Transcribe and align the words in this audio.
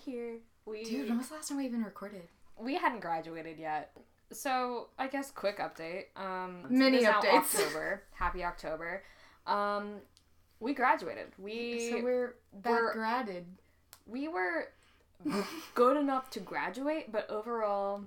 here. 0.00 0.38
We 0.66 0.84
Dude, 0.84 1.08
when 1.08 1.18
was 1.18 1.28
the 1.28 1.34
last 1.34 1.48
time 1.48 1.58
we 1.58 1.64
even 1.66 1.82
recorded? 1.82 2.22
we 2.58 2.76
hadn't 2.76 3.00
graduated 3.00 3.58
yet. 3.58 3.92
So 4.32 4.88
I 4.98 5.08
guess 5.08 5.30
quick 5.30 5.58
update. 5.58 6.04
Um, 6.16 6.64
Mini 6.68 6.98
it 6.98 7.00
is 7.00 7.04
now 7.04 7.20
updates. 7.20 7.54
October. 7.58 8.02
Happy 8.12 8.44
October. 8.44 9.02
Um, 9.46 9.94
we 10.60 10.74
graduated. 10.74 11.28
We 11.38 11.90
so 11.90 12.02
we're 12.02 12.34
that 12.62 12.70
we're- 12.70 12.92
graded. 12.92 13.46
we 14.06 14.28
were 14.28 14.68
good 15.74 15.96
enough 15.96 16.30
to 16.30 16.40
graduate, 16.40 17.10
but 17.10 17.28
overall, 17.30 18.02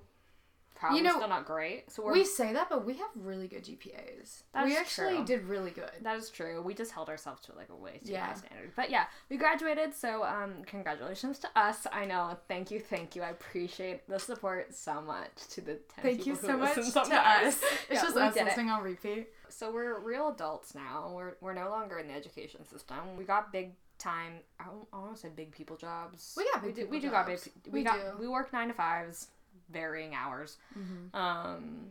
probably 0.74 0.98
You 0.98 1.04
know, 1.04 1.16
still 1.16 1.28
not 1.28 1.46
great. 1.46 1.90
So 1.90 2.02
we're 2.04 2.12
We 2.12 2.24
say 2.24 2.52
that, 2.52 2.68
but 2.68 2.84
we 2.84 2.94
have 2.94 3.08
really 3.14 3.48
good 3.48 3.64
GPAs. 3.64 4.42
That's 4.52 4.66
we 4.66 4.76
actually 4.76 5.16
true. 5.16 5.24
did 5.24 5.44
really 5.44 5.70
good. 5.70 5.90
That 6.02 6.16
is 6.16 6.30
true. 6.30 6.60
We 6.62 6.74
just 6.74 6.92
held 6.92 7.08
ourselves 7.08 7.42
to 7.46 7.54
like 7.54 7.68
a 7.70 7.76
way 7.76 8.00
too 8.04 8.12
Yeah. 8.12 8.26
high 8.26 8.34
standard. 8.34 8.72
But 8.76 8.90
yeah, 8.90 9.04
we 9.30 9.36
graduated, 9.36 9.94
so 9.94 10.24
um 10.24 10.62
congratulations 10.66 11.38
to 11.40 11.48
us. 11.56 11.86
I 11.92 12.04
know. 12.04 12.36
Thank 12.48 12.70
you, 12.70 12.80
thank 12.80 13.14
you. 13.16 13.22
I 13.22 13.30
appreciate 13.30 14.08
the 14.08 14.18
support 14.18 14.74
so 14.74 15.00
much 15.00 15.46
to 15.50 15.60
the 15.60 15.74
10 15.74 16.02
Thank 16.02 16.26
you 16.26 16.34
so 16.36 16.56
much 16.56 16.74
to 16.74 16.82
sometimes. 16.84 17.54
us. 17.54 17.62
It's 17.62 17.86
Yeah, 17.90 18.02
just 18.02 18.16
us 18.16 18.34
did 18.34 18.46
it. 18.48 18.58
on 18.58 18.82
repeat. 18.82 19.28
So 19.48 19.70
we're 19.72 20.00
real 20.00 20.28
adults 20.28 20.74
now. 20.74 21.12
We're 21.14 21.34
we're 21.40 21.54
no 21.54 21.68
longer 21.70 21.98
in 21.98 22.08
the 22.08 22.14
education 22.14 22.64
system. 22.66 23.16
We 23.16 23.24
got 23.24 23.52
big 23.52 23.74
time. 23.98 24.40
I 24.58 24.64
don't, 24.64 24.86
I 24.92 24.98
want 24.98 25.14
to 25.14 25.20
say 25.20 25.28
big 25.28 25.52
people 25.52 25.76
jobs. 25.76 26.34
We 26.36 26.44
got 26.52 26.62
big 26.62 26.70
we 26.70 26.72
do, 26.74 26.80
people 26.82 26.90
we 26.92 27.00
do 27.00 27.10
got 27.10 27.26
big. 27.26 27.38
We, 27.66 27.70
We 27.80 27.84
got 27.84 27.96
do. 27.96 28.18
we 28.18 28.26
work 28.28 28.52
nine 28.52 28.66
to 28.68 28.74
fives, 28.74 29.28
varying 29.70 30.14
hours. 30.14 30.58
Mm-hmm. 30.78 31.16
Um, 31.16 31.86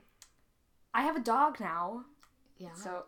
I 0.94 1.04
have 1.04 1.16
a 1.16 1.22
dog 1.22 1.60
now, 1.60 2.06
Yeah. 2.58 2.74
so 2.76 3.06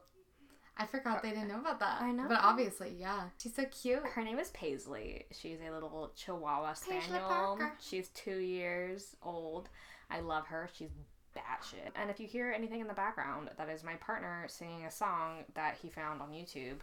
I 0.78 0.86
forgot 0.86 1.21
they 1.21 1.30
didn't 1.30 1.48
know 1.48 1.60
about 1.60 1.80
that. 1.80 2.02
I 2.02 2.12
know. 2.12 2.26
But 2.27 2.40
obviously, 2.41 2.96
yeah. 2.99 3.30
She's 3.41 3.55
so 3.55 3.66
cute. 3.66 4.04
Her 4.05 4.24
name 4.24 4.40
is 4.40 4.49
Paisley. 4.49 5.26
She's 5.32 5.60
a 5.66 5.71
little 5.71 6.12
Chihuahua 6.16 6.70
Paisley 6.74 6.99
Spaniel. 7.02 7.27
Parker. 7.30 7.74
She's 7.80 8.10
two 8.10 8.38
years 8.40 9.16
old. 9.21 9.70
I 10.10 10.20
love 10.20 10.48
her. 10.48 10.70
She's 10.74 10.90
batshit. 11.36 11.91
And 11.96 12.10
if 12.10 12.20
you 12.20 12.27
hear 12.27 12.52
anything 12.52 12.82
in 12.82 12.88
the 12.88 12.93
background, 12.93 13.49
that 13.58 13.70
is 13.70 13.84
my 13.84 13.93
partner 13.96 14.46
singing 14.49 14.86
a 14.86 14.91
song 14.91 15.43
that 15.54 15.77
he 15.82 15.90
found 15.90 16.21
on 16.21 16.32
YouTube. 16.32 16.77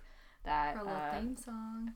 That 0.45 0.75
Her 0.77 0.83
little 0.85 0.97
uh, 0.99 1.11
theme 1.21 1.37
song. 1.37 1.93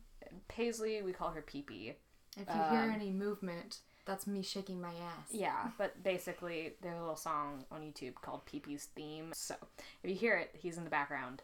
Paisley, 0.48 1.03
we 1.03 1.12
call 1.12 1.31
her 1.31 1.42
Pee 1.42 1.62
Pee. 1.62 1.95
If 2.39 2.48
you 2.48 2.62
hear 2.70 2.83
um, 2.83 2.91
any 2.95 3.11
movement, 3.11 3.79
that's 4.07 4.27
me 4.27 4.43
shaking 4.43 4.81
my 4.81 4.89
ass. 4.89 5.29
Yeah, 5.31 5.69
but 5.79 6.03
basically, 6.03 6.75
there's 6.81 6.97
a 6.97 7.01
little 7.01 7.17
song 7.17 7.65
on 7.71 7.83
YouTube 7.83 8.15
called 8.15 8.47
Pee 8.47 8.61
Pee's 8.61 8.85
theme. 8.97 9.33
So 9.35 9.55
if 10.03 10.09
you 10.11 10.17
hear 10.17 10.37
it, 10.37 10.51
he's 10.55 10.79
in 10.79 10.85
the 10.85 10.91
background 10.91 11.43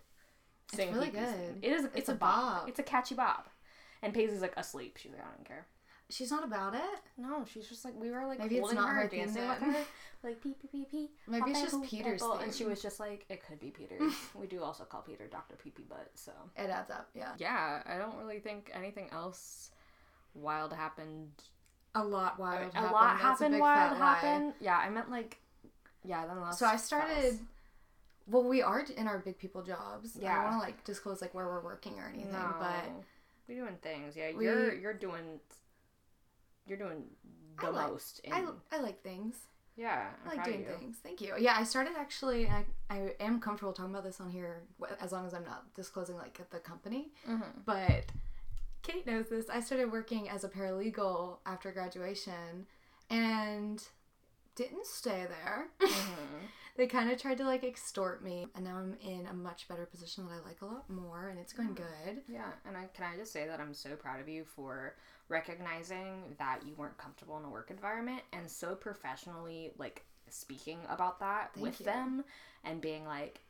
It's 0.73 0.79
really 0.79 1.11
Pee-Pee's 1.11 1.21
good. 1.21 1.35
theme. 1.37 1.59
It 1.63 1.73
is. 1.73 1.85
It's, 1.85 1.97
It's 1.97 2.09
a, 2.09 2.13
a 2.13 2.17
bop. 2.17 2.61
bop. 2.61 2.69
It's 2.69 2.79
a 2.79 2.83
catchy 2.85 3.15
bop. 3.15 3.49
And 4.03 4.15
Paisley's 4.15 4.41
like 4.41 4.55
asleep. 4.57 4.97
She's 5.01 5.13
like, 5.13 5.21
I 5.21 5.37
don't 5.37 5.47
care. 5.47 5.67
She's 6.11 6.31
not 6.31 6.45
about 6.45 6.75
it. 6.75 6.81
No, 7.17 7.45
she's 7.51 7.67
just 7.69 7.85
like 7.87 7.95
we 7.99 8.11
were 8.11 8.27
like 8.27 8.39
Maybe 8.39 8.57
it's 8.57 8.61
holding 8.61 8.77
not 8.77 8.89
her, 8.91 9.03
her 9.03 9.09
dancing 9.09 9.49
with 9.49 9.59
her, 9.59 9.75
like 10.23 10.43
pee 10.43 10.55
pee 10.61 10.69
pee 10.69 10.85
pee. 10.91 11.11
Maybe 11.27 11.53
it's 11.53 11.63
just 11.63 11.83
Peter's 11.85 12.21
apple," 12.23 12.35
and 12.39 12.53
she 12.53 12.65
was 12.65 12.83
just 12.83 13.01
like, 13.01 13.25
it 13.31 13.43
could 13.47 13.59
be 13.59 13.71
Peter's. 13.71 14.13
we 14.35 14.47
do 14.47 14.63
also 14.63 14.85
call 14.85 15.01
Peter 15.01 15.27
Doctor 15.27 15.57
Pee 15.57 15.71
Pee 15.71 15.85
Butt. 15.89 16.11
So 16.15 16.33
It 16.59 16.69
adds 16.69 16.91
up, 16.91 17.09
yeah. 17.15 17.31
yeah, 17.39 17.83
I 17.87 17.97
don't 17.97 18.17
really 18.19 18.41
think 18.41 18.71
anything 18.75 19.09
else 19.11 19.71
wild 20.35 20.73
happened. 20.75 21.31
A 21.95 22.03
lot 22.05 22.39
wild. 22.39 22.61
a 22.61 22.77
happened. 22.77 22.93
lot 22.93 23.13
That's 23.13 23.23
a 23.23 23.27
happened. 23.27 23.53
big 23.55 23.61
Wild 23.61 23.99
lie. 23.99 24.15
happened. 24.15 24.53
Yeah, 24.61 24.77
I 24.79 24.89
meant 24.91 25.11
like, 25.11 25.39
yeah. 26.05 26.27
Then 26.27 26.41
last 26.41 26.59
So 26.59 26.67
I 26.67 26.77
started. 26.77 27.39
Well, 28.27 28.45
we 28.45 28.63
are 28.63 28.81
in 28.97 29.09
our 29.09 29.19
big 29.19 29.39
people 29.39 29.63
jobs. 29.63 30.17
Yeah. 30.19 30.31
I 30.33 30.35
don't 30.37 30.45
want 30.45 30.63
to 30.63 30.67
like 30.67 30.85
disclose 30.85 31.21
like 31.21 31.35
where 31.35 31.47
we're 31.47 31.63
working 31.63 31.99
or 31.99 32.09
anything, 32.09 32.33
no, 32.33 32.55
but 32.59 32.85
we're 33.49 33.57
doing 33.57 33.77
things. 33.83 34.17
Yeah, 34.17 34.31
We- 34.35 34.45
you're 34.45 34.73
you're 34.75 34.95
doing 34.95 35.41
you're 36.67 36.79
doing 36.79 37.05
the 37.61 37.67
I 37.67 37.71
like- 37.71 37.91
most. 37.91 38.21
In, 38.21 38.33
I, 38.33 38.45
I 38.71 38.81
like 38.81 39.03
things. 39.03 39.35
yeah, 39.77 40.07
I'm 40.25 40.31
I 40.31 40.35
like 40.37 40.45
doing 40.45 40.65
things. 40.65 40.97
Thank 41.03 41.21
you. 41.21 41.35
Yeah, 41.39 41.57
I 41.59 41.65
started 41.65 41.95
actually. 41.99 42.47
And 42.47 42.65
I 42.89 42.95
I 42.95 43.15
am 43.21 43.41
comfortable 43.41 43.73
talking 43.73 43.91
about 43.93 44.05
this 44.05 44.21
on 44.21 44.31
here 44.31 44.63
as 45.01 45.13
long 45.13 45.27
as 45.27 45.35
I'm 45.35 45.45
not 45.45 45.75
disclosing 45.75 46.17
like 46.17 46.41
the 46.51 46.59
company. 46.59 47.13
Mm-hmm. 47.29 47.43
But 47.67 48.07
Kait 48.83 49.07
knows 49.07 49.29
this. 49.29 49.49
I 49.49 49.61
started 49.61 49.93
working 49.93 50.29
as 50.29 50.45
a 50.45 50.49
paralegal 50.49 51.39
after 51.47 51.71
graduation, 51.73 52.67
and 53.11 53.83
didn't 54.55 54.87
stay 54.87 55.27
there. 55.29 55.69
Mm-hmm. 55.81 56.47
they 56.77 56.87
kind 56.87 57.11
of 57.11 57.21
tried 57.21 57.39
to 57.39 57.45
like 57.45 57.65
extort 57.65 58.23
me, 58.23 58.47
and 58.55 58.65
now 58.65 58.77
I'm 58.77 58.97
in 59.03 59.27
a 59.27 59.35
much 59.35 59.69
better 59.69 59.87
position 59.87 60.27
that 60.27 60.33
I 60.33 60.47
like 60.47 60.63
a 60.63 60.67
lot 60.67 60.89
more, 60.91 61.29
and 61.29 61.39
it's 61.39 61.53
going 61.53 61.75
good. 61.75 62.23
Yeah, 62.29 62.51
and 62.67 62.77
I 62.77 62.89
can 62.95 63.07
I 63.13 63.17
just 63.17 63.33
say 63.33 63.47
that 63.47 63.61
I'm 63.61 63.75
so 63.75 63.91
proud 63.97 64.21
of 64.21 64.29
you 64.29 64.45
for 64.45 64.97
recognizing 65.29 66.35
that 66.39 66.61
you 66.67 66.75
weren't 66.77 66.99
comfortable 66.99 67.39
in 67.39 67.45
a 67.45 67.49
work 67.49 67.71
environment 67.71 68.21
and 68.35 68.51
so 68.51 68.75
professionally 68.75 69.71
like 69.79 70.05
speaking 70.29 70.79
about 70.89 71.21
that 71.21 71.51
Thank 71.55 71.65
with 71.65 71.81
you. 71.81 71.87
them 71.87 72.25
and 72.65 72.81
being 72.81 73.07
like, 73.07 73.41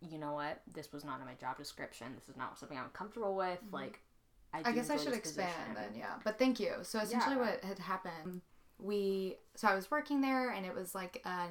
you 0.00 0.18
know 0.18 0.32
what, 0.32 0.60
this 0.72 0.92
was 0.92 1.04
not 1.04 1.20
in 1.20 1.26
my 1.26 1.34
job 1.34 1.56
description. 1.58 2.08
This 2.14 2.28
is 2.28 2.36
not 2.36 2.58
something 2.58 2.78
I'm 2.78 2.90
comfortable 2.92 3.36
with. 3.36 3.58
Like, 3.70 4.00
I. 4.52 4.62
I 4.66 4.72
guess 4.72 4.90
I 4.90 4.96
should 4.96 5.14
expand 5.14 5.50
position. 5.52 5.74
then, 5.74 5.98
yeah. 5.98 6.14
But 6.24 6.38
thank 6.38 6.60
you. 6.60 6.74
So 6.82 6.98
essentially, 7.00 7.36
Yeah. 7.36 7.40
what 7.52 7.64
had 7.64 7.78
happened, 7.78 8.42
we 8.78 9.36
so 9.54 9.68
I 9.68 9.74
was 9.74 9.90
working 9.90 10.20
there, 10.20 10.50
and 10.50 10.66
it 10.66 10.74
was 10.74 10.94
like 10.94 11.22
a 11.24 11.48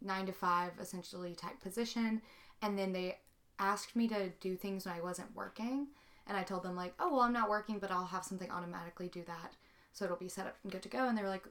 nine 0.00 0.26
to 0.26 0.32
five 0.32 0.72
essentially 0.80 1.34
type 1.34 1.60
position, 1.60 2.22
and 2.62 2.78
then 2.78 2.92
they 2.92 3.18
asked 3.58 3.94
me 3.94 4.08
to 4.08 4.30
do 4.40 4.56
things 4.56 4.86
when 4.86 4.94
I 4.94 5.00
wasn't 5.00 5.34
working, 5.34 5.88
and 6.26 6.36
I 6.36 6.42
told 6.42 6.62
them 6.62 6.76
like, 6.76 6.94
oh 6.98 7.10
well, 7.12 7.20
I'm 7.20 7.32
not 7.32 7.50
working, 7.50 7.78
but 7.78 7.90
I'll 7.90 8.06
have 8.06 8.24
something 8.24 8.50
automatically 8.50 9.08
do 9.08 9.22
that, 9.24 9.56
so 9.92 10.04
it'll 10.04 10.16
be 10.16 10.28
set 10.28 10.46
up 10.46 10.56
and 10.62 10.72
good 10.72 10.82
to 10.82 10.88
go. 10.88 11.06
And 11.08 11.16
they 11.18 11.22
were 11.22 11.28
like, 11.28 11.46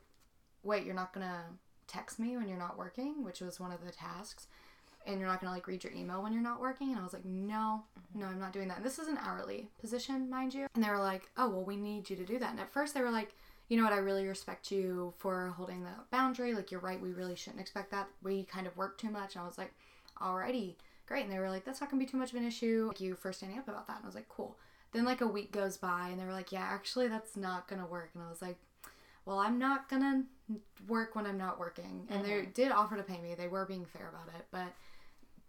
wait, 0.64 0.86
you're 0.86 0.96
not 0.96 1.14
gonna 1.14 1.44
text 1.88 2.20
me 2.20 2.38
when 2.38 2.48
you're 2.48 2.58
not 2.58 2.78
working, 2.78 3.24
which 3.24 3.42
was 3.42 3.60
one 3.60 3.72
of 3.72 3.84
the 3.86 3.92
tasks. 3.92 4.48
And 5.08 5.20
you're 5.20 5.30
not 5.30 5.42
gonna 5.42 5.54
like 5.54 5.68
read 5.68 5.84
your 5.84 5.94
email 5.94 6.22
when 6.22 6.34
you're 6.34 6.42
not 6.42 6.60
working, 6.60 6.90
and 6.90 7.00
I 7.00 7.04
was 7.04 7.14
like, 7.14 7.26
no, 7.26 7.84
no, 8.14 8.28
I'm 8.28 8.40
not 8.40 8.54
doing 8.54 8.68
that. 8.68 8.78
And 8.78 8.86
this 8.86 9.00
is 9.00 9.08
an 9.08 9.18
hourly 9.18 9.70
position, 9.80 10.30
mind 10.30 10.54
you. 10.54 10.68
And 10.76 10.84
they 10.84 10.90
were 10.90 11.00
like, 11.00 11.30
oh, 11.38 11.50
well, 11.50 11.64
we 11.64 11.78
need 11.78 12.10
you 12.10 12.16
to 12.16 12.26
do 12.26 12.38
that. 12.38 12.52
And 12.52 12.60
at 12.60 12.72
first 12.72 12.94
they 12.94 13.02
were 13.02 13.10
like, 13.10 13.34
you 13.70 13.78
know 13.78 13.84
what, 13.84 13.94
I 13.94 13.98
really 13.98 14.28
respect 14.28 14.72
you 14.72 15.14
for 15.18 15.54
holding 15.56 15.84
the 15.84 15.92
boundary. 16.12 16.54
Like, 16.54 16.72
you're 16.72 16.80
right, 16.80 17.00
we 17.00 17.12
really 17.12 17.36
shouldn't 17.36 17.62
expect 17.62 17.92
that. 17.92 18.08
We 18.24 18.44
kind 18.44 18.68
of 18.68 18.76
work 18.76 18.98
too 18.98 19.10
much. 19.10 19.36
And 19.36 19.44
I 19.44 19.48
was 19.48 19.58
like, 19.58 19.74
alrighty, 20.22 20.76
great. 21.06 21.24
And 21.24 21.32
they 21.32 21.40
were 21.40 21.50
like, 21.50 21.66
that's 21.66 21.80
not 21.80 21.90
gonna 21.90 22.04
be 22.04 22.10
too 22.10 22.18
much 22.18 22.32
of 22.32 22.38
an 22.38 22.48
issue. 22.48 22.88
Thank 22.88 23.02
you 23.02 23.16
for 23.16 23.32
standing 23.32 23.58
up 23.58 23.68
about 23.68 23.88
that. 23.88 23.98
And 23.98 24.06
I 24.06 24.08
was 24.08 24.16
like, 24.16 24.30
cool. 24.30 24.58
Then 24.92 25.06
like 25.06 25.22
a 25.22 25.28
week 25.28 25.52
goes 25.52 25.78
by, 25.78 26.10
and 26.10 26.20
they 26.20 26.26
were 26.26 26.34
like, 26.34 26.52
yeah, 26.52 26.68
actually, 26.68 27.08
that's 27.08 27.38
not 27.38 27.68
gonna 27.68 27.86
work. 27.86 28.10
And 28.16 28.24
I 28.24 28.30
was 28.30 28.42
like, 28.42 28.58
well, 29.26 29.38
I'm 29.38 29.60
not 29.60 29.88
gonna 29.88 30.24
work 30.88 31.16
when 31.16 31.28
I'm 31.28 31.38
not 31.38 31.60
working. 31.60 32.08
And 32.10 32.26
they 32.26 32.32
mm-hmm. 32.32 32.52
did 32.52 32.72
offer 32.72 32.98
to 32.98 33.04
pay 33.04 33.20
me. 33.22 33.36
They 33.36 33.48
were 33.48 33.66
being 33.66 33.86
fair 33.86 34.10
about 34.10 34.34
it, 34.36 34.46
but 34.52 34.74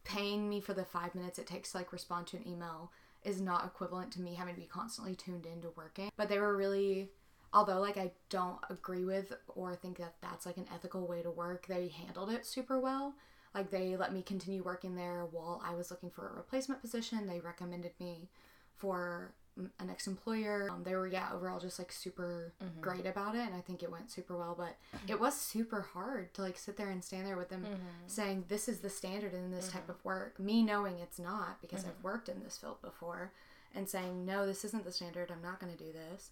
paying 0.05 0.49
me 0.49 0.61
for 0.61 0.75
the 0.75 0.85
five 0.85 1.15
minutes 1.15 1.39
it 1.39 1.47
takes 1.47 1.73
to 1.73 1.79
like 1.79 1.93
respond 1.93 2.27
to 2.29 2.37
an 2.37 2.49
email 2.49 2.91
is 3.23 3.41
not 3.41 3.67
equivalent 3.67 4.11
to 4.13 4.21
me 4.21 4.35
having 4.35 4.55
to 4.55 4.61
be 4.61 4.67
constantly 4.67 5.15
tuned 5.15 5.47
into 5.47 5.71
working. 5.77 6.11
But 6.17 6.29
they 6.29 6.39
were 6.39 6.57
really, 6.57 7.11
although 7.53 7.81
like 7.81 7.97
I 7.97 8.13
don't 8.29 8.59
agree 8.71 9.05
with 9.05 9.33
or 9.49 9.75
think 9.75 9.99
that 9.99 10.15
that's 10.23 10.47
like 10.47 10.57
an 10.57 10.69
ethical 10.75 11.07
way 11.07 11.23
to 11.23 11.31
work, 11.31 11.67
they 11.67 11.89
handled 11.89 12.31
it 12.31 12.47
super 12.47 12.81
well. 12.81 13.15
Like 13.55 13.71
they 13.71 13.97
let 13.97 14.13
me 14.13 14.23
continue 14.23 14.63
working 14.63 14.95
there 14.95 15.27
while 15.31 15.63
I 15.65 15.75
was 15.75 15.91
looking 15.91 16.11
for 16.11 16.29
a 16.29 16.37
replacement 16.37 16.81
position. 16.81 17.27
They 17.27 17.41
recommended 17.41 17.93
me 17.99 18.31
for 18.77 19.35
mm, 19.61 19.71
a 19.79 19.85
next 19.85 20.07
employer. 20.07 20.69
Um, 20.71 20.83
they 20.85 20.95
were 20.95 21.07
yeah 21.07 21.29
overall 21.35 21.61
just 21.61 21.79
like 21.79 21.93
super 21.93 22.53
great 22.81 23.07
about 23.07 23.35
it, 23.35 23.41
and 23.47 23.55
I 23.55 23.61
think 23.61 23.83
it 23.83 23.91
went 23.91 24.11
super 24.11 24.37
well. 24.37 24.55
But 24.57 24.77
it 25.09 25.21
was 25.21 25.35
super 25.35 25.83
hard 25.83 26.33
to 26.35 26.43
like 26.43 26.59
sit 26.59 26.77
there 26.77 26.91
and 26.91 27.03
stand 27.05 27.27
there 27.27 27.37
with 27.37 27.49
them 27.51 27.65
saying 28.07 28.45
this 28.49 28.69
is 28.69 28.81
the 28.81 28.91
standard 28.91 29.35
in 29.35 29.51
this 29.51 29.69
type 29.69 29.89
of 29.89 30.05
work. 30.05 30.39
Me 30.39 30.63
knowing 30.63 30.99
it's 30.99 31.19
not 31.19 31.61
because 31.61 31.85
I've 31.85 32.03
worked 32.05 32.29
in 32.29 32.43
this 32.43 32.57
field 32.59 32.81
before, 32.83 33.33
and 33.75 33.89
saying 33.89 34.25
no, 34.27 34.47
this 34.47 34.65
isn't 34.65 34.85
the 34.85 34.93
standard. 34.93 35.31
I'm 35.31 35.43
not 35.43 35.61
going 35.61 35.73
to 35.77 35.79
do 35.79 35.93
this. 35.93 36.31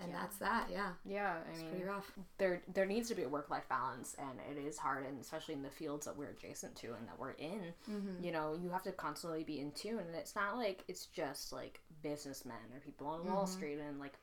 And 0.00 0.14
that's 0.14 0.36
that. 0.38 0.68
Yeah, 0.72 0.90
Yeah, 1.04 1.34
I 1.46 1.50
it's 1.50 1.60
mean, 1.60 1.70
pretty 1.70 1.84
rough. 1.84 2.10
there 2.38 2.62
there 2.72 2.86
needs 2.86 3.08
to 3.08 3.14
be 3.14 3.24
a 3.24 3.28
work 3.28 3.50
life 3.50 3.68
balance, 3.68 4.16
and 4.18 4.38
it 4.50 4.58
is 4.66 4.78
hard, 4.78 5.04
and 5.06 5.20
especially 5.20 5.54
in 5.54 5.62
the 5.62 5.70
fields 5.70 6.06
that 6.06 6.16
we're 6.16 6.30
adjacent 6.30 6.74
to 6.76 6.94
and 6.94 7.06
that 7.08 7.18
we're 7.18 7.32
in. 7.32 7.74
Mm-hmm. 7.90 8.24
You 8.24 8.32
know, 8.32 8.56
you 8.62 8.70
have 8.70 8.82
to 8.84 8.92
constantly 8.92 9.44
be 9.44 9.60
in 9.60 9.70
tune, 9.72 9.98
and 9.98 10.14
it's 10.14 10.34
not 10.34 10.56
like 10.56 10.84
it's 10.88 11.06
just 11.06 11.52
like 11.52 11.80
businessmen 12.02 12.56
or 12.72 12.80
people 12.80 13.06
on 13.06 13.26
Wall 13.26 13.44
Mm-hmm. 13.44 13.52
Street 13.52 13.78
and 13.80 14.00
like 14.00 14.14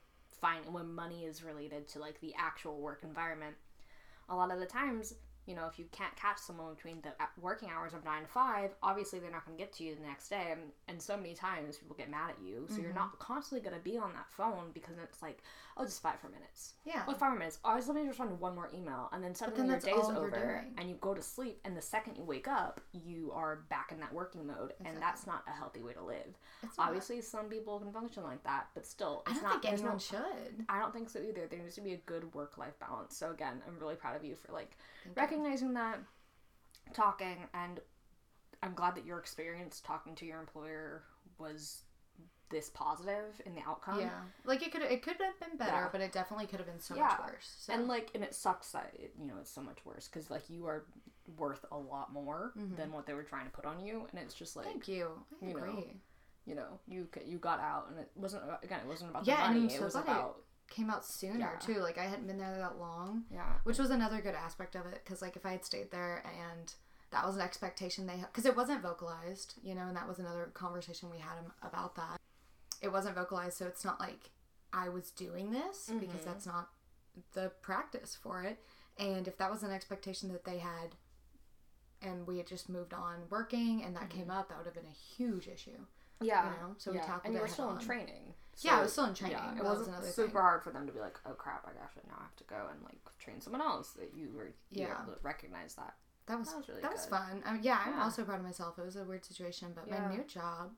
fine 0.42 0.62
when 0.71 0.94
money 0.94 1.25
is 1.25 1.44
related 1.44 1.88
to 1.89 2.00
like 2.00 2.19
the 2.22 2.33
actual 2.38 2.80
work 2.80 3.01
environment. 3.04 3.56
A 4.30 4.36
lot 4.36 4.51
of 4.51 4.60
the 4.60 4.65
times, 4.65 5.13
you 5.50 5.56
know, 5.56 5.66
if 5.66 5.80
you 5.80 5.86
can't 5.92 6.16
catch 6.16 6.38
someone 6.38 6.75
between 6.75 7.01
the 7.01 7.10
uh, 7.19 7.25
working 7.42 7.69
hours 7.75 7.94
of 7.94 8.06
nine 8.06 8.22
to 8.22 8.28
five, 8.28 8.69
obviously 8.84 9.18
they're 9.19 9.31
not 9.31 9.46
going 9.46 9.57
to 9.57 9.63
get 9.63 9.74
to 9.74 9.84
you 9.84 9.96
the 9.96 10.07
next 10.07 10.30
day. 10.30 10.50
And, 10.51 10.62
and 10.88 11.01
so 11.01 11.18
many 11.18 11.34
times 11.34 11.78
people 11.78 11.96
get 11.98 12.10
mad 12.12 12.30
at 12.30 12.38
you. 12.46 12.66
So 12.69 12.75
you're 12.75 12.92
Mm-hmm. 12.92 13.00
not 13.00 13.18
constantly 13.19 13.68
going 13.68 13.75
to 13.81 13.84
be 13.84 13.98
on 13.98 14.13
that 14.13 14.30
phone 14.30 14.69
because 14.74 14.96
it's 15.04 15.22
like, 15.24 15.42
oh, 15.75 15.86
just 15.86 16.01
five 16.04 16.16
more 16.24 16.31
minutes. 16.31 16.74
Yeah. 16.86 17.01
Well, 17.07 17.16
five 17.18 17.31
more 17.31 17.40
minutes. 17.40 17.57
Oh, 17.66 17.72
I 17.72 17.75
was 17.78 17.88
let 17.88 17.96
me 17.96 18.07
respond 18.07 18.30
to 18.30 18.36
one 18.36 18.54
more 18.54 18.69
email. 18.75 19.10
And 19.12 19.24
then 19.24 19.34
suddenly 19.34 19.62
then 19.62 19.69
your 19.69 19.80
day's 19.80 20.06
over 20.10 20.66
and 20.78 20.88
you 20.90 20.96
go 21.01 21.13
to 21.16 21.22
sleep. 21.22 21.60
And 21.66 21.75
the 21.75 21.81
second 21.81 22.16
you 22.18 22.24
wake 22.24 22.48
up, 22.48 22.80
you 22.94 23.31
are 23.34 23.62
back 23.69 23.92
in 23.92 24.00
that 24.01 24.13
working 24.13 24.46
mode. 24.46 24.74
And 24.86 25.01
that's 25.01 25.25
not 25.25 25.44
a 25.48 25.51
healthy 25.57 25.81
way 25.81 25.94
to 25.94 26.04
live. 26.04 26.38
It's 26.62 26.78
not. 26.78 26.88
Obviously, 26.88 27.22
some 27.22 27.46
people 27.46 27.80
can 27.80 27.92
function 27.92 28.24
like 28.24 28.44
that, 28.44 28.68
but 28.75 28.86
still, 28.86 29.24
I 29.25 29.31
it's 29.31 29.40
don't 29.42 29.50
not. 29.50 29.62
think 29.63 29.74
anyone 29.74 29.94
no- 29.94 29.98
should. 29.98 30.66
I 30.69 30.80
don't 30.80 30.94
think 30.94 31.10
so 31.10 31.19
either. 31.19 31.48
There 31.50 31.60
needs 31.60 31.75
to 31.75 31.81
be 31.81 31.94
a 31.94 31.98
good 32.06 32.34
work 32.36 32.57
life 32.57 32.78
balance. 32.80 33.16
So 33.18 33.31
again, 33.31 33.62
I'm 33.68 33.80
really 33.80 33.96
proud 33.96 34.16
of 34.16 34.24
you 34.24 34.36
for 34.36 34.51
like 34.51 34.78
you. 35.06 35.12
Recognizing 35.39 35.74
that, 35.74 36.00
talking, 36.94 37.38
and 37.53 37.80
I'm 38.62 38.74
glad 38.74 38.95
that 38.95 39.06
your 39.06 39.19
experience 39.19 39.81
talking 39.86 40.15
to 40.15 40.25
your 40.25 40.39
employer 40.39 41.03
was 41.38 41.83
this 42.50 42.69
positive 42.69 43.39
in 43.45 43.53
the 43.53 43.62
outcome. 43.68 44.00
Yeah, 44.00 44.09
like 44.44 44.63
it 44.63 44.71
could 44.71 44.81
it 44.81 45.03
could 45.03 45.18
have 45.19 45.39
been 45.39 45.57
better, 45.57 45.71
Yeah. 45.71 45.89
but 45.91 46.01
it 46.01 46.12
definitely 46.12 46.47
could 46.47 46.59
have 46.59 46.68
been 46.68 46.80
so 46.80 46.95
Yeah. 46.95 47.15
much 47.19 47.33
worse. 47.33 47.56
So. 47.59 47.74
And 47.74 47.88
like, 47.88 48.09
and 48.15 48.24
it 48.24 48.33
sucks 48.33 48.71
that 48.71 48.91
it, 48.97 49.13
you 49.19 49.27
know 49.27 49.36
it's 49.39 49.51
so 49.51 49.62
much 49.62 49.77
worse 49.86 50.07
because 50.07 50.30
like 50.31 50.50
you 50.50 50.65
are 50.65 50.86
worth 51.38 51.63
a 51.71 51.77
lot 51.77 52.12
more 52.12 52.53
than 52.56 52.91
what 52.91 53.06
they 53.06 53.13
were 53.13 53.24
trying 53.24 53.45
to 53.45 53.51
put 53.51 53.65
on 53.65 53.80
you, 53.80 54.07
and 54.12 54.19
it's 54.19 54.33
just 54.33 54.56
like 54.56 54.65
Mm-hmm. 54.65 54.74
thank 54.74 54.88
you. 54.88 55.09
I 55.41 55.45
you 55.45 55.53
know, 55.53 55.83
you 56.45 56.56
know 56.56 56.80
you 56.88 57.07
you 57.25 57.38
got 57.38 57.59
out, 57.59 57.88
and 57.91 58.00
it 58.00 58.09
wasn't 58.15 58.44
again 58.63 58.80
it 58.83 58.88
wasn't 58.88 59.12
about 59.12 59.25
Yeah, 59.27 59.38
the 59.38 59.44
and 59.53 59.62
money. 59.62 59.75
It 59.75 59.81
was 59.81 59.95
about 59.95 60.41
Came 60.69 60.89
out 60.89 61.04
sooner 61.06 61.39
Yeah. 61.39 61.56
too. 61.60 61.80
Like 61.80 61.98
I 61.98 62.04
hadn't 62.04 62.27
been 62.27 62.38
there 62.38 62.57
that 62.57 62.77
long, 62.80 63.24
yeah 63.31 63.54
which 63.63 63.80
was 63.80 63.89
another 63.89 64.21
good 64.21 64.36
aspect 64.36 64.75
of 64.75 64.86
it. 64.86 65.01
Because 65.04 65.21
like 65.21 65.36
if 65.36 65.45
I 65.45 65.51
had 65.51 65.66
stayed 65.66 65.92
there 65.92 66.24
and 66.50 66.74
that 67.12 67.25
was 67.25 67.36
an 67.36 67.42
expectation 67.42 68.06
they 68.06 68.18
because 68.18 68.45
it 68.45 68.56
wasn't 68.56 68.81
vocalized, 68.83 69.56
you 69.63 69.74
know, 69.75 69.88
and 69.88 69.95
that 69.98 70.07
was 70.07 70.19
another 70.19 70.51
conversation 70.54 71.10
we 71.10 71.18
had 71.18 71.38
about 71.63 71.95
that. 71.95 72.18
It 72.81 72.92
wasn't 72.92 73.16
vocalized, 73.16 73.57
so 73.57 73.66
it's 73.66 73.83
not 73.83 74.00
like 74.00 74.30
I 74.71 74.89
was 74.89 75.10
doing 75.12 75.51
this 75.51 75.92
because 76.00 76.21
Mm-hmm. 76.21 76.30
that's 76.30 76.45
not 76.45 76.69
the 77.33 77.51
practice 77.62 78.15
for 78.22 78.44
it. 78.44 78.60
And 78.98 79.27
if 79.27 79.38
that 79.39 79.50
was 79.51 79.63
an 79.63 79.72
expectation 79.72 80.31
that 80.31 80.45
they 80.45 80.60
had, 80.60 80.95
and 82.01 82.27
we 82.27 82.38
had 82.38 82.48
just 82.48 82.69
moved 82.69 82.94
on 82.94 83.24
working, 83.30 83.83
and 83.83 83.95
that 83.95 84.10
Mm-hmm. 84.10 84.19
came 84.19 84.30
up, 84.31 84.50
that 84.50 84.57
would 84.57 84.65
have 84.68 84.75
been 84.75 84.86
a 84.86 85.15
huge 85.18 85.48
issue. 85.48 85.86
Yeah 86.21 86.45
you 86.45 86.50
know, 86.62 86.75
so 86.77 86.92
we 86.92 86.98
yeah. 86.98 87.04
tackled 87.04 87.25
and 87.25 87.33
you 87.33 87.42
were 87.42 87.48
still 87.48 87.71
in 87.71 87.77
training. 87.80 88.33
Yeah, 88.62 88.80
I 88.80 88.81
was 88.81 88.92
still 88.92 89.06
in 89.06 89.13
training. 89.13 89.38
Yeah, 89.38 89.51
it 89.57 89.63
was 89.63 89.77
wasn't 89.80 89.88
another 89.95 90.07
super 90.07 90.27
thing. 90.27 90.42
hard 90.42 90.63
for 90.63 90.71
them 90.71 90.86
to 90.86 90.92
be 90.92 91.00
like, 91.00 91.18
oh 91.25 91.31
crap, 91.31 91.66
I 91.66 91.81
actually 91.81 92.04
now 92.10 92.18
have 92.19 92.36
to 92.36 92.44
go 92.44 92.68
and 92.71 92.81
like 92.83 93.00
train 93.18 93.39
someone 93.39 93.62
else. 93.62 93.92
That 93.92 94.12
you 94.13 94.31
were 94.36 94.48
you 94.69 94.83
Yeah. 94.83 95.01
able 95.01 95.13
to 95.13 95.19
recognize 95.24 95.75
that. 95.75 95.95
That 96.25 96.38
was 96.39 96.50
That 96.50 96.57
was 96.57 96.68
really 96.68 96.81
that 96.81 96.92
was 96.92 97.06
fun. 97.06 97.42
I 97.45 97.54
mean, 97.54 97.63
yeah, 97.63 97.80
I'm 97.86 98.00
also 98.01 98.24
proud 98.24 98.39
of 98.39 98.45
myself. 98.45 98.77
It 98.77 98.83
was 98.86 98.98
a 98.98 99.04
weird 99.06 99.24
situation, 99.25 99.71
but 99.74 99.88
Yeah. 99.88 100.01
my 100.07 100.16
new 100.16 100.24
job 100.25 100.71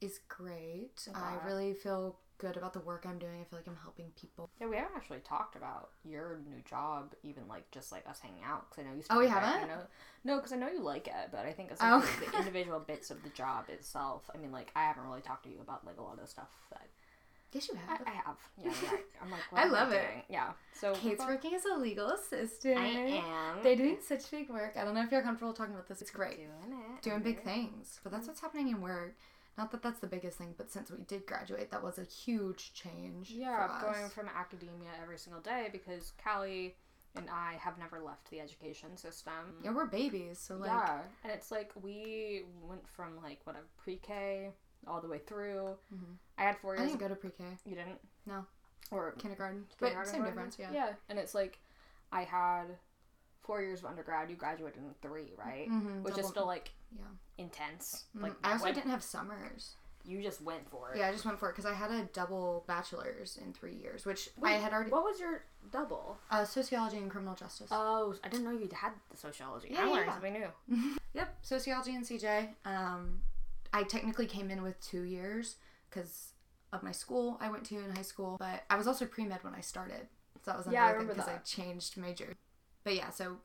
is 0.00 0.20
great. 0.28 1.06
I 1.14 1.36
really 1.44 1.74
feel 1.74 2.18
good 2.38 2.56
about 2.56 2.72
the 2.72 2.80
work 2.80 3.04
I'm 3.08 3.18
doing. 3.18 3.40
I 3.40 3.44
feel 3.44 3.58
like 3.58 3.66
I'm 3.68 3.78
helping 3.82 4.06
people. 4.20 4.48
Yeah, 4.60 4.66
we 4.68 4.76
haven't 4.76 4.92
actually 4.96 5.20
talked 5.20 5.56
about 5.56 5.90
your 6.04 6.40
new 6.48 6.60
job, 6.68 7.14
even 7.22 7.48
like 7.48 7.70
just 7.70 7.92
like 7.92 8.06
us 8.08 8.20
hanging 8.20 8.42
out. 8.44 8.68
Because 8.70 8.84
I 8.84 8.88
know 8.88 8.96
you. 8.96 9.02
Oh, 9.10 9.18
we 9.18 9.28
haven't? 9.28 9.64
I 9.64 9.66
know, 9.66 9.80
no, 10.24 10.36
because 10.36 10.52
I 10.52 10.56
know 10.56 10.68
you 10.68 10.82
like 10.82 11.06
it, 11.08 11.30
but 11.32 11.46
I 11.46 11.52
think 11.52 11.70
it's 11.70 11.80
Oh. 11.82 11.98
like 11.98 12.24
the, 12.26 12.30
the 12.32 12.38
individual 12.38 12.80
bits 12.80 13.10
of 13.10 13.22
the 13.22 13.30
job 13.30 13.66
itself. 13.68 14.28
I 14.34 14.38
mean, 14.38 14.52
like 14.52 14.70
I 14.76 14.84
haven't 14.84 15.04
really 15.04 15.22
talked 15.22 15.44
to 15.44 15.50
you 15.50 15.60
about 15.60 15.86
like 15.86 15.98
a 15.98 16.02
lot 16.02 16.14
of 16.14 16.20
the 16.20 16.26
stuff 16.26 16.48
that 16.70 16.86
Yes, 17.52 17.68
you 17.70 17.76
have. 17.88 18.02
I 18.06 18.10
have. 18.10 18.36
Yeah, 18.62 18.68
right. 18.92 19.00
I'm 19.22 19.30
like, 19.30 19.40
I 19.54 19.66
love 19.66 19.90
it. 19.92 20.02
doing? 20.02 20.22
Yeah. 20.28 20.50
So 20.78 20.92
Kait's 20.94 21.24
working 21.24 21.54
as 21.54 21.64
a 21.64 21.78
legal 21.78 22.08
assistant. 22.08 22.76
I 22.78 22.84
am. 22.88 23.62
They're 23.62 23.76
doing 23.76 23.96
such 24.06 24.30
big 24.30 24.50
work. 24.50 24.74
I 24.76 24.84
don't 24.84 24.94
know 24.94 25.02
if 25.02 25.10
you're 25.10 25.22
comfortable 25.22 25.54
talking 25.54 25.72
about 25.72 25.88
this. 25.88 26.02
It's 26.02 26.10
great. 26.10 26.36
doing 26.36 26.48
it. 26.96 27.02
Doing 27.02 27.20
big 27.22 27.40
Mhm. 27.40 27.44
things. 27.44 28.00
But 28.02 28.12
that's 28.12 28.26
what's 28.26 28.40
happening 28.40 28.68
in 28.68 28.82
work. 28.82 29.14
Not 29.58 29.70
that 29.72 29.82
that's 29.82 30.00
the 30.00 30.06
biggest 30.06 30.36
thing, 30.38 30.54
but 30.58 30.70
since 30.70 30.90
we 30.90 30.98
did 31.04 31.24
graduate, 31.26 31.70
that 31.70 31.82
was 31.82 31.98
a 31.98 32.04
huge 32.04 32.72
change. 32.74 33.30
Yeah, 33.30 33.78
going 33.80 34.08
from 34.10 34.28
academia 34.28 34.90
every 35.02 35.18
single 35.18 35.40
day 35.40 35.68
because 35.72 36.12
Callie 36.22 36.76
and 37.14 37.30
I 37.30 37.54
have 37.54 37.78
never 37.78 37.98
left 38.00 38.30
the 38.30 38.40
education 38.40 38.96
system. 38.98 39.32
Yeah, 39.64 39.70
we're 39.72 39.86
babies, 39.86 40.38
so 40.38 40.56
like 40.56 40.68
yeah, 40.68 41.00
and 41.24 41.32
it's 41.32 41.50
like 41.50 41.72
we 41.82 42.42
went 42.62 42.86
from 42.86 43.16
like 43.22 43.40
what 43.44 43.56
a 43.56 43.60
pre-K 43.82 44.50
all 44.86 45.00
the 45.00 45.08
way 45.08 45.18
through. 45.26 45.76
Mhm. 45.94 46.16
I 46.36 46.42
had 46.42 46.58
four 46.58 46.74
years. 46.74 46.82
I 46.82 46.86
didn't 46.88 47.00
go 47.00 47.08
to 47.08 47.16
pre-K, 47.16 47.42
you 47.64 47.74
didn't? 47.74 47.98
No. 48.26 48.44
Or 48.90 49.12
kindergarten, 49.12 49.64
but 49.80 49.86
kindergarten 49.88 50.12
same 50.12 50.22
or 50.22 50.26
difference. 50.26 50.58
Yeah. 50.58 50.70
Yeah, 50.72 50.92
and 51.08 51.18
it's 51.18 51.34
like 51.34 51.58
I 52.12 52.24
had 52.24 52.66
four 53.40 53.62
years 53.62 53.80
of 53.80 53.86
undergrad. 53.86 54.28
You 54.28 54.36
graduated 54.36 54.82
in 54.82 54.94
three, 55.00 55.32
right? 55.38 55.68
Mhm, 55.70 56.02
Which 56.02 56.18
is 56.18 56.26
still 56.28 56.46
like 56.46 56.72
Yeah. 56.92 57.04
intense. 57.38 58.04
Mhm. 58.16 58.22
Like 58.22 58.34
I 58.42 58.52
also 58.52 58.64
when- 58.64 58.74
didn't 58.74 58.90
have 58.90 59.02
summers. 59.02 59.76
You 60.04 60.22
just 60.22 60.40
went 60.40 60.70
for 60.70 60.92
it. 60.92 60.98
Yeah, 60.98 61.08
I 61.08 61.12
just 61.12 61.24
went 61.24 61.36
for 61.40 61.48
it 61.48 61.52
because 61.52 61.66
I 61.66 61.74
had 61.74 61.90
a 61.90 62.04
double 62.04 62.62
bachelor's 62.68 63.36
in 63.38 63.52
three 63.52 63.74
years, 63.74 64.06
which 64.06 64.30
I 64.40 64.52
had 64.52 64.72
already. 64.72 64.90
What 64.92 65.02
was 65.02 65.18
your 65.18 65.44
double? 65.72 66.16
Uh, 66.30 66.44
sociology 66.44 66.98
and 66.98 67.10
criminal 67.10 67.34
justice. 67.34 67.68
Oh, 67.72 68.14
I 68.22 68.28
didn't 68.28 68.44
know 68.44 68.52
you 68.52 68.68
had 68.72 68.92
the 69.10 69.16
sociology. 69.16 69.68
Yeah, 69.72 69.80
I 69.82 69.84
learned 69.86 70.06
yeah. 70.06 70.12
something 70.12 70.32
new. 70.32 70.96
yep, 71.12 71.36
sociology 71.42 71.96
and 71.96 72.04
CJ. 72.04 72.54
Um, 72.64 73.20
I 73.72 73.82
technically 73.82 74.26
came 74.26 74.48
in 74.48 74.62
with 74.62 74.80
two 74.80 75.02
years 75.02 75.56
because 75.90 76.32
of 76.72 76.84
my 76.84 76.92
school 76.92 77.36
I 77.40 77.50
went 77.50 77.64
to 77.66 77.76
in 77.78 77.96
high 77.96 78.02
school, 78.02 78.36
but 78.38 78.62
I 78.70 78.76
was 78.76 78.86
also 78.86 79.06
pre 79.06 79.24
med 79.24 79.42
when 79.42 79.54
I 79.54 79.60
started, 79.60 80.06
so 80.44 80.52
that 80.52 80.56
was 80.56 80.68
Yeah, 80.68 80.84
another 80.90 80.98
thing 81.00 81.08
because 81.08 81.28
I 81.28 81.38
changed 81.38 81.96
major. 81.96 82.32
But 82.84 82.94
yeah, 82.94 83.10
so 83.10 83.38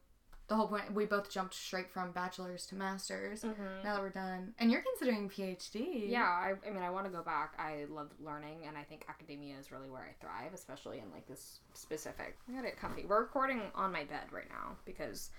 the 0.52 0.58
whole 0.58 0.68
point 0.68 0.94
we 0.94 1.06
both 1.06 1.30
jumped 1.30 1.54
straight 1.54 1.90
from 1.90 2.12
bachelor's 2.12 2.66
to 2.68 2.76
master's. 2.76 3.42
Mhm. 3.42 3.86
Now 3.86 3.94
that 3.96 4.02
we're 4.02 4.10
done, 4.10 4.54
and 4.60 4.70
you're 4.70 4.82
considering 4.82 5.30
PhD. 5.30 6.10
Yeah, 6.10 6.26
I, 6.26 6.56
I 6.68 6.72
mean, 6.72 6.84
I 6.84 6.90
want 6.90 7.06
to 7.06 7.10
go 7.10 7.24
back. 7.24 7.54
I 7.58 7.86
love 7.90 8.12
learning, 8.20 8.66
and 8.68 8.78
I 8.78 8.84
think 8.84 9.06
academia 9.08 9.56
is 9.58 9.72
really 9.72 9.90
where 9.90 10.02
I 10.02 10.12
thrive, 10.20 10.54
especially 10.54 11.00
in 11.00 11.10
like 11.14 11.26
this 11.26 11.62
specific. 11.74 12.38
I 12.50 12.52
gotta 12.52 12.68
get 12.68 12.78
comfy. 12.78 13.06
We're 13.08 13.22
recording 13.22 13.62
on 13.76 13.94
my 13.94 14.04
bed 14.04 14.34
right 14.34 14.50
now 14.50 14.76
because 14.84 15.30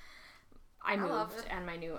I 0.81 0.97
moved, 0.97 1.41
it. 1.41 1.47
and 1.51 1.67
my 1.67 1.77
new 1.77 1.99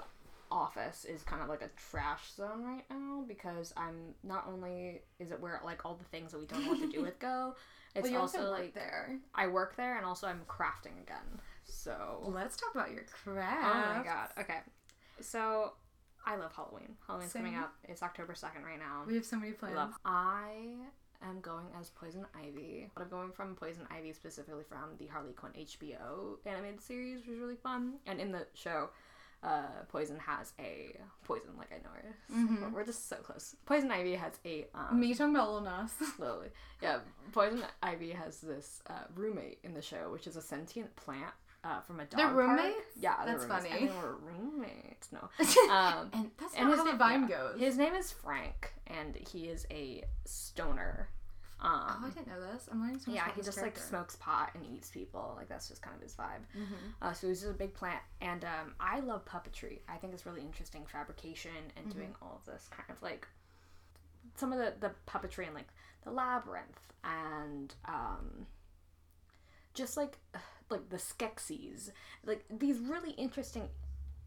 office 0.51 1.05
is 1.05 1.21
kind 1.21 1.43
of 1.43 1.49
like 1.49 1.61
a 1.61 1.69
trash 1.91 2.31
zone 2.33 2.63
right 2.63 2.85
now 2.89 3.25
because 3.27 3.73
I'm 3.77 4.15
not 4.23 4.45
only 4.51 5.03
is 5.19 5.29
it 5.29 5.39
where 5.39 5.61
like 5.63 5.85
all 5.85 5.93
the 5.93 6.03
things 6.05 6.31
that 6.31 6.39
we 6.39 6.47
don't 6.47 6.63
know 6.65 6.71
what 6.71 6.79
to 6.79 6.89
do 6.91 7.03
with 7.03 7.19
go. 7.29 7.55
It's 7.93 8.01
Well, 8.05 8.11
you 8.11 8.17
also 8.17 8.49
like 8.49 8.73
there. 8.73 9.19
I 9.35 9.45
work 9.45 9.75
there, 9.77 9.97
and 9.97 10.05
also 10.05 10.25
I'm 10.25 10.41
crafting 10.47 10.99
again. 11.03 11.39
So 11.65 12.21
Let's 12.33 12.55
talk 12.57 12.73
about 12.73 12.91
your 12.91 13.03
craft. 13.23 13.61
Oh 13.63 13.97
my 13.97 14.03
god. 14.03 14.29
Okay. 14.39 14.59
So 15.21 15.73
I 16.25 16.35
love 16.35 16.53
Halloween. 16.55 16.95
Halloween's 17.05 17.33
coming 17.33 17.55
up. 17.55 17.73
It's 17.83 18.01
October 18.03 18.33
2nd 18.33 18.63
right 18.65 18.79
now. 18.79 19.03
We 19.05 19.15
have 19.15 19.25
so 19.25 19.37
many 19.37 19.51
plans. 19.51 19.75
Love. 19.75 19.93
I 20.05 20.51
am 21.21 21.39
going 21.41 21.65
as 21.79 21.89
Poison 21.89 22.25
Ivy. 22.35 22.89
I'm 22.97 23.09
going 23.09 23.31
from 23.31 23.55
Poison 23.55 23.85
Ivy 23.91 24.13
specifically 24.13 24.63
from 24.67 24.95
the 24.99 25.07
Harley 25.07 25.33
Quinn 25.33 25.53
HBO 25.53 26.37
animated 26.45 26.81
series, 26.81 27.19
which 27.19 27.29
was 27.29 27.39
really 27.39 27.55
fun. 27.55 27.95
And 28.07 28.19
in 28.21 28.31
the 28.31 28.47
show, 28.53 28.89
uh, 29.43 29.83
Poison 29.89 30.17
has 30.19 30.53
a 30.59 30.95
Poison, 31.25 31.49
like 31.57 31.71
I 31.73 31.77
know 31.83 31.89
her. 31.93 32.15
Mhm. 32.33 32.71
We're 32.71 32.85
just 32.85 33.09
so 33.09 33.17
close. 33.17 33.55
Poison 33.65 33.91
Ivy 33.91 34.15
has 34.15 34.39
a 34.45 34.65
um, 34.73 34.99
Me 34.99 35.13
talking 35.13 35.35
about 35.35 35.51
Lil 35.51 35.61
Nas. 35.61 35.91
slowly. 36.15 36.47
Yeah, 36.81 36.99
Poison 37.33 37.63
Ivy 37.81 38.11
has 38.11 38.39
this 38.39 38.81
uh, 38.87 39.03
roommate 39.15 39.59
in 39.63 39.73
the 39.73 39.81
show, 39.81 40.09
which 40.11 40.27
is 40.27 40.37
a 40.37 40.41
sentient 40.41 40.95
plant 40.95 41.33
uh, 41.63 41.81
from 41.81 41.99
a 41.99 42.05
dog. 42.05 42.17
They're 42.17 42.27
park. 42.27 42.37
roommates? 42.37 42.75
Yeah, 42.99 43.15
they're 43.25 43.37
That's 43.37 43.45
roommates. 43.49 43.67
funny. 43.67 43.81
And 43.81 43.89
they 43.89 43.93
were 43.95 44.15
roommates. 44.17 45.09
No. 45.11 45.29
Um, 45.73 46.09
and 46.13 46.31
that's 46.37 46.53
and 46.55 46.67
not 46.69 46.77
his 46.77 46.85
how 46.85 46.91
the 46.91 46.97
vine 46.97 47.21
yeah. 47.29 47.37
goes. 47.37 47.59
His 47.59 47.77
name 47.77 47.93
is 47.95 48.11
Frank, 48.11 48.73
and 48.87 49.15
he 49.31 49.45
is 49.47 49.65
a 49.71 50.03
stoner. 50.25 51.09
oh, 51.61 51.65
I 51.65 51.95
Um, 52.03 52.11
didn't 52.11 52.27
know 52.27 52.41
this. 52.51 52.67
I'm 52.71 52.81
learning 52.81 52.99
so 52.99 53.11
much 53.11 53.15
yeah, 53.17 53.31
he 53.35 53.41
just 53.41 53.61
like 53.61 53.77
smokes 53.77 54.15
pot 54.17 54.51
and 54.55 54.65
eats 54.65 54.89
people. 54.89 55.33
Like 55.37 55.47
that's 55.47 55.69
just 55.69 55.81
kind 55.81 55.95
of 55.95 56.01
his 56.01 56.13
vibe. 56.15 56.43
Mhm. 56.57 56.67
Uh, 57.01 57.13
so 57.13 57.27
he's 57.27 57.39
just 57.41 57.51
a 57.51 57.55
big 57.55 57.73
plant, 57.73 58.01
and 58.21 58.43
um, 58.43 58.75
I 58.79 58.99
love 58.99 59.23
puppetry. 59.25 59.79
I 59.87 59.95
think 59.97 60.13
it's 60.13 60.25
really 60.25 60.41
interesting 60.41 60.85
fabrication 60.85 61.51
and 61.77 61.85
Mm-hmm. 61.87 61.97
doing 61.97 62.15
all 62.21 62.41
of 62.45 62.45
this 62.51 62.67
kind 62.69 62.89
of 62.89 63.01
like 63.01 63.27
some 64.35 64.51
of 64.51 64.59
the 64.59 64.73
the 64.79 64.91
puppetry 65.07 65.45
and 65.45 65.55
like 65.55 65.67
the 66.03 66.11
labyrinth 66.11 66.91
and 67.05 67.73
um, 67.85 68.45
just 69.73 69.97
like 69.97 70.17
like 70.69 70.89
the 70.89 70.97
Skeksis, 70.97 71.91
like 72.25 72.45
these 72.49 72.79
really 72.79 73.11
interesting, 73.11 73.69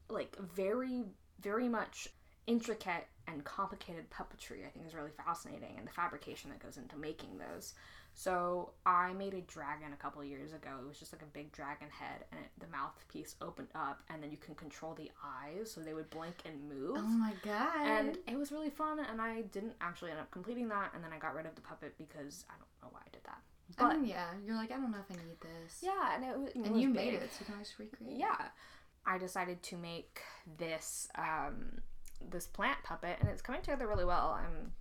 like 0.09 0.37
very 0.55 1.05
very 1.41 1.69
much 1.69 2.09
intricate 2.47 3.07
and 3.27 3.45
complicated 3.45 4.09
puppetry. 4.11 4.67
I 4.67 4.71
think 4.71 4.87
is 4.87 4.95
really 4.95 5.11
fascinating, 5.11 5.75
and 5.79 5.87
the 5.87 5.93
fabrication 5.93 6.51
that 6.51 6.61
goes 6.61 6.77
into 6.77 6.97
making 6.97 7.39
those. 7.39 7.75
So 8.19 8.71
I 8.87 9.13
made 9.13 9.35
a 9.35 9.43
dragon 9.43 9.93
a 9.93 9.97
couple 9.97 10.25
years 10.25 10.55
ago. 10.55 10.71
It 10.81 10.89
was 10.89 10.99
just 10.99 11.13
like 11.13 11.21
a 11.21 11.27
big 11.27 11.53
dragon 11.53 11.89
head, 11.91 12.25
and 12.33 12.41
it, 12.41 12.49
the 12.59 12.67
mouthpiece 12.69 13.35
opened 13.43 13.69
up, 13.75 14.03
and 14.09 14.23
then 14.23 14.31
you 14.31 14.39
can 14.39 14.55
control 14.55 14.95
the 14.95 15.11
eyes, 15.23 15.71
so 15.71 15.83
they 15.83 15.93
would 15.93 16.09
blink 16.09 16.37
and 16.47 16.67
move. 16.67 16.97
Oh 16.97 17.03
my 17.03 17.35
god. 17.45 17.87
and 17.87 18.19
it 18.27 18.39
was 18.39 18.53
really 18.53 18.71
fun, 18.71 19.01
and 19.01 19.21
I 19.21 19.43
didn't 19.43 19.75
actually 19.83 20.13
end 20.13 20.21
up 20.21 20.31
completing 20.31 20.69
that, 20.71 20.93
and 20.95 21.05
then 21.05 21.13
I 21.13 21.19
got 21.19 21.35
rid 21.35 21.45
of 21.45 21.57
the 21.57 21.61
puppet 21.61 21.95
because 21.99 22.47
I 22.49 22.55
don't 22.55 22.83
know 22.83 22.89
why 22.91 23.01
I 23.07 23.11
did 23.13 23.23
that. 23.25 23.43
But 23.79 24.01
mean, 24.01 24.07
yeah, 24.07 24.27
you're 24.45 24.57
like, 24.57 24.71
I 24.71 24.77
don't 24.77 24.91
know 24.91 24.99
if 24.99 25.17
I 25.17 25.23
need 25.23 25.41
this. 25.41 25.83
yeah, 25.83 26.15
and 26.15 26.25
it 26.25 26.39
was 26.39 26.53
And 26.55 26.81
you 26.81 26.89
made 26.89 27.15
it, 27.15 27.31
so 27.33 27.41
you 27.41 27.47
can 27.47 27.55
always 27.55 27.75
recreate. 27.79 28.19
Yeah. 28.19 28.49
I 29.07 29.19
decided 29.19 29.63
to 29.65 29.77
make 29.77 30.21
this 30.59 31.09
um, 31.17 31.81
this 32.31 32.47
plant 32.47 32.79
puppet, 32.83 33.19
and 33.21 33.29
it's 33.29 33.43
coming 33.43 33.63
together 33.63 33.87
really 33.87 34.05
well. 34.05 34.37
I'm 34.39 34.73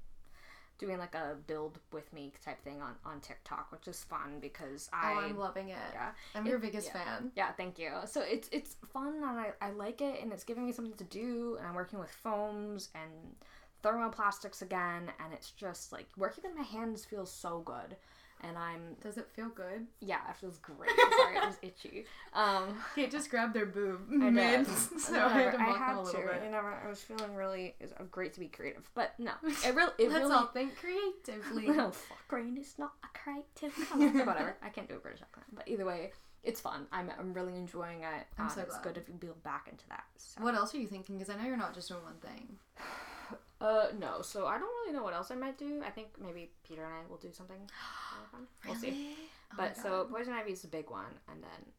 doing 0.77 0.97
like 0.97 1.15
a 1.15 1.35
build 1.47 1.79
with 1.93 2.11
me 2.11 2.33
type 2.43 2.61
thing 2.63 2.81
on 2.81 2.95
on 3.05 3.19
TikTok, 3.19 3.71
which 3.71 3.87
is 3.87 4.03
fun 4.03 4.39
because 4.41 4.89
I 4.91 5.13
oh, 5.13 5.19
I'm 5.19 5.37
loving 5.37 5.69
it. 5.69 5.77
yeah 5.93 6.09
I'm 6.33 6.45
your 6.45 6.59
biggest 6.59 6.91
yeah. 6.93 7.03
fan. 7.03 7.31
yeah 7.35 7.51
thank 7.51 7.77
you. 7.77 7.91
So 8.05 8.21
it's 8.21 8.49
it's 8.51 8.75
fun 8.91 9.13
and 9.15 9.25
I 9.25 9.51
I 9.61 9.71
like 9.71 10.01
it, 10.01 10.21
and 10.21 10.33
it's 10.33 10.43
giving 10.43 10.65
me 10.65 10.71
something 10.71 10.97
to 10.97 11.03
do, 11.05 11.57
and 11.59 11.67
I'm 11.67 11.75
working 11.75 11.99
with 11.99 12.09
foams 12.09 12.89
and 12.95 13.35
thermoplastics 13.83 14.61
again, 14.61 15.11
and 15.23 15.33
it's 15.33 15.51
just 15.51 15.91
like 15.91 16.07
working 16.17 16.43
with 16.43 16.55
my 16.55 16.63
hands 16.63 17.05
feels 17.05 17.31
so 17.31 17.59
good. 17.59 17.95
And 18.41 18.57
I'm 18.57 18.95
Does 19.01 19.17
it 19.17 19.27
feel 19.35 19.49
good? 19.49 19.87
yeah, 20.01 20.19
it 20.29 20.35
feels 20.37 20.57
great. 20.59 20.89
Sorry, 21.17 21.37
it 21.37 21.45
was 21.47 21.57
itchy. 21.63 22.05
Um, 22.33 22.77
Kait 22.95 23.09
just 23.09 23.29
grabbed 23.31 23.53
their 23.55 23.65
boob 23.65 24.01
I 24.21 24.29
mid, 24.29 24.67
so 24.99 25.15
I 25.15 25.29
had 25.29 25.51
to 25.53 25.59
I 25.59 25.63
had 25.77 25.95
a 25.95 26.01
little 26.01 26.21
to. 26.21 26.27
bit. 26.27 26.41
You 26.43 26.51
never. 26.51 26.71
I 26.73 26.87
was 26.87 27.01
feeling 27.01 27.33
really. 27.33 27.75
It's 27.79 27.93
great 28.11 28.33
to 28.33 28.39
be 28.39 28.47
creative, 28.47 28.87
but 28.93 29.13
no, 29.17 29.31
it 29.43 29.73
really. 29.73 29.91
It 29.97 30.09
Let's 30.09 30.21
really. 30.23 30.33
all 30.35 30.47
think 30.47 30.73
creatively. 30.77 31.67
No, 31.67 31.91
fuck 31.91 32.31
rain 32.31 32.57
is 32.57 32.75
not 32.77 32.91
a 33.03 33.17
creative 33.17 33.89
color. 33.89 34.25
Whatever. 34.25 34.57
I 34.61 34.69
can't 34.69 34.87
do 34.89 34.95
a 34.95 34.99
British 34.99 35.21
accent, 35.21 35.45
but 35.53 35.67
either 35.67 35.85
way, 35.85 36.11
it's 36.43 36.59
fun. 36.61 36.85
I'm, 36.91 37.09
I'm 37.17 37.33
really 37.33 37.55
enjoying 37.55 38.01
it. 38.03 38.27
I'm 38.37 38.45
Um, 38.45 38.51
so 38.51 38.61
it's 38.61 38.77
glad. 38.77 38.95
good 38.95 39.05
to 39.07 39.11
build 39.13 39.41
back 39.43 39.67
into 39.71 39.87
that. 39.89 40.03
So. 40.17 40.43
What 40.43 40.53
else 40.53 40.75
are 40.75 40.77
you 40.77 40.87
thinking? 40.87 41.17
Because 41.17 41.33
I 41.33 41.37
know 41.41 41.47
you're 41.47 41.57
not 41.57 41.73
just 41.73 41.87
doing 41.87 42.03
one 42.03 42.17
thing. 42.21 42.57
Uh, 43.65 43.87
no. 43.99 44.21
So 44.21 44.45
I 44.45 44.57
don't 44.57 44.69
really 44.81 44.93
know 44.93 45.03
what 45.03 45.13
else 45.13 45.31
I 45.31 45.35
might 45.35 45.57
do. 45.57 45.81
I 45.85 45.89
think 45.89 46.09
maybe 46.21 46.51
Peter 46.67 46.83
and 46.83 46.93
I 46.93 47.09
will 47.09 47.17
do 47.17 47.29
something. 47.31 47.57
really. 48.33 48.45
We'll 48.65 48.75
see. 48.75 49.15
Oh 49.51 49.55
But 49.57 49.77
so 49.77 50.07
poison 50.11 50.33
ivy 50.33 50.51
is 50.51 50.61
the 50.61 50.67
big 50.67 50.89
one, 50.89 51.13
and 51.31 51.41
then, 51.41 51.71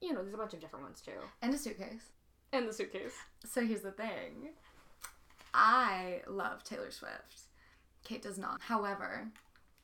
you 0.00 0.12
know, 0.12 0.22
there's 0.22 0.34
a 0.34 0.38
bunch 0.38 0.54
of 0.54 0.60
different 0.60 0.84
ones 0.84 1.00
too. 1.00 1.12
and 1.42 1.52
a 1.54 1.58
suitcase. 1.58 2.12
And 2.52 2.68
the 2.68 2.72
suitcase. 2.72 3.14
So 3.44 3.66
here's 3.66 3.82
the 3.82 3.90
thing. 3.90 4.50
I 5.52 6.22
love 6.28 6.62
Taylor 6.62 6.90
Swift. 6.90 7.40
Kait 8.06 8.22
does 8.22 8.38
not. 8.38 8.60
However, 8.60 9.28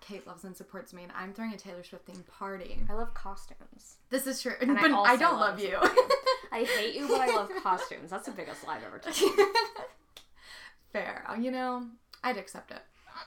Kait 0.07 0.27
loves 0.27 0.45
and 0.45 0.57
supports 0.57 0.93
me, 0.93 1.03
and 1.03 1.13
I'm 1.13 1.33
throwing 1.33 1.53
a 1.53 1.57
Taylor 1.57 1.83
Swift 1.83 2.07
themed 2.07 2.27
party. 2.27 2.79
I 2.89 2.93
love 2.95 3.15
costumes. 3.15 3.97
This 4.11 4.27
is 4.27 4.41
true, 4.41 4.53
And 4.61 4.79
I 4.79 4.83
but 4.83 4.91
I, 4.91 4.95
also 4.95 5.17
don't 5.17 5.41
love 5.41 5.59
love 5.59 5.61
you. 5.61 5.79
I 6.53 6.65
hate 6.65 6.95
you, 6.95 7.09
but 7.09 7.21
I 7.21 7.35
love 7.35 7.51
costumes. 7.63 8.11
That's 8.11 8.27
the 8.27 8.33
biggest 8.33 8.67
lie 8.67 8.77
I've 8.77 8.85
ever 8.85 8.99
taken. 8.99 9.31
Fair. 10.93 11.25
Uh, 11.29 11.35
You 11.35 11.51
know, 11.51 11.87
I'd 12.23 12.37
accept 12.37 12.71
it. 12.71 12.83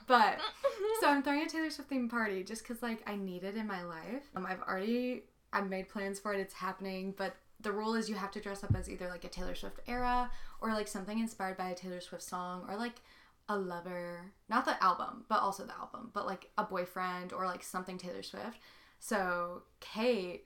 But 0.06 0.38
so 1.00 1.08
I'm 1.08 1.22
throwing 1.22 1.42
a 1.42 1.46
Taylor 1.48 1.70
Swift 1.70 1.90
themed 1.90 2.10
party 2.10 2.42
just 2.42 2.62
because 2.66 2.82
like 2.82 3.02
I 3.08 3.16
need 3.16 3.44
it 3.44 3.56
in 3.56 3.66
my 3.66 3.82
life. 3.84 4.24
Um, 4.34 4.46
I've 4.46 4.62
already 4.62 5.22
I've 5.52 5.68
made 5.68 5.88
plans 5.88 6.18
for 6.18 6.34
it. 6.34 6.40
It's 6.40 6.54
happening, 6.54 7.14
but 7.16 7.36
the 7.60 7.72
rule 7.72 7.94
is 7.94 8.08
you 8.08 8.16
have 8.16 8.32
to 8.32 8.40
dress 8.40 8.62
up 8.64 8.74
as 8.74 8.90
either 8.90 9.08
like 9.08 9.24
a 9.24 9.28
Taylor 9.28 9.54
Swift 9.54 9.80
era 9.86 10.30
or 10.60 10.72
like 10.72 10.88
something 10.88 11.18
inspired 11.18 11.56
by 11.56 11.70
a 11.70 11.74
Taylor 11.74 12.00
Swift 12.00 12.22
song 12.24 12.64
or 12.68 12.76
like 12.76 12.96
a 13.48 13.56
lover, 13.56 14.32
not 14.48 14.64
the 14.64 14.82
album, 14.82 15.24
but 15.28 15.40
also 15.40 15.64
the 15.64 15.74
album, 15.76 16.10
but 16.12 16.26
like 16.26 16.50
a 16.58 16.64
boyfriend 16.64 17.32
or 17.32 17.46
like 17.46 17.62
something 17.62 17.96
Taylor 17.96 18.22
Swift. 18.22 18.58
So 18.98 19.62
Kait, 19.80 20.40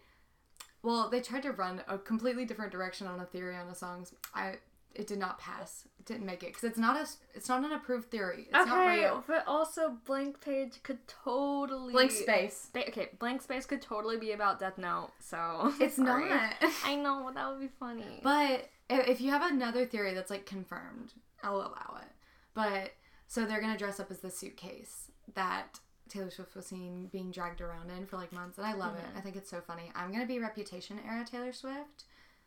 well, 0.83 1.09
they 1.09 1.21
tried 1.21 1.43
to 1.45 1.53
run 1.53 1.83
a 1.89 1.99
completely 1.99 2.45
different 2.45 2.73
direction 2.73 3.07
on 3.07 3.21
a 3.21 3.25
theory 3.25 3.57
on 3.57 3.69
the 3.69 3.75
songs. 3.75 4.13
I 4.35 4.57
it 4.95 5.07
did 5.07 5.19
not 5.19 5.39
pass. 5.39 5.85
It 5.99 6.07
didn't 6.07 6.27
make 6.27 6.43
it 6.43 6.47
because 6.49 6.65
it's 6.65 6.79
not 6.79 6.97
a 6.97 7.07
it's 7.35 7.49
not 7.49 7.65
an 7.65 7.73
approved 7.73 8.11
theory. 8.11 8.47
It's 8.53 8.67
not 8.67 8.87
real. 8.89 9.25
but 9.27 9.45
also 9.47 9.97
blank 10.07 10.41
page 10.41 10.83
could 10.83 10.99
totally 11.07 11.93
Blank 11.93 12.11
space. 12.11 12.69
Ba- 12.73 12.89
okay, 12.89 13.09
blank 13.19 13.43
space 13.43 13.67
could 13.67 13.83
totally 13.83 14.17
be 14.17 14.33
about 14.33 14.59
Death 14.59 14.79
Note. 14.79 15.11
So 15.21 15.73
It's 15.81 15.97
sorry. 15.97 16.29
not. 16.29 16.55
I 16.85 16.97
know 16.97 17.31
that 17.35 17.49
would 17.51 17.61
be 17.61 17.69
funny. 17.79 18.21
But 18.23 18.69
if 18.89 19.07
if 19.09 19.21
you 19.21 19.31
have 19.31 19.43
another 19.51 19.87
theory 19.87 20.15
that's 20.15 20.31
like 20.31 20.47
confirmed, 20.47 21.13
I'll 21.43 21.57
allow 21.57 21.99
it. 22.03 22.09
But 22.55 22.93
so 23.29 23.45
they're 23.47 23.61
gonna 23.61 23.79
dress 23.79 24.01
up 24.01 24.11
as 24.11 24.19
the 24.21 24.31
suitcase 24.31 25.11
that 25.35 25.79
Taylor 26.09 26.31
Swift 26.31 26.57
was 26.57 26.67
seen 26.67 27.07
being 27.13 27.31
dragged 27.31 27.61
around 27.61 27.91
in 27.91 28.05
for 28.07 28.17
like 28.17 28.33
months, 28.33 28.59
and 28.59 28.67
I 28.67 28.73
love 28.75 28.97
it. 28.97 29.05
Mm-hmm. 29.05 29.19
I 29.19 29.21
think 29.21 29.37
it's 29.37 29.49
so 29.51 29.61
funny. 29.61 29.93
I'm 29.95 30.11
gonna 30.11 30.27
be 30.27 30.41
Reputation 30.41 30.99
era 31.07 31.25
Taylor 31.25 31.53
Swift. 31.53 32.05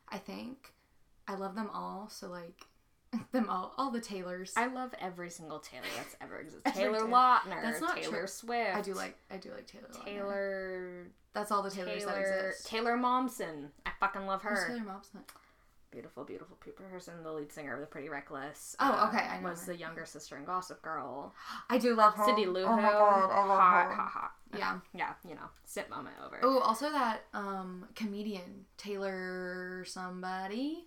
I 0.10 0.18
think. 0.18 0.74
I 1.28 1.36
love 1.36 1.56
them 1.56 1.70
all. 1.74 2.10
So 2.12 2.28
like, 2.30 2.66
them 3.32 3.50
all, 3.50 3.74
all 3.78 3.92
the 3.92 4.02
Taylors. 4.02 4.54
I 4.58 4.68
love 4.68 4.94
every 5.00 5.30
single 5.30 5.60
Taylor 5.60 5.86
that's 5.98 6.16
ever 6.22 6.38
existed. 6.42 6.74
Taylor 6.74 6.98
Taylor. 7.00 7.10
Lautner, 7.10 7.62
That's 7.62 7.82
not 7.82 7.98
Taylor 7.98 8.20
true. 8.20 8.28
Swift. 8.28 8.76
I 8.76 8.82
do 8.82 8.94
like 8.94 9.18
I 9.32 9.38
do 9.38 9.52
like 9.52 9.68
Taylor. 9.68 9.88
Lautner. 9.94 10.06
Taylor. 10.06 11.08
That's 11.34 11.52
all 11.52 11.64
the 11.64 11.72
Taylors 11.72 12.06
that 12.06 12.18
exist. 12.18 12.68
Taylor 12.68 12.96
Momsen. 12.98 13.70
I 13.86 13.92
fucking 14.00 14.26
love 14.28 14.42
Who's 14.44 14.60
her. 14.60 14.68
Taylor 14.68 14.82
Momsen? 14.82 15.22
Beautiful, 15.92 16.24
beautiful 16.24 16.58
person. 16.92 17.14
The 17.24 17.32
lead 17.32 17.52
singer 17.52 17.76
of 17.76 17.80
The 17.80 17.86
Pretty 17.86 18.10
Reckless. 18.10 18.76
Oh, 18.80 19.10
okay, 19.10 19.24
I 19.26 19.40
know 19.40 19.50
was 19.50 19.64
her. 19.68 19.74
the 19.74 19.78
younger 19.80 20.06
sister 20.08 20.36
in 20.38 20.44
Gossip 20.44 20.82
Girl. 20.82 21.36
I 21.70 21.78
do 21.78 21.94
love 21.96 22.16
her. 22.16 22.26
Cindy 22.26 22.48
Lou 22.48 22.64
Oh 22.64 22.76
my 22.76 22.82
god, 22.82 23.30
I 23.32 23.46
love 23.46 23.60
hot, 23.60 23.86
her. 23.90 23.94
hot, 23.94 24.10
hot. 24.12 24.32
Yeah. 24.58 24.80
Yeah, 24.96 25.14
you 25.28 25.36
know, 25.36 25.50
sit 25.66 25.92
moment 25.92 26.16
over. 26.26 26.40
Oh, 26.42 26.60
also 26.60 26.90
that 26.92 27.26
um 27.36 27.86
comedian 27.96 28.66
Taylor 28.78 29.84
somebody, 29.86 30.86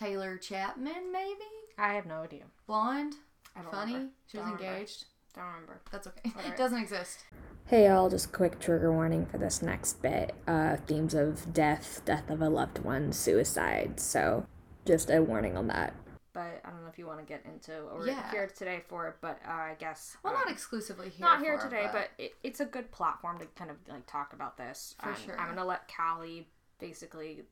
Taylor 0.00 0.38
Chapman 0.38 1.12
maybe, 1.12 1.44
I 1.78 1.92
have 1.94 2.06
no 2.06 2.22
idea. 2.22 2.44
blonde, 2.66 3.14
I 3.54 3.60
don't 3.62 3.70
funny. 3.70 3.92
remember. 3.92 4.12
She 4.28 4.38
was 4.38 4.46
Don't 4.46 4.54
remember. 4.54 4.74
engaged. 4.76 5.04
Don't 5.34 5.44
remember. 5.46 5.80
That's 5.92 6.06
okay. 6.06 6.30
Whatever. 6.32 6.48
It 6.54 6.56
doesn't 6.58 6.78
exist. 6.82 7.24
Hey 7.66 7.86
y'all, 7.86 8.08
just 8.08 8.26
a 8.26 8.30
quick 8.30 8.58
trigger 8.58 8.90
warning 8.92 9.26
for 9.26 9.38
this 9.38 9.60
next 9.62 10.00
bit. 10.02 10.34
Uh, 10.46 10.76
themes 10.86 11.12
of 11.14 11.52
death, 11.52 12.02
death 12.04 12.30
of 12.30 12.40
a 12.40 12.48
loved 12.48 12.78
one, 12.78 13.12
suicide. 13.12 14.00
So, 14.00 14.46
just 14.86 15.10
a 15.10 15.20
warning 15.22 15.56
on 15.56 15.66
that. 15.68 15.94
But 16.32 16.62
I 16.64 16.70
don't 16.70 16.82
know 16.82 16.88
if 16.88 16.98
you 16.98 17.06
want 17.06 17.18
to 17.18 17.24
get 17.26 17.44
into 17.44 17.84
what 17.84 17.98
we're 17.98 18.06
Yeah. 18.08 18.30
here 18.30 18.46
today 18.46 18.82
for, 18.88 19.08
it, 19.08 19.16
but 19.20 19.38
uh, 19.46 19.50
I 19.52 19.76
guess. 19.78 20.16
Well, 20.24 20.32
um, 20.34 20.40
not 20.40 20.50
exclusively 20.50 21.10
here. 21.10 21.26
not 21.26 21.40
here 21.40 21.58
for, 21.58 21.64
today, 21.68 21.88
but, 21.92 22.08
it, 22.18 22.32
it's 22.42 22.60
a 22.60 22.64
good 22.64 22.90
platform 22.90 23.38
to 23.40 23.46
kind 23.56 23.70
of 23.70 23.76
like 23.88 24.06
talk 24.06 24.32
about 24.32 24.56
this. 24.56 24.94
For 25.02 25.10
Um, 25.10 25.16
sure. 25.26 25.38
I'm 25.38 25.48
gonna 25.54 25.66
let 25.66 25.90
Callie 25.94 26.48
basically 26.78 27.42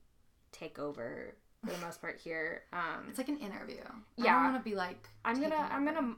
take 0.52 0.78
over 0.78 1.34
for 1.64 1.72
the 1.72 1.78
most 1.84 2.00
part 2.00 2.18
here. 2.22 2.62
Um, 2.72 3.06
it's 3.08 3.18
like 3.18 3.28
an 3.28 3.38
interview. 3.38 3.82
Yeah. 4.16 4.34
don't 4.34 4.52
want 4.52 4.64
to 4.64 4.68
be 4.70 4.76
like. 4.76 5.08
I'm 5.24 5.40
gonna 5.40 5.68
I'm 5.70 5.84
gonna 5.84 6.14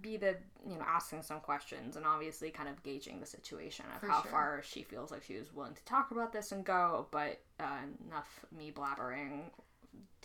be 0.00 0.16
the 0.16 0.36
you 0.68 0.76
know 0.76 0.84
asking 0.86 1.22
some 1.22 1.40
questions 1.40 1.96
and 1.96 2.06
obviously 2.06 2.50
kind 2.50 2.68
of 2.68 2.82
gauging 2.82 3.20
the 3.20 3.26
situation 3.26 3.84
of 3.94 4.00
For 4.00 4.08
how 4.08 4.22
sure. 4.22 4.30
far 4.30 4.62
she 4.64 4.82
feels 4.82 5.10
like 5.10 5.22
she 5.24 5.36
was 5.36 5.52
willing 5.52 5.74
to 5.74 5.84
talk 5.84 6.10
about 6.10 6.32
this 6.32 6.52
and 6.52 6.64
go, 6.64 7.06
but 7.10 7.40
uh, 7.58 7.64
enough 8.08 8.40
me 8.56 8.72
blabbering. 8.74 9.42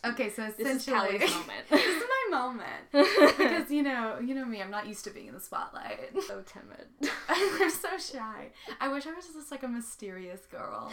Okay, 0.06 0.30
so 0.30 0.44
This 0.46 0.60
is 0.60 0.60
essentially, 0.88 1.18
Callie's 1.18 1.32
moment. 1.36 1.70
this 1.72 1.84
is 1.84 2.04
my 2.30 2.38
moment 2.40 2.92
because 3.38 3.72
you 3.72 3.82
know, 3.82 4.20
you 4.24 4.36
know 4.36 4.46
me. 4.46 4.62
I'm 4.62 4.70
not 4.70 4.88
used 4.88 5.04
to 5.06 5.10
being 5.10 5.28
in 5.28 5.34
the 5.34 5.40
spotlight. 5.40 6.12
so 6.28 6.44
timid. 6.46 6.88
I'm 7.30 7.70
so 7.72 7.98
shy. 7.98 8.50
I 8.80 8.90
wish 8.90 9.08
I 9.08 9.14
was 9.14 9.26
just 9.28 9.50
like 9.52 9.64
a 9.64 9.68
mysterious 9.68 10.46
girl. 10.46 10.92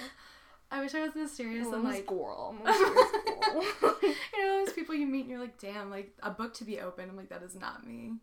I 0.72 0.80
wish 0.80 0.94
I 0.94 1.02
was 1.02 1.14
mysterious 1.14 1.68
and 1.68 1.84
like 1.84 2.04
squirrel. 2.04 2.56
I'm 2.64 2.74
squirrel. 2.74 3.94
you 4.02 4.44
know 4.44 4.64
those 4.64 4.72
people 4.72 4.94
you 4.94 5.06
meet 5.06 5.22
and 5.22 5.30
you're 5.30 5.38
like, 5.38 5.60
damn, 5.60 5.90
like 5.90 6.12
a 6.22 6.30
book 6.30 6.54
to 6.54 6.64
be 6.64 6.80
open. 6.80 7.10
I'm 7.10 7.16
like, 7.16 7.28
that 7.28 7.42
is 7.42 7.54
not 7.54 7.86
me. 7.86 8.14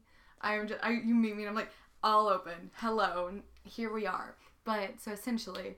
I 0.42 0.56
am 0.56 0.68
just 0.68 0.84
I, 0.84 0.90
you 0.90 1.14
meet 1.14 1.36
me 1.36 1.44
and 1.44 1.50
I'm 1.50 1.56
like, 1.56 1.70
all 2.04 2.28
open. 2.28 2.72
Hello, 2.76 3.28
and 3.28 3.44
here 3.64 3.94
we 3.94 4.08
are. 4.08 4.36
But 4.66 5.00
so 5.00 5.12
essentially, 5.12 5.78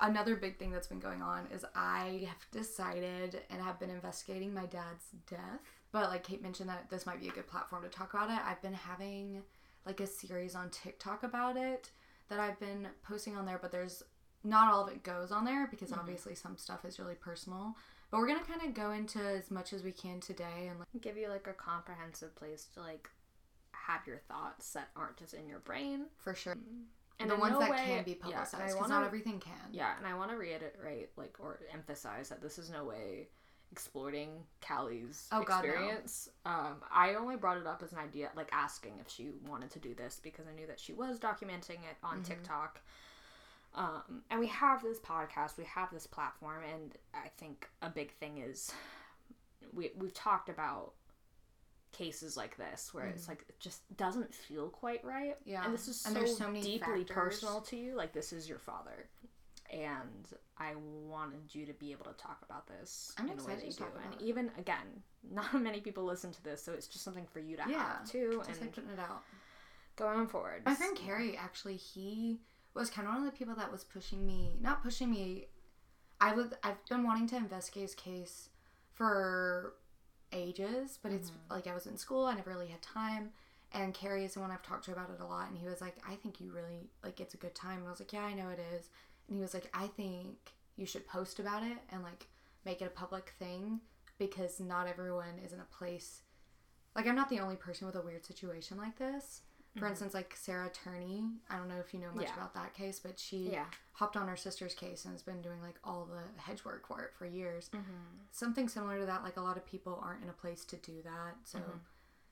another 0.00 0.36
big 0.36 0.60
thing 0.60 0.70
that's 0.70 0.86
been 0.86 1.00
going 1.00 1.22
on 1.22 1.48
is 1.52 1.64
I 1.74 2.28
have 2.28 2.50
decided 2.52 3.40
and 3.50 3.60
have 3.60 3.80
been 3.80 3.90
investigating 3.90 4.54
my 4.54 4.66
dad's 4.66 5.06
death. 5.28 5.60
But 5.90 6.08
like 6.08 6.24
Kait 6.24 6.40
mentioned 6.40 6.68
that 6.68 6.88
this 6.88 7.04
might 7.04 7.20
be 7.20 7.28
a 7.28 7.32
good 7.32 7.48
platform 7.48 7.82
to 7.82 7.88
talk 7.88 8.14
about 8.14 8.30
it. 8.30 8.38
I've 8.46 8.62
been 8.62 8.74
having 8.74 9.42
like 9.84 9.98
a 9.98 10.06
series 10.06 10.54
on 10.54 10.70
TikTok 10.70 11.24
about 11.24 11.56
it 11.56 11.90
that 12.28 12.38
I've 12.38 12.60
been 12.60 12.86
posting 13.02 13.36
on 13.36 13.44
there, 13.44 13.58
but 13.60 13.72
there's 13.72 14.04
not 14.44 14.72
all 14.72 14.84
of 14.86 14.92
it 14.92 15.02
goes 15.02 15.30
on 15.32 15.44
there 15.44 15.66
because 15.70 15.92
obviously 15.92 16.34
some 16.34 16.56
stuff 16.56 16.84
is 16.84 16.98
really 16.98 17.14
personal. 17.14 17.76
But 18.10 18.18
we're 18.18 18.26
gonna 18.26 18.44
kind 18.44 18.62
of 18.62 18.74
go 18.74 18.90
into 18.92 19.18
as 19.20 19.50
much 19.50 19.72
as 19.72 19.82
we 19.82 19.92
can 19.92 20.20
today 20.20 20.68
and 20.68 20.78
like 20.78 20.88
Give 21.00 21.16
you 21.16 21.28
like 21.28 21.46
a 21.46 21.52
comprehensive 21.52 22.34
place 22.36 22.66
to 22.74 22.80
like 22.80 23.08
have 23.72 24.06
your 24.06 24.18
thoughts 24.28 24.72
that 24.74 24.88
aren't 24.96 25.16
just 25.16 25.34
in 25.34 25.48
your 25.48 25.60
brain. 25.60 26.06
for 26.18 26.34
sure. 26.34 26.56
And 27.20 27.30
the 27.30 27.36
ones 27.36 27.52
no 27.54 27.60
that 27.60 27.70
way- 27.70 27.84
can 27.86 28.04
be 28.04 28.12
yeah, 28.12 28.16
publicized 28.22 28.56
because 28.74 28.74
wanna- 28.80 28.94
not 28.94 29.04
everything 29.04 29.38
can. 29.40 29.54
Yeah, 29.72 29.96
and 29.96 30.06
I 30.06 30.14
want 30.14 30.30
to 30.30 30.36
reiterate, 30.36 31.10
like, 31.16 31.36
or 31.38 31.60
emphasize 31.72 32.28
that 32.30 32.40
this 32.42 32.58
is 32.58 32.68
no 32.70 32.84
way 32.84 33.28
exploiting 33.70 34.44
Callie's 34.60 35.28
Oh, 35.32 35.42
God, 35.42 35.64
no. 35.64 35.98
Um, 36.44 36.82
I 36.92 37.14
only 37.14 37.36
brought 37.36 37.56
it 37.58 37.66
up 37.66 37.82
as 37.82 37.92
an 37.92 37.98
idea, 37.98 38.30
like 38.36 38.50
asking 38.52 38.98
if 39.00 39.08
she 39.08 39.30
wanted 39.48 39.70
to 39.70 39.78
do 39.78 39.94
this 39.94 40.20
because 40.22 40.46
I 40.46 40.52
knew 40.54 40.66
that 40.66 40.78
she 40.80 40.92
was 40.92 41.18
documenting 41.18 41.80
it 41.90 41.96
on 42.02 42.16
Mm-hmm. 42.16 42.24
TikTok. 42.24 42.80
Um, 43.74 44.22
and 44.30 44.38
we 44.38 44.46
have 44.48 44.82
this 44.82 44.98
podcast, 44.98 45.56
we 45.56 45.64
have 45.64 45.90
this 45.90 46.06
platform, 46.06 46.62
and 46.72 46.94
I 47.14 47.28
think 47.38 47.68
a 47.80 47.88
big 47.88 48.12
thing 48.12 48.38
is 48.38 48.70
we 49.72 49.90
we've 49.96 50.14
talked 50.14 50.48
about 50.48 50.92
cases 51.92 52.36
like 52.38 52.56
this 52.56 52.94
where 52.94 53.04
it's 53.06 53.28
like 53.28 53.44
it 53.48 53.60
just 53.60 53.80
doesn't 53.96 54.34
feel 54.34 54.68
quite 54.68 55.04
right. 55.04 55.38
Mm-hmm. 55.40 55.50
Yeah, 55.50 55.64
and 55.64 55.72
this 55.74 55.88
is 55.88 56.00
so, 56.00 56.24
so 56.26 56.52
deeply 56.52 56.78
factors. 56.80 57.06
personal 57.10 57.60
to 57.62 57.76
you. 57.76 57.96
Like 57.96 58.12
this 58.12 58.32
is 58.32 58.48
your 58.48 58.58
father 58.58 59.08
and 59.72 60.28
I 60.58 60.72
wanted 61.08 61.54
you 61.54 61.64
to 61.66 61.72
be 61.72 61.92
able 61.92 62.04
to 62.04 62.12
talk 62.12 62.38
about 62.44 62.66
this 62.66 63.12
I'm 63.16 63.24
in 63.24 63.30
way 63.30 63.54
excited 63.54 63.64
you 63.64 63.72
to 63.72 63.78
do. 63.78 63.84
And 64.04 64.20
it. 64.20 64.24
even 64.24 64.50
again, 64.58 65.02
not 65.30 65.54
many 65.60 65.80
people 65.80 66.04
listen 66.04 66.30
to 66.32 66.42
this, 66.44 66.62
so 66.62 66.72
it's 66.72 66.86
just 66.86 67.04
something 67.04 67.26
for 67.32 67.40
you 67.40 67.56
to 67.56 67.62
Yeah, 67.66 67.78
have 67.98 68.10
too. 68.10 68.34
Just 68.36 68.50
and 68.50 68.60
like 68.60 68.74
putting 68.74 68.90
it 68.90 68.98
out. 68.98 69.22
going 69.96 70.26
forward, 70.26 70.62
My 70.66 70.74
friend 70.74 70.96
Carrie 70.96 71.36
actually 71.36 71.76
he 71.76 72.40
was 72.74 72.90
kind 72.90 73.06
of 73.06 73.14
one 73.14 73.24
of 73.24 73.30
the 73.30 73.36
people 73.36 73.54
that 73.54 73.70
was 73.70 73.84
pushing 73.84 74.26
me, 74.26 74.56
not 74.60 74.82
pushing 74.82 75.10
me. 75.10 75.46
I 76.20 76.34
would 76.34 76.54
I've 76.62 76.84
been 76.88 77.04
wanting 77.04 77.26
to 77.28 77.36
investigate 77.36 77.82
his 77.82 77.94
case 77.94 78.48
for 78.94 79.74
ages, 80.32 80.98
but 81.02 81.12
it's 81.12 81.30
mm-hmm. 81.30 81.54
like 81.54 81.66
I 81.66 81.74
was 81.74 81.86
in 81.86 81.96
school, 81.96 82.26
I 82.26 82.34
never 82.34 82.50
really 82.50 82.68
had 82.68 82.82
time. 82.82 83.30
And 83.74 83.94
Carrie 83.94 84.24
is 84.24 84.34
the 84.34 84.40
one 84.40 84.50
I've 84.50 84.62
talked 84.62 84.84
to 84.84 84.92
about 84.92 85.10
it 85.10 85.22
a 85.22 85.26
lot, 85.26 85.48
and 85.48 85.56
he 85.56 85.66
was 85.66 85.80
like, 85.80 85.96
"I 86.06 86.14
think 86.16 86.40
you 86.40 86.52
really 86.52 86.90
like 87.02 87.20
it's 87.20 87.34
a 87.34 87.38
good 87.38 87.54
time." 87.54 87.78
And 87.78 87.86
I 87.86 87.90
was 87.90 88.00
like, 88.00 88.12
"Yeah, 88.12 88.24
I 88.24 88.34
know 88.34 88.50
it 88.50 88.60
is." 88.74 88.90
And 89.28 89.36
he 89.36 89.40
was 89.42 89.54
like, 89.54 89.70
"I 89.72 89.86
think 89.86 90.36
you 90.76 90.84
should 90.84 91.06
post 91.06 91.40
about 91.40 91.62
it 91.62 91.78
and 91.90 92.02
like 92.02 92.26
make 92.66 92.82
it 92.82 92.86
a 92.86 92.90
public 92.90 93.32
thing 93.38 93.80
because 94.18 94.60
not 94.60 94.86
everyone 94.86 95.38
is 95.44 95.52
in 95.52 95.60
a 95.60 95.76
place 95.76 96.22
like 96.94 97.06
I'm 97.06 97.16
not 97.16 97.28
the 97.28 97.40
only 97.40 97.56
person 97.56 97.86
with 97.86 97.96
a 97.96 98.02
weird 98.02 98.24
situation 98.24 98.76
like 98.76 98.98
this. 98.98 99.42
For 99.78 99.86
instance, 99.86 100.12
like 100.12 100.36
Sarah 100.36 100.70
Turney, 100.70 101.24
I 101.48 101.56
don't 101.56 101.68
know 101.68 101.78
if 101.78 101.94
you 101.94 102.00
know 102.00 102.12
much 102.12 102.26
Yeah. 102.26 102.34
about 102.34 102.52
that 102.54 102.74
case, 102.74 103.00
but 103.00 103.18
she 103.18 103.50
Yeah. 103.52 103.64
hopped 103.92 104.16
on 104.18 104.28
her 104.28 104.36
sister's 104.36 104.74
case 104.74 105.04
and 105.06 105.14
has 105.14 105.22
been 105.22 105.40
doing 105.40 105.62
like 105.62 105.78
all 105.82 106.04
the 106.04 106.22
hedge 106.42 106.62
work 106.64 106.86
for 106.86 107.00
it 107.02 107.14
for 107.14 107.24
years. 107.24 107.70
Mm-hmm. 107.70 107.92
Something 108.32 108.68
similar 108.68 108.98
to 109.00 109.06
that, 109.06 109.22
like 109.22 109.38
a 109.38 109.40
lot 109.40 109.56
of 109.56 109.64
people 109.64 109.98
aren't 110.04 110.22
in 110.22 110.28
a 110.28 110.34
place 110.34 110.64
to 110.66 110.76
do 110.76 111.00
that. 111.02 111.36
So 111.44 111.58
Mm-hmm. 111.58 111.78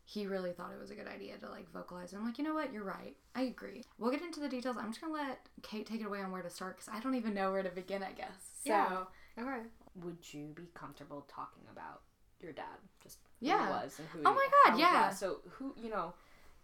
he 0.05 0.27
really 0.27 0.53
thought 0.53 0.73
it 0.73 0.79
was 0.79 0.91
a 0.91 0.95
good 0.95 1.07
idea 1.09 1.39
to 1.39 1.49
like 1.49 1.71
vocalize. 1.71 2.13
And 2.13 2.21
I'm 2.21 2.27
like, 2.27 2.37
you 2.37 2.45
know 2.45 2.53
what? 2.55 2.73
You're 2.75 2.85
right. 2.85 3.17
I 3.35 3.43
agree. 3.43 3.85
We'll 3.97 4.11
get 4.11 4.21
into 4.23 4.41
the 4.41 4.49
details. 4.49 4.77
I'm 4.77 4.91
just 4.91 5.01
gonna 5.01 5.15
let 5.15 5.49
Kait 5.63 5.87
take 5.87 6.03
it 6.03 6.07
away 6.07 6.21
on 6.21 6.31
where 6.33 6.43
to 6.43 6.51
start 6.51 6.77
because 6.77 6.93
I 6.95 7.01
don't 7.01 7.15
even 7.15 7.33
know 7.33 7.53
where 7.53 7.63
to 7.63 7.71
begin. 7.71 8.03
I 8.03 8.13
guess. 8.13 8.61
So 8.65 8.71
Yeah. 8.71 9.05
Okay. 9.39 9.63
Would 9.95 10.35
you 10.35 10.49
be 10.49 10.69
comfortable 10.75 11.23
talking 11.29 11.65
about 11.71 12.03
your 12.41 12.53
dad? 12.53 12.79
Just 13.03 13.19
who 13.41 13.47
Yeah. 13.47 13.67
he 13.67 13.73
was 13.85 13.99
and 13.99 14.09
who. 14.09 14.23
Oh 14.27 14.35
my 14.35 14.49
God, 14.65 14.73
how- 14.73 14.77
yeah. 14.79 15.11
So 15.11 15.41
who 15.53 15.75
you 15.77 15.89
know, 15.89 16.13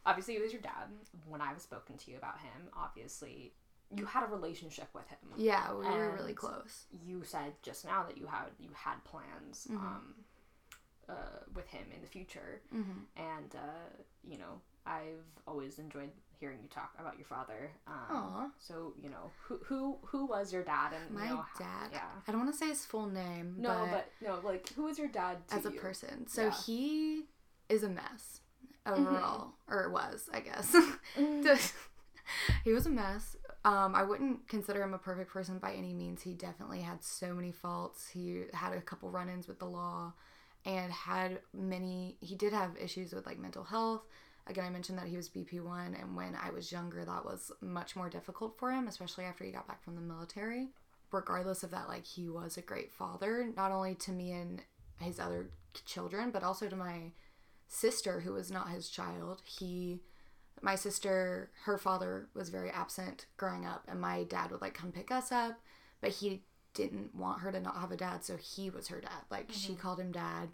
obviously 0.07 0.35
it 0.37 0.43
was 0.43 0.53
your 0.53 0.63
dad. 0.63 0.89
When 1.29 1.41
I've 1.43 1.61
spoken 1.61 1.99
to 1.99 2.11
you 2.11 2.17
about 2.17 2.39
him, 2.39 2.69
obviously 2.77 3.53
you 3.95 4.05
had 4.07 4.25
a 4.25 4.27
relationship 4.27 4.89
with 4.95 5.07
him. 5.09 5.19
yeah, 5.37 5.73
we 5.73 5.85
were 5.85 6.15
really 6.19 6.33
close. 6.33 6.87
You 7.05 7.23
said 7.25 7.53
just 7.63 7.85
now 7.85 8.05
that 8.05 8.17
you 8.17 8.27
had 8.27 8.47
you 8.59 8.71
had 8.75 9.03
plans 9.05 9.67
Mm-hmm. 9.71 9.77
um, 9.87 10.15
uh, 11.09 11.15
with 11.55 11.69
him 11.69 11.87
in 11.95 12.01
the 12.01 12.07
future, 12.09 12.61
Mm-hmm. 12.75 13.01
and 13.17 13.55
uh, 13.55 14.03
you 14.29 14.39
know 14.39 14.61
I've 14.87 15.25
always 15.47 15.79
enjoyed 15.79 16.11
hearing 16.41 16.59
you 16.63 16.69
talk 16.69 16.93
about 16.99 17.17
your 17.17 17.25
father. 17.27 17.71
Um, 17.87 17.95
Aw. 18.11 18.49
So 18.59 18.93
you 19.01 19.09
know 19.09 19.31
who 19.45 19.59
who 19.65 19.99
who 20.05 20.27
was 20.27 20.53
your 20.53 20.65
dad 20.65 20.93
and 20.93 21.17
My 21.17 21.25
you 21.25 21.31
know, 21.31 21.37
how- 21.55 21.59
dad. 21.65 21.91
Yeah. 21.93 22.01
I 22.27 22.33
don't 22.33 22.41
want 22.41 22.53
to 22.53 22.59
say 22.59 22.69
his 22.69 22.85
full 22.85 23.07
name. 23.07 23.55
No, 23.59 23.87
but 23.91 24.11
but, 24.21 24.29
no, 24.29 24.41
like 24.49 24.69
who 24.75 24.85
was 24.85 24.99
your 24.99 25.09
dad 25.09 25.47
to 25.49 25.55
as 25.57 25.65
a 25.65 25.71
person. 25.71 26.27
So 26.27 26.43
Yeah. 26.47 26.55
he 26.67 27.23
is 27.69 27.83
a 27.85 27.89
mess 27.89 28.41
overall, 28.87 29.53
or 29.69 29.91
was, 29.91 30.29
I 30.33 30.41
guess. 30.41 30.75
Mm-hmm. 31.19 31.55
He 32.65 32.73
was 32.73 32.87
a 32.87 32.91
mess. 32.91 33.37
Um, 33.65 33.95
I 33.95 34.03
wouldn't 34.03 34.49
consider 34.49 34.83
him 34.83 34.95
a 34.95 34.99
perfect 34.99 35.31
person 35.31 35.59
by 35.59 35.73
any 35.75 35.93
means. 35.93 36.23
He 36.23 36.35
definitely 36.35 36.81
had 36.81 37.05
so 37.05 37.33
many 37.33 37.53
faults. 37.53 38.09
He 38.09 38.45
had 38.53 38.73
a 38.73 38.81
couple 38.81 39.11
run-ins 39.11 39.47
with 39.47 39.61
the 39.61 39.67
law, 39.67 40.13
and 40.65 40.93
had 40.93 41.41
many. 41.53 42.17
He 42.21 42.35
did 42.35 42.53
have 42.53 42.77
issues 42.81 43.13
with 43.13 43.27
like 43.27 43.39
mental 43.39 43.65
health. 43.65 44.03
Again, 44.49 44.65
I 44.65 44.71
mentioned 44.71 44.99
that 44.99 45.09
he 45.09 45.17
was 45.17 45.29
BP 45.29 45.61
one, 45.61 45.97
and 46.01 46.15
when 46.15 46.37
I 46.37 46.51
was 46.51 46.71
younger, 46.71 47.05
that 47.05 47.25
was 47.25 47.51
much 47.61 47.97
more 47.97 48.09
difficult 48.09 48.57
for 48.59 48.71
him, 48.71 48.87
especially 48.87 49.25
after 49.25 49.45
he 49.45 49.51
got 49.51 49.67
back 49.67 49.83
from 49.83 49.97
the 49.97 50.01
military. 50.01 50.69
Regardless 51.11 51.63
of 51.63 51.71
that, 51.73 51.89
like 51.89 52.05
he 52.05 52.29
was 52.29 52.57
a 52.57 52.63
great 52.63 52.93
father, 52.93 53.49
not 53.57 53.73
only 53.73 53.95
to 53.97 54.13
me 54.13 54.33
and 54.33 54.63
his 55.01 55.19
other 55.19 55.51
children, 55.85 56.31
but 56.31 56.43
also 56.43 56.69
to 56.69 56.77
my 56.77 57.11
sister 57.69 58.21
who 58.21 58.33
was 58.33 58.51
not 58.51 58.71
his 58.71 58.89
child. 58.89 59.43
He 59.45 60.01
my 60.63 60.75
sister, 60.75 61.51
her 61.65 61.79
father 61.79 62.29
was 62.35 62.49
very 62.49 62.71
absent 62.71 63.27
growing 63.37 63.67
up, 63.67 63.85
and 63.89 64.01
my 64.01 64.25
dad 64.25 64.51
would 64.51 64.61
like 64.61 64.75
come 64.75 64.91
pick 64.93 65.11
us 65.11 65.31
up, 65.31 65.61
but 66.01 66.11
he 66.11 66.43
didn't 66.75 67.15
want 67.15 67.41
her 67.41 67.53
to 67.53 67.61
not 67.61 67.77
have 67.77 67.93
a 67.93 67.97
dad, 67.97 68.25
so 68.25 68.37
he 68.37 68.71
was 68.71 68.89
her 68.89 69.01
dad. 69.01 69.23
Like 69.31 69.49
she 69.51 69.73
mm-hmm. 69.73 69.81
called 69.81 70.01
him 70.01 70.13
dad, 70.13 70.49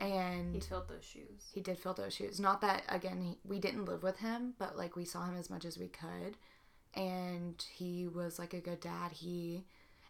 and 0.00 0.54
He 0.54 0.60
filled 0.60 0.88
those 0.88 1.04
shoes. 1.04 1.50
he 1.52 1.60
did 1.60 1.78
fill 1.78 1.94
those 1.94 2.14
shoes. 2.14 2.38
Not 2.38 2.60
that 2.60 2.82
again, 2.88 3.20
he, 3.20 3.38
we 3.44 3.58
didn't 3.58 3.86
live 3.86 4.02
with 4.02 4.18
him, 4.18 4.54
but 4.58 4.76
like 4.76 4.96
we 4.96 5.04
saw 5.04 5.24
him 5.24 5.36
as 5.36 5.50
much 5.50 5.64
as 5.64 5.78
we 5.78 5.88
could, 5.88 6.36
and 6.94 7.62
he 7.74 8.06
was 8.06 8.38
like 8.38 8.54
a 8.54 8.60
good 8.60 8.80
dad. 8.80 9.12
He 9.12 9.64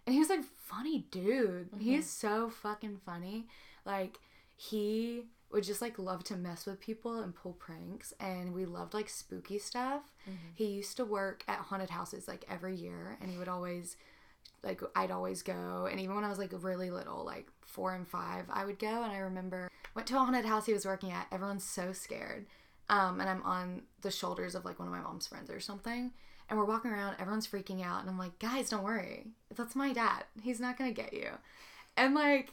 and 0.07 0.14
he 0.14 0.18
was 0.18 0.30
like 0.30 0.44
funny 0.57 1.07
dude. 1.11 1.68
He's 1.78 2.04
mm-hmm. 2.04 2.28
so 2.28 2.50
fucking 2.50 3.00
funny. 3.04 3.46
Like 3.85 4.18
he 4.57 5.24
would 5.52 5.64
just 5.64 5.80
like 5.80 5.98
love 5.98 6.24
to 6.24 6.37
mess 6.37 6.66
with 6.66 6.80
people 6.80 7.20
and 7.20 7.35
pull 7.35 7.52
pranks, 7.52 8.12
and 8.20 8.52
we 8.52 8.64
loved 8.64 8.94
like 8.94 9.09
spooky 9.09 9.59
stuff. 9.59 10.02
He 10.54 10.66
used 10.66 10.96
to 10.96 11.04
work 11.04 11.44
at 11.48 11.59
haunted 11.59 11.90
houses 11.90 12.28
like 12.28 12.44
every 12.48 12.74
year, 12.74 13.16
and 13.20 13.30
he 13.30 13.38
would 13.38 13.48
always 13.48 13.96
like 14.62 14.80
I'd 14.94 15.11
always 15.11 15.42
go 15.42 15.88
and 15.90 16.00
even 16.00 16.14
when 16.14 16.24
I 16.24 16.28
was 16.28 16.38
like 16.38 16.50
really 16.52 16.90
little 16.90 17.24
like 17.24 17.46
four 17.62 17.94
and 17.94 18.06
five 18.06 18.44
I 18.50 18.64
would 18.64 18.78
go 18.78 19.02
and 19.02 19.12
I 19.12 19.18
remember 19.18 19.70
went 19.94 20.09
to 20.09 20.16
a 20.16 20.18
haunted 20.18 20.44
house 20.44 20.66
he 20.66 20.72
was 20.72 20.85
working 20.87 21.12
at 21.12 21.26
everyone's 21.30 21.64
so 21.64 21.92
scared 21.92 22.46
um, 22.88 23.20
and 23.20 23.28
I'm 23.28 23.42
on 23.42 23.82
the 24.02 24.11
shoulders 24.11 24.54
of 24.54 24.64
like 24.64 24.78
one 24.78 24.88
of 24.88 24.94
my 24.94 25.00
mom's 25.00 25.26
friends 25.26 25.50
or 25.50 25.61
something 25.61 26.12
and 26.48 26.59
we're 26.59 26.64
walking 26.64 26.90
around 26.90 27.16
everyone's 27.18 27.46
freaking 27.46 27.85
out 27.85 28.00
and 28.00 28.11
I'm 28.11 28.18
like 28.18 28.38
guys 28.38 28.68
don't 28.68 28.85
worry. 28.85 29.28
That's 29.54 29.76
my 29.76 29.92
dad. 29.92 30.24
He's 30.42 30.61
not 30.61 30.76
gonna 30.76 30.92
get 30.92 31.12
you. 31.12 31.30
And 31.96 32.14
like 32.14 32.52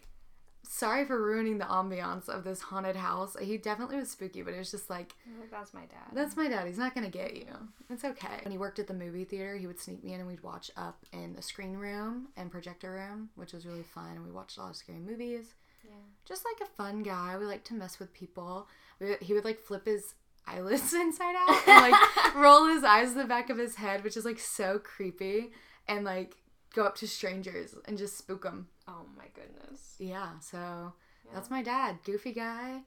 sorry 0.66 1.06
for 1.06 1.22
ruining 1.22 1.58
the 1.58 1.66
ambiance 1.66 2.30
of 2.30 2.44
this 2.44 2.62
haunted 2.62 2.96
house 2.96 3.36
he 3.42 3.58
definitely 3.58 3.98
was 3.98 4.10
spooky 4.10 4.42
but 4.42 4.54
it 4.54 4.58
was 4.58 4.72
just 4.72 4.90
like 4.90 5.14
Like, 5.40 5.52
that's 5.52 5.74
my 5.74 5.82
dad. 5.82 6.08
that's 6.14 6.36
my 6.38 6.48
dad. 6.48 6.66
He's 6.68 6.78
not 6.78 6.96
gonna 6.96 7.10
get 7.10 7.36
you. 7.36 7.48
It's 7.90 8.04
okay. 8.06 8.40
When 8.44 8.52
he 8.52 8.58
worked 8.58 8.80
at 8.80 8.88
the 8.88 8.94
movie 8.94 9.26
theater, 9.26 9.56
he 9.58 9.68
would 9.68 9.80
sneak 9.80 10.04
me 10.04 10.14
in 10.14 10.20
and 10.20 10.28
we'd 10.30 10.42
watch 10.44 10.72
up 10.78 11.06
in 11.12 11.36
the 11.36 11.42
screen 11.42 11.76
room 11.76 12.30
and 12.38 12.50
projector 12.52 12.92
room, 12.92 13.30
which 13.36 13.54
was 13.54 13.66
really 13.66 13.84
fun. 13.84 14.12
And 14.16 14.26
we 14.26 14.32
watched 14.32 14.58
a 14.58 14.62
lot 14.62 14.70
of 14.72 14.76
scary 14.78 15.00
movies. 15.00 15.54
Yeah. 15.84 15.92
Just 16.26 16.44
like 16.46 16.68
a 16.68 16.72
fun 16.72 17.04
guy. 17.04 17.38
We 17.38 17.46
like 17.46 17.66
to 17.66 17.74
mess 17.74 18.00
with 18.00 18.14
people. 18.14 18.68
We, 19.00 19.16
he 19.22 19.34
would 19.34 19.46
like 19.46 19.60
flip 19.60 19.86
his 19.86 20.16
eyelids 20.48 20.94
inside 21.06 21.36
out 21.38 21.68
and 21.68 21.92
like 21.92 22.36
roll 22.36 22.68
his 22.68 22.84
eyes 22.84 23.12
in 23.12 23.18
the 23.18 23.26
back 23.26 23.50
of 23.50 23.58
his 23.58 23.76
head, 23.76 24.04
which 24.04 24.16
is 24.18 24.26
like 24.26 24.40
so 24.40 24.80
creepy. 24.80 25.52
And 25.88 26.06
like 26.06 26.38
go 26.74 26.86
up 26.86 26.96
to 26.96 27.08
strangers 27.08 27.76
and 27.86 27.98
just 27.98 28.18
spook 28.18 28.44
them. 28.44 28.70
Oh 28.88 29.06
my 29.18 29.26
goodness. 29.34 29.96
Yeah, 30.00 30.40
so 30.40 30.94
that's 31.34 31.50
my 31.50 31.64
dad. 31.64 32.00
Goofy 32.04 32.34
guy. 32.34 32.82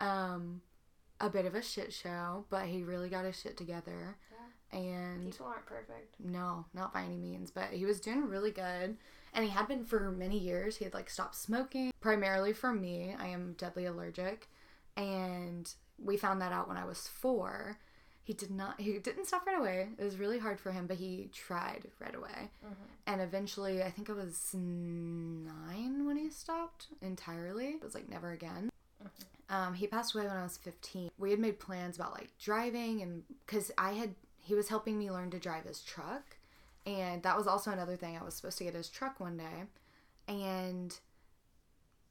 Um, 0.00 0.60
a 1.20 1.30
bit 1.30 1.46
of 1.46 1.54
a 1.54 1.62
shit 1.62 1.92
show, 1.92 2.44
but 2.50 2.66
he 2.66 2.82
really 2.82 3.08
got 3.08 3.24
his 3.24 3.38
shit 3.40 3.56
together. 3.56 4.16
And 4.72 5.30
People 5.30 5.46
aren't 5.46 5.64
perfect. 5.64 6.16
no, 6.18 6.66
not 6.74 6.92
by 6.92 7.04
any 7.04 7.16
means, 7.16 7.52
but 7.52 7.68
he 7.70 7.84
was 7.84 8.00
doing 8.00 8.28
really 8.28 8.50
good. 8.50 8.96
And 9.32 9.44
he 9.44 9.50
had 9.50 9.68
been 9.68 9.84
for 9.84 10.10
many 10.10 10.38
years. 10.38 10.76
He 10.76 10.84
had 10.84 10.92
like 10.92 11.08
stopped 11.08 11.36
smoking, 11.36 11.92
primarily 12.00 12.52
for 12.52 12.72
me. 12.72 13.14
I 13.16 13.28
am 13.28 13.54
deadly 13.56 13.86
allergic. 13.86 14.48
And 14.96 15.72
we 16.02 16.16
found 16.16 16.42
that 16.42 16.52
out 16.52 16.66
when 16.68 16.76
I 16.76 16.84
was 16.84 17.06
four. 17.06 17.78
He 18.26 18.32
did 18.32 18.50
not, 18.50 18.80
he 18.80 18.98
didn't 18.98 19.26
stop 19.26 19.46
right 19.46 19.56
away. 19.56 19.86
It 19.96 20.02
was 20.02 20.16
really 20.16 20.40
hard 20.40 20.58
for 20.58 20.72
him, 20.72 20.88
but 20.88 20.96
he 20.96 21.30
tried 21.32 21.84
right 22.00 22.14
away. 22.14 22.50
And 23.06 23.20
eventually, 23.20 23.84
I 23.84 23.90
think 23.90 24.10
I 24.10 24.14
was 24.14 24.50
nine 24.52 26.04
when 26.04 26.16
he 26.16 26.28
stopped 26.30 26.88
entirely. 27.00 27.66
It 27.68 27.84
was 27.84 27.94
like 27.94 28.08
never 28.08 28.32
again. 28.32 28.68
Um, 29.48 29.74
he 29.74 29.86
passed 29.86 30.12
away 30.16 30.26
when 30.26 30.36
I 30.36 30.42
was 30.42 30.56
15. 30.56 31.08
We 31.18 31.30
had 31.30 31.38
made 31.38 31.60
plans 31.60 31.94
about 31.94 32.14
like 32.14 32.30
driving 32.42 33.00
and 33.00 33.22
because 33.46 33.70
I 33.78 33.92
had, 33.92 34.16
he 34.40 34.54
was 34.54 34.68
helping 34.68 34.98
me 34.98 35.08
learn 35.08 35.30
to 35.30 35.38
drive 35.38 35.62
his 35.62 35.80
truck. 35.82 36.36
And 36.84 37.22
that 37.22 37.36
was 37.36 37.46
also 37.46 37.70
another 37.70 37.94
thing. 37.94 38.18
I 38.20 38.24
was 38.24 38.34
supposed 38.34 38.58
to 38.58 38.64
get 38.64 38.74
his 38.74 38.88
truck 38.88 39.20
one 39.20 39.36
day. 39.36 39.66
And 40.26 40.98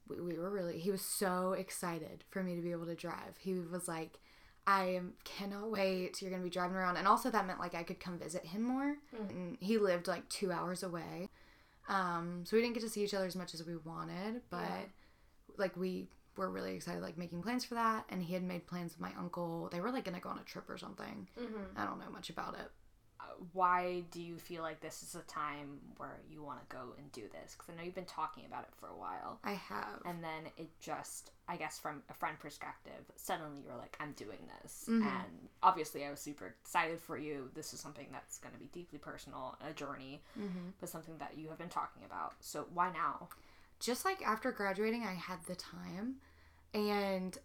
we, 0.08 0.18
we 0.18 0.38
were 0.38 0.48
really, 0.48 0.78
he 0.78 0.90
was 0.90 1.02
so 1.02 1.52
excited 1.52 2.24
for 2.30 2.42
me 2.42 2.56
to 2.56 2.62
be 2.62 2.72
able 2.72 2.86
to 2.86 2.94
drive. 2.94 3.36
He 3.38 3.52
was 3.52 3.86
like, 3.86 4.18
I 4.66 5.00
cannot 5.24 5.70
wait. 5.70 6.20
You're 6.20 6.30
going 6.30 6.42
to 6.42 6.46
be 6.46 6.50
driving 6.50 6.76
around. 6.76 6.96
And 6.96 7.06
also, 7.06 7.30
that 7.30 7.46
meant 7.46 7.60
like 7.60 7.74
I 7.74 7.82
could 7.84 8.00
come 8.00 8.18
visit 8.18 8.44
him 8.44 8.62
more. 8.62 8.96
And 9.30 9.56
he 9.60 9.78
lived 9.78 10.08
like 10.08 10.28
two 10.28 10.50
hours 10.50 10.82
away. 10.82 11.28
Um, 11.88 12.42
so 12.44 12.56
we 12.56 12.62
didn't 12.62 12.74
get 12.74 12.82
to 12.82 12.88
see 12.88 13.04
each 13.04 13.14
other 13.14 13.26
as 13.26 13.36
much 13.36 13.54
as 13.54 13.64
we 13.64 13.76
wanted, 13.76 14.42
but 14.50 14.88
like 15.56 15.76
we 15.76 16.08
were 16.36 16.50
really 16.50 16.74
excited, 16.74 17.00
like 17.00 17.16
making 17.16 17.42
plans 17.42 17.64
for 17.64 17.74
that. 17.74 18.04
And 18.08 18.22
he 18.22 18.34
had 18.34 18.42
made 18.42 18.66
plans 18.66 18.92
with 18.92 19.00
my 19.00 19.12
uncle. 19.18 19.68
They 19.70 19.80
were 19.80 19.92
like 19.92 20.04
gonna 20.04 20.20
go 20.20 20.30
on 20.30 20.38
a 20.38 20.42
trip 20.42 20.68
or 20.68 20.78
something. 20.78 21.28
Mm-hmm. 21.38 21.78
I 21.78 21.84
don't 21.84 21.98
know 22.00 22.10
much 22.12 22.28
about 22.28 22.54
it, 22.54 22.70
why 23.52 24.02
do 24.10 24.20
you 24.20 24.38
feel 24.38 24.62
like 24.62 24.80
this 24.80 25.02
is 25.02 25.14
a 25.14 25.22
time 25.22 25.78
where 25.96 26.20
you 26.30 26.42
want 26.42 26.60
to 26.60 26.76
go 26.76 26.94
and 26.98 27.10
do 27.12 27.22
this? 27.32 27.54
Because 27.54 27.72
I 27.72 27.76
know 27.76 27.84
you've 27.84 27.94
been 27.94 28.04
talking 28.04 28.44
about 28.46 28.62
it 28.62 28.70
for 28.78 28.88
a 28.88 28.96
while. 28.96 29.38
I 29.44 29.52
have. 29.52 30.00
And 30.04 30.22
then 30.22 30.52
it 30.56 30.68
just, 30.80 31.30
I 31.48 31.56
guess, 31.56 31.78
from 31.78 32.02
a 32.08 32.14
friend 32.14 32.38
perspective, 32.38 33.04
suddenly 33.16 33.60
you 33.60 33.68
were 33.70 33.78
like, 33.78 33.96
I'm 34.00 34.12
doing 34.12 34.48
this. 34.62 34.86
Mhm. 34.88 35.02
And 35.02 35.48
obviously, 35.62 36.04
I 36.04 36.10
was 36.10 36.20
super 36.20 36.46
excited 36.46 37.00
for 37.00 37.18
you. 37.18 37.50
This 37.54 37.74
is 37.74 37.80
something 37.80 38.06
that's 38.12 38.38
going 38.38 38.54
to 38.54 38.60
be 38.60 38.66
deeply 38.66 38.98
personal, 38.98 39.56
a 39.66 39.72
journey, 39.72 40.22
mm-hmm. 40.38 40.70
but 40.80 40.88
something 40.88 41.18
that 41.18 41.36
you 41.36 41.48
have 41.48 41.58
been 41.58 41.68
talking 41.68 42.04
about. 42.04 42.34
So 42.40 42.66
why 42.72 42.90
now? 42.92 43.28
just 43.80 44.04
like 44.04 44.22
after 44.22 44.52
graduating, 44.52 45.04
I 45.04 45.14
had 45.14 45.38
the 45.46 45.54
time 45.54 46.16
and 46.72 47.36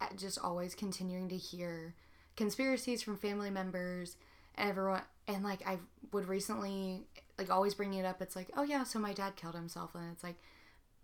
uh, 0.00 0.06
just 0.16 0.38
always 0.38 0.74
continuing 0.74 1.28
to 1.28 1.36
hear 1.36 1.94
conspiracies 2.36 3.02
from 3.02 3.16
family 3.16 3.50
members 3.50 4.16
everyone. 4.56 5.02
And 5.28 5.42
like, 5.44 5.66
I 5.66 5.78
would 6.12 6.26
recently, 6.28 7.06
like, 7.38 7.50
always 7.50 7.74
bringing 7.74 8.00
it 8.00 8.06
up. 8.06 8.20
It's 8.20 8.36
like, 8.36 8.50
oh, 8.56 8.62
yeah, 8.62 8.84
so 8.84 8.98
my 8.98 9.12
dad 9.12 9.36
killed 9.36 9.54
himself. 9.54 9.94
And 9.94 10.12
it's 10.12 10.22
like, 10.24 10.36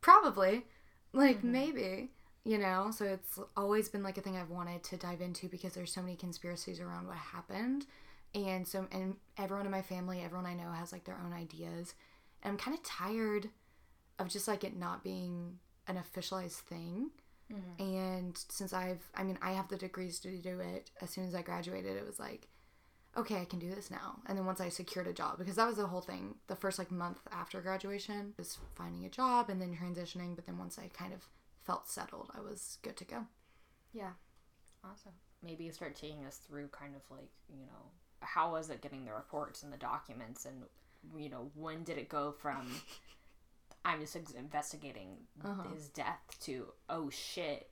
probably, 0.01 0.67
like, 1.13 1.39
Mhm. 1.39 1.45
maybe, 1.45 2.11
you 2.45 2.59
know? 2.59 2.91
So 2.91 3.05
it's 3.05 3.39
always 3.57 3.89
been 3.89 4.03
like 4.03 4.19
a 4.19 4.21
thing 4.21 4.37
I've 4.37 4.51
wanted 4.51 4.83
to 4.85 4.97
dive 4.97 5.21
into 5.21 5.49
because 5.49 5.75
there's 5.75 5.93
so 5.93 6.03
many 6.03 6.17
conspiracies 6.17 6.81
around 6.81 7.07
what 7.07 7.17
happened. 7.17 7.87
And 8.35 8.67
so, 8.69 8.87
and 8.93 9.17
everyone 9.37 9.65
in 9.67 9.73
my 9.73 9.83
family, 9.83 10.21
everyone 10.21 10.47
I 10.47 10.55
know 10.55 10.71
has 10.73 10.93
like 10.93 11.05
their 11.05 11.19
own 11.25 11.33
ideas. 11.33 11.95
And 12.43 12.53
I'm 12.53 12.59
kind 12.59 12.77
of 12.77 12.83
tired 12.83 13.51
of 14.19 14.29
just 14.29 14.49
like 14.49 14.65
it 14.65 14.77
not 14.77 15.03
being 15.03 15.59
an 15.87 15.97
officialized 15.97 16.61
thing. 16.69 17.11
And 17.79 18.37
since 18.51 18.75
I've, 18.75 19.09
I 19.15 19.23
mean, 19.23 19.39
I 19.41 19.53
have 19.53 19.69
the 19.69 19.79
degrees 19.79 20.19
to 20.21 20.37
do 20.37 20.61
it. 20.61 20.91
As 21.01 21.09
soon 21.09 21.25
as 21.27 21.35
I 21.35 21.41
graduated, 21.41 21.97
it 21.97 22.05
was 22.07 22.19
like, 22.21 22.47
okay, 23.19 23.41
I 23.41 23.45
can 23.45 23.59
do 23.59 23.73
this 23.75 23.91
now. 23.91 24.17
And 24.27 24.37
then 24.39 24.47
once 24.47 24.61
I 24.61 24.69
secured 24.69 25.07
a 25.07 25.13
job, 25.13 25.39
because 25.39 25.57
that 25.57 25.67
was 25.67 25.77
the 25.77 25.87
whole 25.87 26.01
thing, 26.01 26.37
the 26.47 26.57
first 26.57 26.79
like 26.79 26.91
month 26.91 27.19
after 27.33 27.61
graduation 27.61 28.35
was 28.39 28.59
finding 28.75 29.05
a 29.05 29.09
job 29.11 29.51
and 29.51 29.61
then 29.61 29.77
transitioning. 29.77 30.35
But 30.37 30.47
then 30.47 30.59
once 30.59 30.79
I 30.79 30.89
kind 30.89 31.13
of 31.13 31.27
felt 31.65 31.89
settled, 31.89 32.31
I 32.37 32.41
was 32.41 32.79
good 32.83 32.97
to 32.99 33.05
go. 33.05 33.27
Yeah. 33.93 34.13
Awesome. 34.85 35.13
Maybe 35.43 35.65
you 35.65 35.73
start 35.73 35.95
taking 35.97 36.25
us 36.25 36.37
through 36.39 36.69
kind 36.69 36.95
of 36.97 37.03
like, 37.17 37.31
you 37.49 37.67
know, 37.67 37.91
how 38.21 38.53
was 38.53 38.71
it 38.71 38.81
getting 38.83 39.05
the 39.05 39.13
reports 39.13 39.63
and 39.63 39.73
the 39.73 39.77
documents 39.77 40.45
and, 40.45 40.63
you 41.17 41.29
know, 41.29 41.51
when 41.55 41.85
did 41.85 41.99
it 41.99 42.09
go 42.09 42.33
from 42.33 42.69
I'm 43.85 44.01
just 44.01 44.17
investigating 44.35 45.17
Uh-huh. 45.45 45.69
his 45.75 45.89
death 45.89 46.21
to, 46.41 46.67
oh 46.91 47.11
shit, 47.11 47.71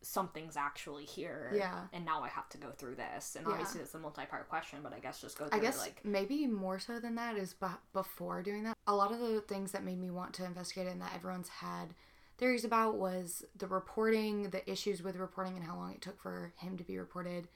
something's 0.00 0.56
actually 0.56 1.04
here. 1.04 1.52
Yeah. 1.54 1.86
And 1.92 2.04
now 2.04 2.22
I 2.22 2.28
have 2.28 2.48
to 2.50 2.58
go 2.58 2.70
through 2.70 2.96
this. 2.96 3.36
And 3.36 3.46
Yeah. 3.46 3.52
obviously 3.52 3.80
it's 3.80 3.94
a 3.94 3.98
multi 3.98 4.26
part 4.26 4.48
question, 4.48 4.80
but 4.82 4.92
I 4.92 5.00
guess 5.00 5.20
just 5.20 5.38
go 5.38 5.48
through 5.48 5.58
I 5.58 5.62
guess 5.62 5.76
it 5.76 5.80
like, 5.80 6.04
maybe 6.04 6.46
more 6.46 6.78
so 6.78 7.00
than 7.00 7.16
that 7.16 7.36
is 7.36 7.54
b- 7.54 7.66
before 7.92 8.42
doing 8.42 8.62
that. 8.64 8.76
A 8.86 8.94
lot 8.94 9.12
of 9.12 9.18
the 9.18 9.40
things 9.40 9.72
that 9.72 9.84
made 9.84 9.98
me 9.98 10.10
want 10.10 10.34
to 10.34 10.44
investigate 10.44 10.86
it 10.86 10.90
and 10.90 11.02
that 11.02 11.14
everyone's 11.14 11.48
had 11.48 11.94
theories 12.38 12.64
about 12.64 12.96
was 12.96 13.44
the 13.56 13.66
reporting, 13.66 14.50
the 14.50 14.68
issues 14.70 15.02
with 15.02 15.16
reporting, 15.16 15.56
and 15.56 15.64
how 15.64 15.76
long 15.76 15.92
it 15.92 16.00
took 16.00 16.20
for 16.20 16.52
him 16.58 16.76
to 16.76 16.84
be 16.84 16.96
reported. 16.96 17.48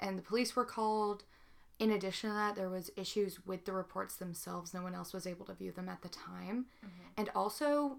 And 0.00 0.18
the 0.18 0.22
police 0.22 0.56
were 0.56 0.64
called. 0.64 1.24
In 1.78 1.90
addition 1.90 2.30
to 2.30 2.34
that, 2.34 2.54
there 2.54 2.68
was 2.70 2.90
issues 2.96 3.44
with 3.46 3.64
the 3.64 3.72
reports 3.72 4.16
themselves. 4.16 4.72
No 4.74 4.82
one 4.82 4.94
else 4.94 5.12
was 5.12 5.26
able 5.26 5.46
to 5.46 5.54
view 5.54 5.72
them 5.72 5.88
at 5.88 6.02
the 6.02 6.08
time. 6.08 6.66
Mm-hmm. 6.84 7.02
And 7.16 7.30
also, 7.34 7.98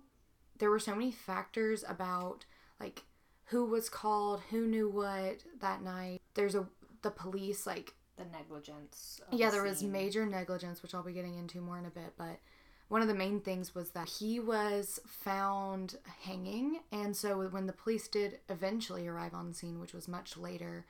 there 0.58 0.70
were 0.70 0.80
so 0.80 0.94
many 0.94 1.12
factors 1.12 1.84
about 1.88 2.46
like 2.80 3.04
who 3.46 3.66
was 3.66 3.90
called, 3.90 4.42
who 4.50 4.66
knew 4.68 4.90
what 4.90 5.44
that 5.60 5.82
night. 5.82 6.22
There's 6.34 6.56
a 6.56 6.68
the 7.02 7.12
police 7.12 7.68
like 7.68 7.94
the 8.18 8.26
negligence. 8.26 9.22
yeah, 9.32 9.48
the 9.48 9.58
there 9.58 9.64
was 9.64 9.84
major 9.84 10.26
negligence, 10.26 10.82
which 10.82 10.96
I'll 10.96 11.04
be 11.04 11.14
getting 11.14 11.38
into 11.38 11.62
more 11.62 11.78
in 11.78 11.86
a 11.86 11.90
bit. 11.90 12.14
But 12.18 12.40
one 12.88 13.02
of 13.02 13.08
the 13.08 13.16
main 13.16 13.42
things 13.42 13.74
was 13.74 13.92
that 13.92 14.08
he 14.08 14.40
was 14.40 15.00
found 15.08 15.96
hanging. 16.24 16.80
And 16.92 17.16
so 17.16 17.48
when 17.48 17.66
the 17.66 17.74
police 17.74 18.08
did 18.08 18.40
eventually 18.50 19.08
arrive 19.08 19.34
on 19.34 19.50
the 19.50 19.54
scene, 19.54 19.80
which 19.80 19.94
was 19.94 20.08
much 20.08 20.38
later, 20.38 20.86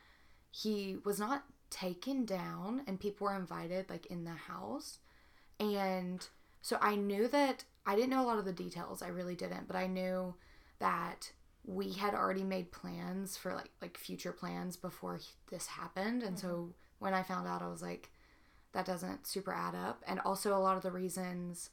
he 0.52 0.98
was 1.04 1.20
not 1.20 1.44
taken 1.70 2.26
down 2.26 2.84
and 2.88 3.00
people 3.00 3.26
were 3.26 3.36
invited 3.36 3.90
like 3.90 4.06
in 4.08 4.24
the 4.24 4.32
house. 4.32 5.00
And 5.60 6.26
so 6.62 6.78
I 6.82 6.96
knew 6.96 7.28
that 7.30 7.64
I 7.86 7.96
didn't 7.96 8.10
know 8.10 8.24
a 8.24 8.28
lot 8.28 8.40
of 8.40 8.46
the 8.46 8.54
details. 8.54 9.02
I 9.02 9.08
really 9.08 9.36
didn't, 9.36 9.68
but 9.68 9.76
I 9.76 9.88
knew 9.88 10.36
that 10.80 11.32
we 11.66 11.94
had 11.94 12.14
already 12.14 12.44
made 12.44 12.72
plans 12.72 13.38
for 13.38 13.54
like 13.54 13.72
like 13.82 13.98
future 13.98 14.32
plans 14.32 14.78
before 14.78 15.20
this 15.50 15.68
happened. 15.68 16.24
And 16.24 16.38
so 16.38 16.74
when 17.00 17.14
I 17.14 17.24
found 17.24 17.48
out, 17.48 17.62
I 17.62 17.68
was 17.68 17.82
like, 17.82 18.12
that 18.74 18.86
doesn't 18.86 19.26
super 19.28 19.54
add 19.54 19.76
up. 19.76 20.04
And 20.08 20.20
also, 20.20 20.56
a 20.56 20.60
lot 20.60 20.78
of 20.78 20.84
the 20.84 20.92
reasons 20.92 21.70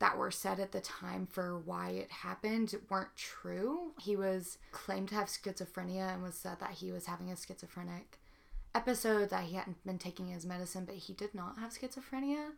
that 0.00 0.18
were 0.18 0.32
said 0.32 0.58
at 0.58 0.72
the 0.72 0.80
time 0.80 1.28
for 1.30 1.58
why 1.60 1.90
it 1.90 2.10
happened 2.10 2.74
weren't 2.90 3.14
true. 3.16 3.92
He 4.00 4.16
was 4.16 4.58
claimed 4.72 5.08
to 5.10 5.14
have 5.14 5.28
schizophrenia 5.28 6.12
and 6.12 6.22
was 6.22 6.34
said 6.34 6.58
that 6.58 6.72
he 6.72 6.90
was 6.90 7.06
having 7.06 7.30
a 7.30 7.36
schizophrenic 7.36 8.18
episode, 8.74 9.30
that 9.30 9.44
he 9.44 9.54
hadn't 9.54 9.84
been 9.86 9.98
taking 9.98 10.26
his 10.26 10.44
medicine, 10.44 10.84
but 10.84 10.96
he 10.96 11.12
did 11.12 11.34
not 11.34 11.58
have 11.58 11.70
schizophrenia. 11.70 12.48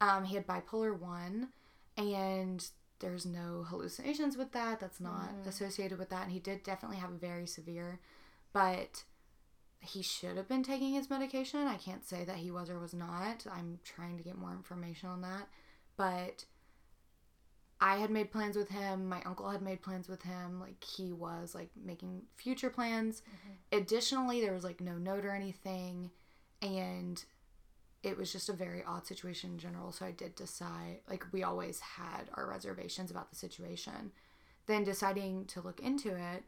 Um, 0.00 0.24
he 0.24 0.34
had 0.34 0.46
bipolar 0.46 0.98
1, 0.98 1.48
and 1.96 2.68
there's 3.00 3.26
no 3.26 3.64
hallucinations 3.68 4.36
with 4.36 4.52
that. 4.52 4.80
That's 4.80 5.00
not 5.00 5.30
mm-hmm. 5.30 5.48
associated 5.48 5.98
with 5.98 6.10
that. 6.10 6.24
And 6.24 6.32
he 6.32 6.38
did 6.38 6.62
definitely 6.62 6.98
have 6.98 7.10
a 7.10 7.18
very 7.18 7.46
severe, 7.46 8.00
but 8.52 9.04
he 9.80 10.02
should 10.02 10.36
have 10.36 10.48
been 10.48 10.62
taking 10.62 10.92
his 10.94 11.10
medication. 11.10 11.66
I 11.66 11.76
can't 11.76 12.06
say 12.06 12.24
that 12.24 12.36
he 12.36 12.50
was 12.50 12.68
or 12.70 12.78
was 12.78 12.94
not. 12.94 13.46
I'm 13.50 13.78
trying 13.84 14.16
to 14.18 14.24
get 14.24 14.38
more 14.38 14.52
information 14.52 15.08
on 15.08 15.22
that. 15.22 15.48
But 15.96 16.44
I 17.80 17.96
had 17.98 18.10
made 18.10 18.32
plans 18.32 18.56
with 18.56 18.70
him. 18.70 19.08
My 19.08 19.22
uncle 19.24 19.48
had 19.48 19.62
made 19.62 19.82
plans 19.82 20.08
with 20.08 20.22
him. 20.22 20.60
Like 20.60 20.82
he 20.82 21.12
was 21.12 21.54
like 21.54 21.70
making 21.80 22.22
future 22.36 22.70
plans. 22.70 23.22
Mm-hmm. 23.22 23.78
Additionally, 23.78 24.40
there 24.40 24.52
was 24.52 24.64
like 24.64 24.80
no 24.80 24.94
note 24.94 25.24
or 25.24 25.30
anything. 25.30 26.10
And 26.60 27.24
it 28.02 28.16
was 28.16 28.32
just 28.32 28.48
a 28.48 28.52
very 28.52 28.82
odd 28.86 29.06
situation 29.06 29.52
in 29.52 29.58
general. 29.58 29.92
So 29.92 30.06
I 30.06 30.12
did 30.12 30.34
decide, 30.34 31.00
like, 31.08 31.24
we 31.32 31.42
always 31.42 31.80
had 31.80 32.30
our 32.34 32.48
reservations 32.48 33.10
about 33.10 33.30
the 33.30 33.36
situation. 33.36 34.12
Then 34.66 34.84
deciding 34.84 35.46
to 35.46 35.60
look 35.60 35.80
into 35.80 36.10
it, 36.10 36.44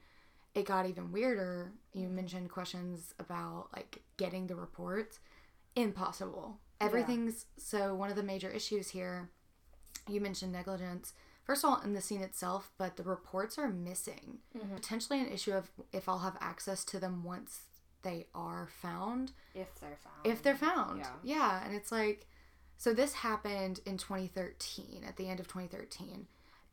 it 0.54 0.66
got 0.66 0.86
even 0.86 1.12
weirder. 1.12 1.72
You 1.92 2.06
mm-hmm. 2.06 2.16
mentioned 2.16 2.50
questions 2.50 3.14
about 3.18 3.68
like 3.74 4.02
getting 4.16 4.46
the 4.46 4.56
reports. 4.56 5.20
Impossible. 5.76 6.58
Everything's 6.80 7.46
so 7.56 7.94
one 7.94 8.10
of 8.10 8.16
the 8.16 8.22
major 8.22 8.50
issues 8.50 8.90
here, 8.90 9.30
you 10.08 10.20
mentioned 10.20 10.52
negligence. 10.52 11.12
First 11.44 11.64
of 11.64 11.70
all, 11.70 11.80
in 11.82 11.92
the 11.92 12.00
scene 12.00 12.22
itself, 12.22 12.70
but 12.78 12.96
the 12.96 13.02
reports 13.02 13.58
are 13.58 13.68
missing. 13.68 14.38
Mm-hmm. 14.56 14.76
Potentially 14.76 15.20
an 15.20 15.30
issue 15.30 15.52
of 15.52 15.70
if 15.92 16.08
I'll 16.08 16.20
have 16.20 16.36
access 16.40 16.84
to 16.86 16.98
them 16.98 17.22
once 17.22 17.60
they 18.02 18.26
are 18.34 18.68
found 18.82 19.32
If 19.54 19.78
they're 19.80 19.96
found. 20.02 20.26
if 20.26 20.42
they're 20.42 20.56
found. 20.56 21.00
Yeah. 21.00 21.12
Yeah. 21.22 21.64
and 21.64 21.74
it's 21.74 21.92
like 21.92 22.26
so 22.76 22.94
this 22.94 23.12
happened 23.14 23.80
in 23.84 23.98
2013 23.98 25.04
at 25.06 25.16
the 25.16 25.28
end 25.28 25.40
of 25.40 25.46
2013 25.48 26.26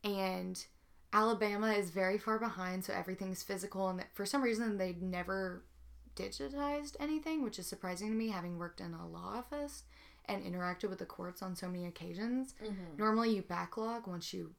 and 0.04 0.64
Alabama 1.12 1.72
is 1.72 1.90
very 1.90 2.18
far 2.18 2.38
behind 2.38 2.84
so 2.84 2.92
everything's 2.92 3.42
physical 3.42 3.88
and 3.88 4.04
for 4.14 4.24
some 4.26 4.42
reason 4.42 4.76
they 4.78 4.94
never 5.00 5.64
digitized 6.16 6.96
anything 7.00 7.42
which 7.42 7.58
is 7.58 7.66
surprising 7.66 8.08
to 8.08 8.14
me 8.14 8.28
having 8.28 8.58
worked 8.58 8.80
in 8.80 8.92
a 8.94 9.06
law 9.06 9.34
office 9.36 9.84
and 10.26 10.42
interacted 10.44 10.90
with 10.90 10.98
the 10.98 11.06
courts 11.06 11.40
on 11.42 11.56
so 11.56 11.66
many 11.68 11.86
occasions. 11.86 12.54
Mhm. 12.62 12.98
Normally 12.98 13.34
you 13.34 13.42
backlog 13.42 14.06
once 14.06 14.32
you 14.34 14.54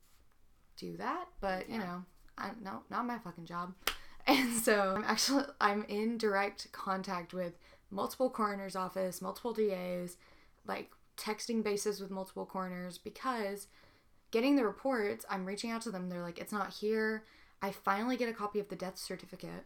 do 0.77 0.97
that, 0.97 1.27
but 1.41 1.69
you 1.69 1.77
know, 1.77 2.05
I 2.37 2.51
no 2.61 2.83
not 2.89 3.05
my 3.05 3.19
fucking 3.19 3.45
job. 3.45 3.75
And 4.29 4.53
so 4.53 4.93
I'm 4.95 5.03
actually 5.05 5.45
I'm 5.59 5.83
in 5.85 6.19
direct 6.19 6.71
contact 6.71 7.33
with 7.33 7.53
multiple 7.89 8.29
coroner's 8.29 8.75
office, 8.75 9.23
multiple 9.23 9.53
DAs, 9.53 10.17
like 10.67 10.91
texting 11.17 11.63
bases 11.63 11.99
with 11.99 12.11
multiple 12.11 12.45
coroners 12.45 12.99
because 12.99 13.65
getting 14.29 14.55
the 14.55 14.63
reports, 14.63 15.25
I'm 15.31 15.47
reaching 15.47 15.71
out 15.71 15.81
to 15.81 15.91
them. 15.91 16.09
They're 16.09 16.21
like, 16.21 16.37
it's 16.37 16.51
not 16.51 16.75
here. 16.75 17.23
I 17.63 17.71
finally 17.71 18.17
get 18.17 18.29
a 18.29 18.33
copy 18.33 18.59
of 18.59 18.69
the 18.69 18.75
death 18.75 18.99
certificate, 18.99 19.65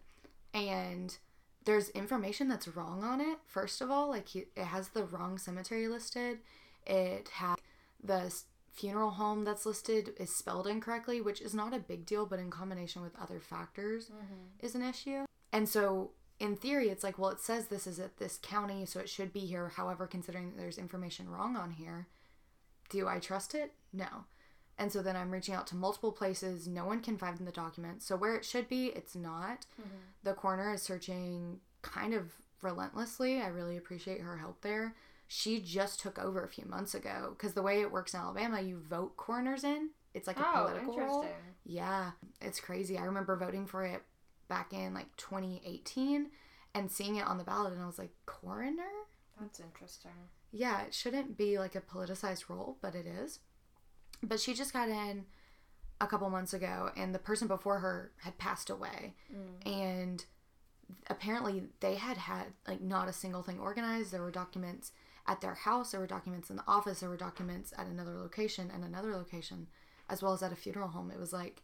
and 0.54 1.18
there's 1.66 1.90
information 1.90 2.48
that's 2.48 2.70
wrong 2.70 3.04
on 3.04 3.20
it. 3.20 3.40
First 3.46 3.82
of 3.82 3.92
all, 3.92 4.08
like 4.08 4.34
it 4.34 4.48
has 4.58 4.90
the 4.90 5.04
wrong 5.04 5.38
cemetery 5.38 5.90
listed. 5.90 6.40
It 6.88 7.30
has 7.34 7.58
the 8.02 8.34
funeral 8.74 9.12
home 9.12 9.44
that's 9.44 9.66
listed 9.66 10.14
is 10.18 10.36
spelled 10.36 10.68
incorrectly, 10.68 11.22
which 11.22 11.42
is 11.42 11.54
not 11.54 11.74
a 11.74 11.80
big 11.80 12.06
deal, 12.06 12.26
but 12.26 12.40
in 12.40 12.50
combination 12.50 13.02
with 13.02 13.20
other 13.22 13.40
factors 13.40 14.06
mm-hmm. 14.06 14.66
is 14.66 14.76
an 14.76 14.82
issue. 14.82 15.26
And 15.52 15.70
so 15.70 16.12
in 16.40 16.56
theory, 16.56 16.90
it's 16.90 17.04
like, 17.04 17.20
well, 17.20 17.30
it 17.30 17.40
says 17.40 17.68
this 17.68 17.86
is 17.86 18.00
at 18.00 18.18
this 18.18 18.40
county, 18.42 18.86
so 18.86 19.00
it 19.00 19.10
should 19.10 19.32
be 19.32 19.42
here. 19.42 19.70
However, 19.70 20.08
considering 20.08 20.50
that 20.50 20.58
there's 20.58 20.78
information 20.78 21.30
wrong 21.30 21.56
on 21.56 21.72
here, 21.72 22.08
do 22.90 23.08
I 23.08 23.20
trust 23.20 23.54
it? 23.54 23.74
No. 23.94 24.26
And 24.78 24.92
so 24.92 25.04
then 25.04 25.16
I'm 25.16 25.30
reaching 25.30 25.54
out 25.54 25.68
to 25.68 25.76
multiple 25.76 26.12
places. 26.12 26.68
No 26.68 26.86
one 26.86 27.02
can 27.02 27.18
find 27.18 27.38
the 27.38 27.52
document. 27.52 28.02
So 28.02 28.16
where 28.16 28.36
it 28.36 28.44
should 28.44 28.68
be, 28.68 28.88
it's 28.88 29.16
not. 29.16 29.68
Mm-hmm. 29.80 29.98
The 30.24 30.34
coroner 30.34 30.74
is 30.74 30.82
searching 30.82 31.60
kind 31.84 32.16
of 32.16 32.32
relentlessly. 32.64 33.40
I 33.40 33.48
really 33.48 33.78
appreciate 33.78 34.22
her 34.22 34.38
help 34.38 34.62
there. 34.62 34.96
She 35.36 35.60
just 35.60 36.00
took 36.00 36.20
over 36.20 36.44
a 36.44 36.48
few 36.48 36.64
months 36.66 36.94
ago 36.94 37.34
because 37.36 37.54
the 37.54 37.62
way 37.64 37.82
it 37.82 37.92
works 37.92 38.14
in 38.14 38.20
Alabama, 38.20 38.62
you 38.62 38.78
vote 38.78 39.18
coroners 39.18 39.64
in. 39.64 39.90
It's 40.14 40.28
like 40.28 40.38
a 40.38 40.46
Oh, 40.48 40.68
political 40.68 41.00
role. 41.00 41.26
Yeah, 41.66 42.12
it's 42.40 42.60
crazy. 42.60 43.00
I 43.00 43.06
remember 43.06 43.36
voting 43.36 43.66
for 43.66 43.84
it 43.84 44.04
back 44.48 44.74
in 44.74 44.94
like 44.94 45.08
2018 45.18 46.30
and 46.76 46.92
seeing 46.92 47.16
it 47.16 47.26
on 47.26 47.40
the 47.40 47.44
ballot, 47.44 47.74
and 47.74 47.82
I 47.82 47.88
was 47.88 47.98
like, 47.98 48.12
coroner? 48.28 48.84
That's 49.42 49.60
interesting. 49.60 50.12
Yeah, 50.52 50.84
it 50.84 50.94
shouldn't 50.94 51.36
be 51.36 51.58
like 51.58 51.74
a 51.74 51.82
politicized 51.82 52.48
role, 52.48 52.78
but 52.80 52.94
it 52.94 53.08
is. 53.08 53.40
But 54.22 54.40
she 54.40 54.54
just 54.54 54.72
got 54.72 54.88
in 54.88 55.26
a 56.00 56.06
couple 56.06 56.30
months 56.30 56.54
ago, 56.54 56.92
and 56.96 57.14
the 57.14 57.20
person 57.20 57.48
before 57.48 57.80
her 57.80 58.12
had 58.18 58.38
passed 58.38 58.70
away. 58.70 59.16
Mm. 59.34 59.68
And 59.68 60.26
apparently, 61.10 61.64
they 61.80 61.96
had 61.96 62.18
had 62.18 62.54
like 62.68 62.82
not 62.82 63.08
a 63.10 63.14
single 63.14 63.42
thing 63.42 63.60
organized. 63.60 64.12
There 64.12 64.22
were 64.22 64.30
documents 64.30 64.92
at 65.28 65.42
their 65.42 65.54
house, 65.54 65.92
there 65.92 66.00
were 66.00 66.08
documents 66.08 66.50
in 66.50 66.56
the 66.56 66.64
office, 66.68 67.00
there 67.00 67.10
were 67.10 67.18
documents 67.18 67.74
at 67.78 67.88
another 67.88 68.18
location 68.18 68.70
and 68.74 68.84
another 68.84 69.16
location, 69.16 69.68
as 70.10 70.22
well 70.22 70.34
as 70.34 70.44
at 70.44 70.52
a 70.52 70.56
funeral 70.56 70.90
home. 70.90 71.12
It 71.12 71.20
was 71.20 71.34
like 71.34 71.64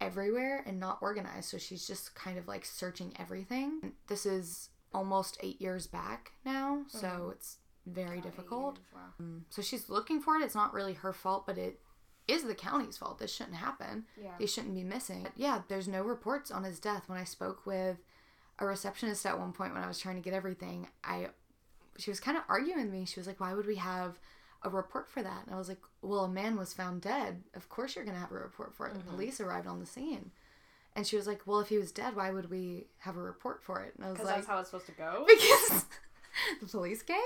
everywhere 0.00 0.62
and 0.66 0.78
not 0.78 0.98
organized. 1.00 1.48
So 1.48 1.58
she's 1.58 1.86
just 1.86 2.14
kind 2.14 2.38
of 2.38 2.48
like 2.48 2.64
searching 2.64 3.12
everything. 3.18 3.92
This 4.06 4.26
is 4.26 4.70
almost 4.92 5.38
eight 5.42 5.60
years 5.60 5.86
back 5.86 6.32
now, 6.44 6.84
mm-hmm. 6.88 6.98
so 6.98 7.30
it's 7.32 7.58
very 7.86 8.20
difficult. 8.20 8.78
Wow. 8.94 9.00
Mm, 9.22 9.42
so 9.50 9.62
she's 9.62 9.88
looking 9.88 10.20
for 10.20 10.36
it. 10.36 10.42
It's 10.42 10.54
not 10.54 10.74
really 10.74 10.94
her 10.94 11.12
fault, 11.12 11.46
but 11.46 11.58
it 11.58 11.80
is 12.28 12.44
the 12.44 12.54
county's 12.54 12.98
fault. 12.98 13.18
This 13.18 13.34
shouldn't 13.34 13.56
happen. 13.56 14.04
Yeah. 14.20 14.32
They 14.38 14.46
shouldn't 14.46 14.74
be 14.74 14.84
missing. 14.84 15.26
Yeah, 15.36 15.62
there's 15.68 15.88
no 15.88 16.02
reports 16.02 16.50
on 16.50 16.64
his 16.64 16.78
death. 16.78 17.08
When 17.08 17.18
I 17.18 17.24
spoke 17.24 17.66
with 17.66 17.98
a 18.58 18.66
receptionist 18.66 19.24
at 19.26 19.38
one 19.38 19.52
point 19.52 19.72
when 19.72 19.82
I 19.82 19.88
was 19.88 19.98
trying 19.98 20.16
to 20.16 20.22
get 20.22 20.34
everything, 20.34 20.88
I 21.02 21.28
she 21.98 22.10
was 22.10 22.20
kind 22.20 22.36
of 22.36 22.44
arguing 22.48 22.82
with 22.82 22.92
me. 22.92 23.04
She 23.04 23.20
was 23.20 23.26
like, 23.26 23.40
"Why 23.40 23.54
would 23.54 23.66
we 23.66 23.76
have 23.76 24.18
a 24.62 24.70
report 24.70 25.08
for 25.08 25.22
that?" 25.22 25.44
And 25.46 25.54
I 25.54 25.58
was 25.58 25.68
like, 25.68 25.80
"Well, 26.02 26.24
a 26.24 26.28
man 26.28 26.56
was 26.56 26.72
found 26.72 27.02
dead. 27.02 27.42
Of 27.54 27.68
course 27.68 27.94
you're 27.94 28.04
going 28.04 28.16
to 28.16 28.20
have 28.20 28.32
a 28.32 28.34
report 28.34 28.74
for 28.74 28.86
it. 28.86 28.94
The 28.94 29.00
mm-hmm. 29.00 29.10
police 29.10 29.40
arrived 29.40 29.66
on 29.66 29.80
the 29.80 29.86
scene." 29.86 30.30
And 30.96 31.06
she 31.06 31.16
was 31.16 31.26
like, 31.26 31.42
"Well, 31.46 31.60
if 31.60 31.68
he 31.68 31.78
was 31.78 31.92
dead, 31.92 32.16
why 32.16 32.30
would 32.30 32.50
we 32.50 32.86
have 32.98 33.16
a 33.16 33.22
report 33.22 33.62
for 33.62 33.82
it?" 33.82 33.94
And 33.96 34.04
I 34.04 34.08
was 34.10 34.18
Because 34.18 34.26
like, 34.26 34.36
that's 34.36 34.48
how 34.48 34.58
it's 34.58 34.70
supposed 34.70 34.86
to 34.86 34.92
go. 34.92 35.24
because 35.28 35.86
the 36.60 36.66
police 36.66 37.02
came. 37.02 37.16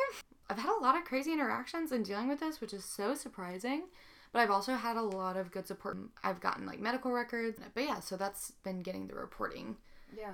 I've 0.51 0.59
had 0.59 0.77
a 0.77 0.83
lot 0.83 0.97
of 0.97 1.05
crazy 1.05 1.33
interactions 1.33 1.93
in 1.93 2.03
dealing 2.03 2.29
with 2.29 2.41
this, 2.41 2.61
which 2.61 2.75
is 2.75 2.85
so 2.85 3.15
surprising. 3.15 3.85
But 4.33 4.41
I've 4.41 4.51
also 4.51 4.75
had 4.75 4.97
a 4.97 5.03
lot 5.03 5.37
of 5.37 5.53
good 5.53 5.67
support. 5.67 5.97
I've 6.25 6.41
gotten 6.41 6.67
like 6.67 6.81
medical 6.81 7.13
records. 7.13 7.59
But 7.73 7.85
yeah, 7.85 8.01
so 8.01 8.17
that's 8.17 8.51
been 8.51 8.83
getting 8.83 9.07
the 9.07 9.15
reporting. 9.15 9.77
Yeah. 10.17 10.33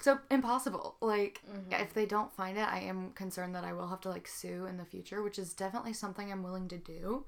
So 0.00 0.18
impossible. 0.30 0.96
Like 1.00 1.40
if 1.70 1.70
mm-hmm. 1.70 1.84
they 1.94 2.06
don't 2.06 2.32
find 2.32 2.58
it, 2.58 2.66
I 2.66 2.80
am 2.80 3.10
concerned 3.12 3.54
that 3.54 3.64
I 3.64 3.72
will 3.72 3.88
have 3.88 4.00
to 4.02 4.10
like 4.10 4.26
sue 4.26 4.66
in 4.66 4.76
the 4.76 4.84
future, 4.84 5.22
which 5.22 5.38
is 5.38 5.54
definitely 5.54 5.92
something 5.92 6.30
I'm 6.30 6.42
willing 6.42 6.68
to 6.68 6.78
do 6.78 7.24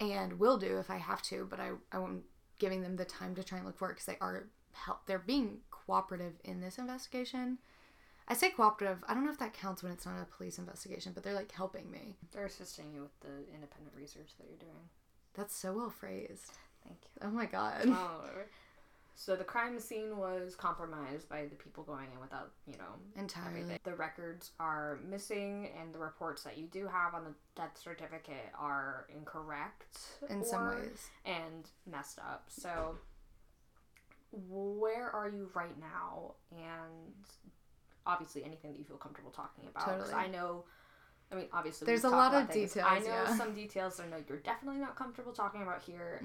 and 0.00 0.38
will 0.38 0.58
do 0.58 0.78
if 0.78 0.90
I 0.90 0.96
have 0.96 1.22
to, 1.22 1.46
but 1.48 1.60
I 1.60 1.70
I 1.92 1.98
won't 1.98 2.24
giving 2.58 2.82
them 2.82 2.96
the 2.96 3.04
time 3.04 3.34
to 3.34 3.44
try 3.44 3.58
and 3.58 3.66
look 3.66 3.78
for 3.78 3.90
it 3.90 3.94
because 3.94 4.06
they 4.06 4.18
are 4.20 4.48
help 4.72 5.06
they're 5.06 5.18
being 5.18 5.58
cooperative 5.70 6.34
in 6.44 6.60
this 6.60 6.78
investigation. 6.78 7.58
I 8.28 8.34
say 8.34 8.50
cooperative. 8.50 8.98
I 9.08 9.14
don't 9.14 9.24
know 9.24 9.32
if 9.32 9.38
that 9.38 9.52
counts 9.52 9.82
when 9.82 9.92
it's 9.92 10.06
not 10.06 10.20
a 10.20 10.36
police 10.36 10.58
investigation, 10.58 11.12
but 11.12 11.22
they're 11.22 11.34
like 11.34 11.52
helping 11.52 11.90
me. 11.90 12.16
They're 12.32 12.46
assisting 12.46 12.92
you 12.92 13.02
with 13.02 13.20
the 13.20 13.52
independent 13.52 13.94
research 13.96 14.30
that 14.38 14.46
you're 14.48 14.58
doing. 14.58 14.88
That's 15.34 15.54
so 15.54 15.72
well 15.72 15.90
phrased. 15.90 16.52
Thank 16.84 16.98
you. 17.02 17.28
Oh 17.28 17.30
my 17.30 17.46
god. 17.46 17.82
Oh. 17.86 18.24
So 19.14 19.36
the 19.36 19.44
crime 19.44 19.78
scene 19.78 20.16
was 20.16 20.56
compromised 20.56 21.28
by 21.28 21.44
the 21.44 21.54
people 21.54 21.84
going 21.84 22.08
in 22.12 22.20
without, 22.20 22.50
you 22.66 22.76
know, 22.78 22.94
Entirely. 23.14 23.60
everything. 23.60 23.78
The 23.84 23.94
records 23.94 24.52
are 24.58 24.98
missing, 25.08 25.68
and 25.78 25.94
the 25.94 25.98
reports 25.98 26.42
that 26.44 26.56
you 26.58 26.66
do 26.66 26.86
have 26.88 27.14
on 27.14 27.24
the 27.24 27.34
death 27.54 27.78
certificate 27.78 28.50
are 28.58 29.06
incorrect 29.14 29.98
In 30.30 30.42
some 30.44 30.66
ways. 30.68 31.10
and 31.26 31.68
messed 31.86 32.18
up. 32.18 32.44
So, 32.48 32.96
where 34.32 35.10
are 35.10 35.28
you 35.28 35.50
right 35.54 35.78
now? 35.78 36.34
And 36.50 37.12
obviously, 38.06 38.44
anything 38.44 38.72
that 38.72 38.78
you 38.78 38.84
feel 38.84 38.96
comfortable 38.96 39.30
talking 39.30 39.66
about. 39.68 39.84
'Cause 39.84 40.04
Totally. 40.08 40.24
I 40.24 40.28
know. 40.28 40.64
I 41.30 41.34
mean, 41.34 41.48
obviously, 41.52 41.86
There's 41.86 42.04
a 42.04 42.10
lot 42.10 42.34
of 42.34 42.48
things. 42.50 42.72
details, 42.74 42.86
I 42.90 42.98
know 42.98 43.06
yeah. 43.06 43.36
some 43.36 43.54
details. 43.54 44.00
I 44.00 44.06
know 44.06 44.22
you're 44.28 44.38
definitely 44.40 44.80
not 44.80 44.96
comfortable 44.96 45.32
talking 45.32 45.62
about 45.62 45.82
here. 45.82 46.22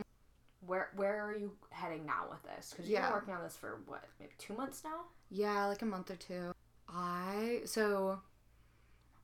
Where 0.67 0.91
Where 0.95 1.23
are 1.25 1.35
you 1.35 1.51
heading 1.69 2.05
now 2.05 2.27
with 2.29 2.43
this? 2.43 2.71
Because 2.71 2.85
you've 2.85 2.99
Yeah. 2.99 3.07
been 3.07 3.13
working 3.13 3.33
on 3.33 3.43
this 3.43 3.55
for 3.57 3.79
what, 3.85 4.03
maybe 4.19 4.33
two 4.37 4.53
months 4.53 4.83
now. 4.83 5.05
Yeah, 5.29 5.65
like 5.65 5.81
a 5.81 5.85
month 5.85 6.11
or 6.11 6.15
two. 6.15 6.53
I 6.89 7.61
so 7.65 8.21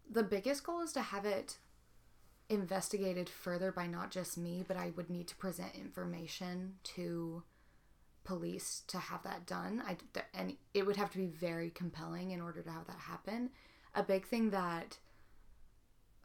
the 0.09 0.23
biggest 0.23 0.63
goal 0.63 0.81
is 0.81 0.93
to 0.93 1.01
have 1.01 1.25
it 1.25 1.57
investigated 2.49 3.29
further 3.29 3.71
by 3.71 3.87
not 3.87 4.11
just 4.11 4.37
me, 4.37 4.63
but 4.67 4.77
I 4.77 4.91
would 4.91 5.09
need 5.09 5.27
to 5.29 5.35
present 5.35 5.75
information 5.75 6.75
to 6.83 7.43
police 8.23 8.83
to 8.87 8.97
have 8.97 9.23
that 9.23 9.45
done. 9.45 9.81
I 9.85 9.97
and 10.33 10.55
it 10.73 10.85
would 10.85 10.95
have 10.97 11.11
to 11.11 11.17
be 11.17 11.27
very 11.27 11.69
compelling 11.69 12.31
in 12.31 12.41
order 12.41 12.61
to 12.61 12.71
have 12.71 12.87
that 12.87 12.99
happen. 12.99 13.49
A 13.95 14.03
big 14.03 14.25
thing 14.25 14.49
that 14.51 14.97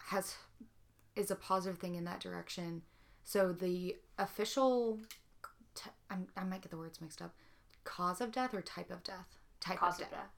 has 0.07 0.37
is 1.17 1.31
a 1.31 1.37
positive 1.37 1.79
thing 1.79 1.97
in 1.97 2.05
that 2.05 2.21
direction. 2.21 2.83
So 3.29 3.53
the 3.53 3.95
official 4.19 4.99
t- 5.75 5.91
I'm, 6.09 6.29
I 6.35 6.45
might 6.45 6.63
get 6.63 6.71
the 6.71 6.79
words 6.79 6.99
mixed 7.03 7.21
up. 7.21 7.35
Cause 7.85 8.23
of 8.23 8.33
death 8.33 8.55
or 8.55 8.63
type 8.63 8.91
of 8.91 9.05
death? 9.05 9.37
Type 9.61 9.77
Cause 9.81 9.97
of 9.97 10.07
of 10.07 10.11
death. 10.13 10.19
death. 10.21 10.31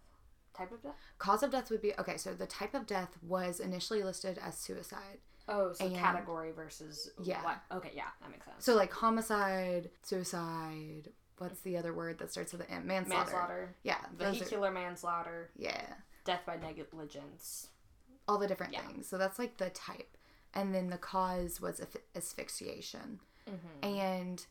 Type 0.57 0.73
of 0.73 0.83
death. 0.83 0.95
Cause 1.19 1.45
of 1.45 1.53
death 1.53 1.71
would 1.71 1.83
be 1.83 1.93
okay. 2.01 2.17
So 2.17 2.35
the 2.35 2.47
type 2.49 2.75
of 2.75 2.89
death 2.89 3.17
was 3.23 3.61
initially 3.61 4.03
listed 4.03 4.41
as 4.45 4.59
suicide. 4.59 5.19
Oh, 5.47 5.73
so 5.73 5.85
And- 5.87 5.95
category 5.95 6.51
versus 6.51 7.11
Yeah. 7.23 7.45
What? 7.45 7.61
Okay, 7.71 7.93
yeah, 7.95 8.09
that 8.23 8.29
makes 8.29 8.45
sense. 8.45 8.65
So 8.65 8.75
like 8.75 8.93
homicide, 8.93 9.91
suicide. 10.03 11.11
What's 11.39 11.61
the 11.61 11.77
other 11.77 11.95
word 11.95 12.19
that 12.19 12.33
starts 12.33 12.51
with 12.53 12.63
an 12.63 12.67
M? 12.71 12.87
Manslaughter. 12.89 13.23
manslaughter, 13.31 13.77
Yeah, 13.85 13.99
those 14.19 14.35
are, 14.35 14.39
vehicular 14.41 14.71
manslaughter, 14.73 15.51
yeah, 15.57 15.95
death 16.25 16.41
by 16.45 16.57
negligence. 16.57 17.69
all 18.27 18.37
the 18.39 18.49
different 18.49 18.73
Yeah. 18.73 18.83
things. 18.87 19.09
So 19.09 19.17
that's 19.17 19.39
like 19.39 19.57
the 19.59 19.71
type, 19.71 20.17
and 20.55 20.75
then 20.75 20.89
the 20.91 20.99
cause 20.99 21.61
was 21.61 21.81
asph- 21.81 22.03
asphyxiation, 22.17 23.21
Mm-hmm. 23.49 23.85
and 23.89 24.47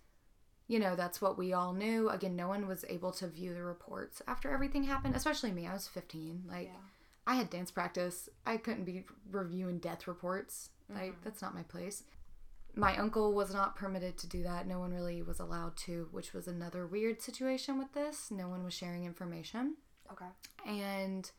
you 0.67 0.77
know 0.79 0.95
that's 0.95 1.21
what 1.21 1.37
we 1.37 1.53
all 1.53 1.73
knew. 1.73 2.09
Again, 2.09 2.35
no 2.35 2.47
one 2.47 2.67
was 2.67 2.83
able 2.89 3.11
to 3.13 3.27
view 3.27 3.53
the 3.53 3.63
reports 3.63 4.21
after 4.27 4.51
everything 4.51 4.83
happened, 4.83 5.15
especially 5.15 5.51
me. 5.51 5.65
I 5.67 5.73
was 5.73 5.87
15. 5.87 6.43
Like 6.47 6.67
Yeah. 6.67 6.79
I 7.27 7.35
had 7.35 7.49
dance 7.49 7.71
practice. 7.71 8.27
I 8.45 8.57
couldn't 8.57 8.85
be 8.85 9.05
reviewing 9.31 9.79
death 9.79 10.07
reports. 10.07 10.69
Like 10.89 11.11
Mm-hmm. 11.11 11.21
that's 11.23 11.41
not 11.41 11.55
my 11.55 11.63
place. 11.63 12.03
My 12.75 12.95
uncle 12.97 13.33
was 13.33 13.51
not 13.53 13.75
permitted 13.75 14.17
to 14.19 14.27
do 14.27 14.43
that. 14.43 14.67
No 14.67 14.79
one 14.79 14.93
really 14.93 15.21
was 15.23 15.39
allowed 15.39 15.75
to, 15.77 16.07
which 16.11 16.33
was 16.33 16.47
another 16.47 16.85
weird 16.85 17.21
situation 17.21 17.77
with 17.79 17.93
this. 17.93 18.29
No 18.31 18.47
one 18.47 18.63
was 18.63 18.73
sharing 18.73 19.05
information. 19.05 19.75
Okay. 20.11 20.25
And 20.67 21.29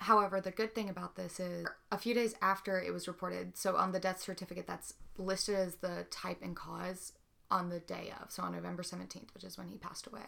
however, 0.00 0.40
the 0.40 0.50
good 0.50 0.74
thing 0.74 0.88
about 0.88 1.16
this 1.16 1.38
is 1.38 1.66
a 1.92 1.98
few 1.98 2.14
days 2.14 2.34
after 2.40 2.80
it 2.80 2.92
was 2.92 3.06
reported, 3.06 3.56
so 3.56 3.76
on 3.76 3.92
the 3.92 4.00
death 4.00 4.20
certificate 4.20 4.66
that's 4.66 4.94
listed 5.18 5.54
as 5.54 5.76
the 5.76 6.06
type 6.10 6.38
and 6.42 6.56
cause 6.56 7.12
on 7.50 7.68
the 7.68 7.80
day 7.80 8.12
of, 8.20 8.30
so 8.30 8.42
on 8.42 8.52
November 8.52 8.82
17th, 8.82 9.34
which 9.34 9.44
is 9.44 9.58
when 9.58 9.68
he 9.68 9.76
passed 9.76 10.06
away. 10.06 10.22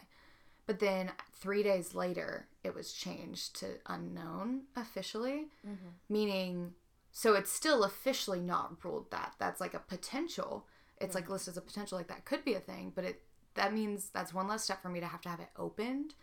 But 0.67 0.79
then 0.79 1.11
three 1.33 1.63
days 1.63 1.95
later, 1.95 2.47
it 2.63 2.75
was 2.75 2.93
changed 2.93 3.59
to 3.59 3.79
unknown 3.87 4.63
officially, 4.75 5.47
mm-hmm. 5.67 5.89
meaning, 6.07 6.73
so 7.11 7.33
it's 7.33 7.51
still 7.51 7.83
officially 7.83 8.39
not 8.39 8.83
ruled 8.83 9.09
that. 9.11 9.33
That's 9.39 9.59
like 9.59 9.73
a 9.73 9.79
potential. 9.79 10.67
It's 11.01 11.15
like 11.15 11.27
mm. 11.27 11.31
listed 11.31 11.53
as 11.53 11.57
a 11.57 11.61
potential, 11.61 11.97
like 11.97 12.07
that 12.07 12.25
could 12.25 12.45
be 12.45 12.53
a 12.53 12.59
thing, 12.59 12.93
but 12.95 13.03
it 13.03 13.21
that 13.55 13.73
means 13.73 14.09
that's 14.13 14.33
one 14.33 14.47
less 14.47 14.63
step 14.63 14.81
for 14.81 14.89
me 14.89 14.99
to 14.99 15.05
have 15.05 15.21
to 15.21 15.29
have 15.29 15.39
it 15.39 15.49
opened 15.57 16.15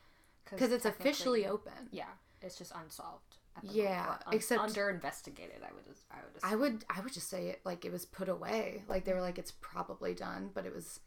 because 0.49 0.73
it's 0.73 0.85
officially 0.85 1.47
open. 1.47 1.89
Yeah, 1.93 2.05
it's 2.43 2.57
just 2.57 2.73
unsolved. 2.75 3.37
At 3.57 3.65
Yeah, 3.65 4.03
moment, 4.05 4.23
un- 4.27 4.35
except- 4.35 4.61
under 4.63 4.91
investigated. 4.91 5.63
I 5.69 5.73
would. 5.75 5.85
just- 5.87 6.05
I 6.11 6.17
would. 6.23 6.41
I 6.45 6.57
would 6.57 6.85
I 6.89 7.01
would 7.01 7.13
just 7.13 7.29
say 7.29 7.49
it 7.49 7.61
like 7.65 7.85
it 7.85 7.93
was 7.93 8.07
put 8.07 8.29
away. 8.29 8.85
Like 8.89 9.05
they 9.05 9.13
were 9.13 9.21
like 9.21 9.39
it's 9.39 9.51
probably 9.53 10.15
done, 10.15 10.51
but 10.55 10.65
it 10.67 10.75
was 10.75 11.01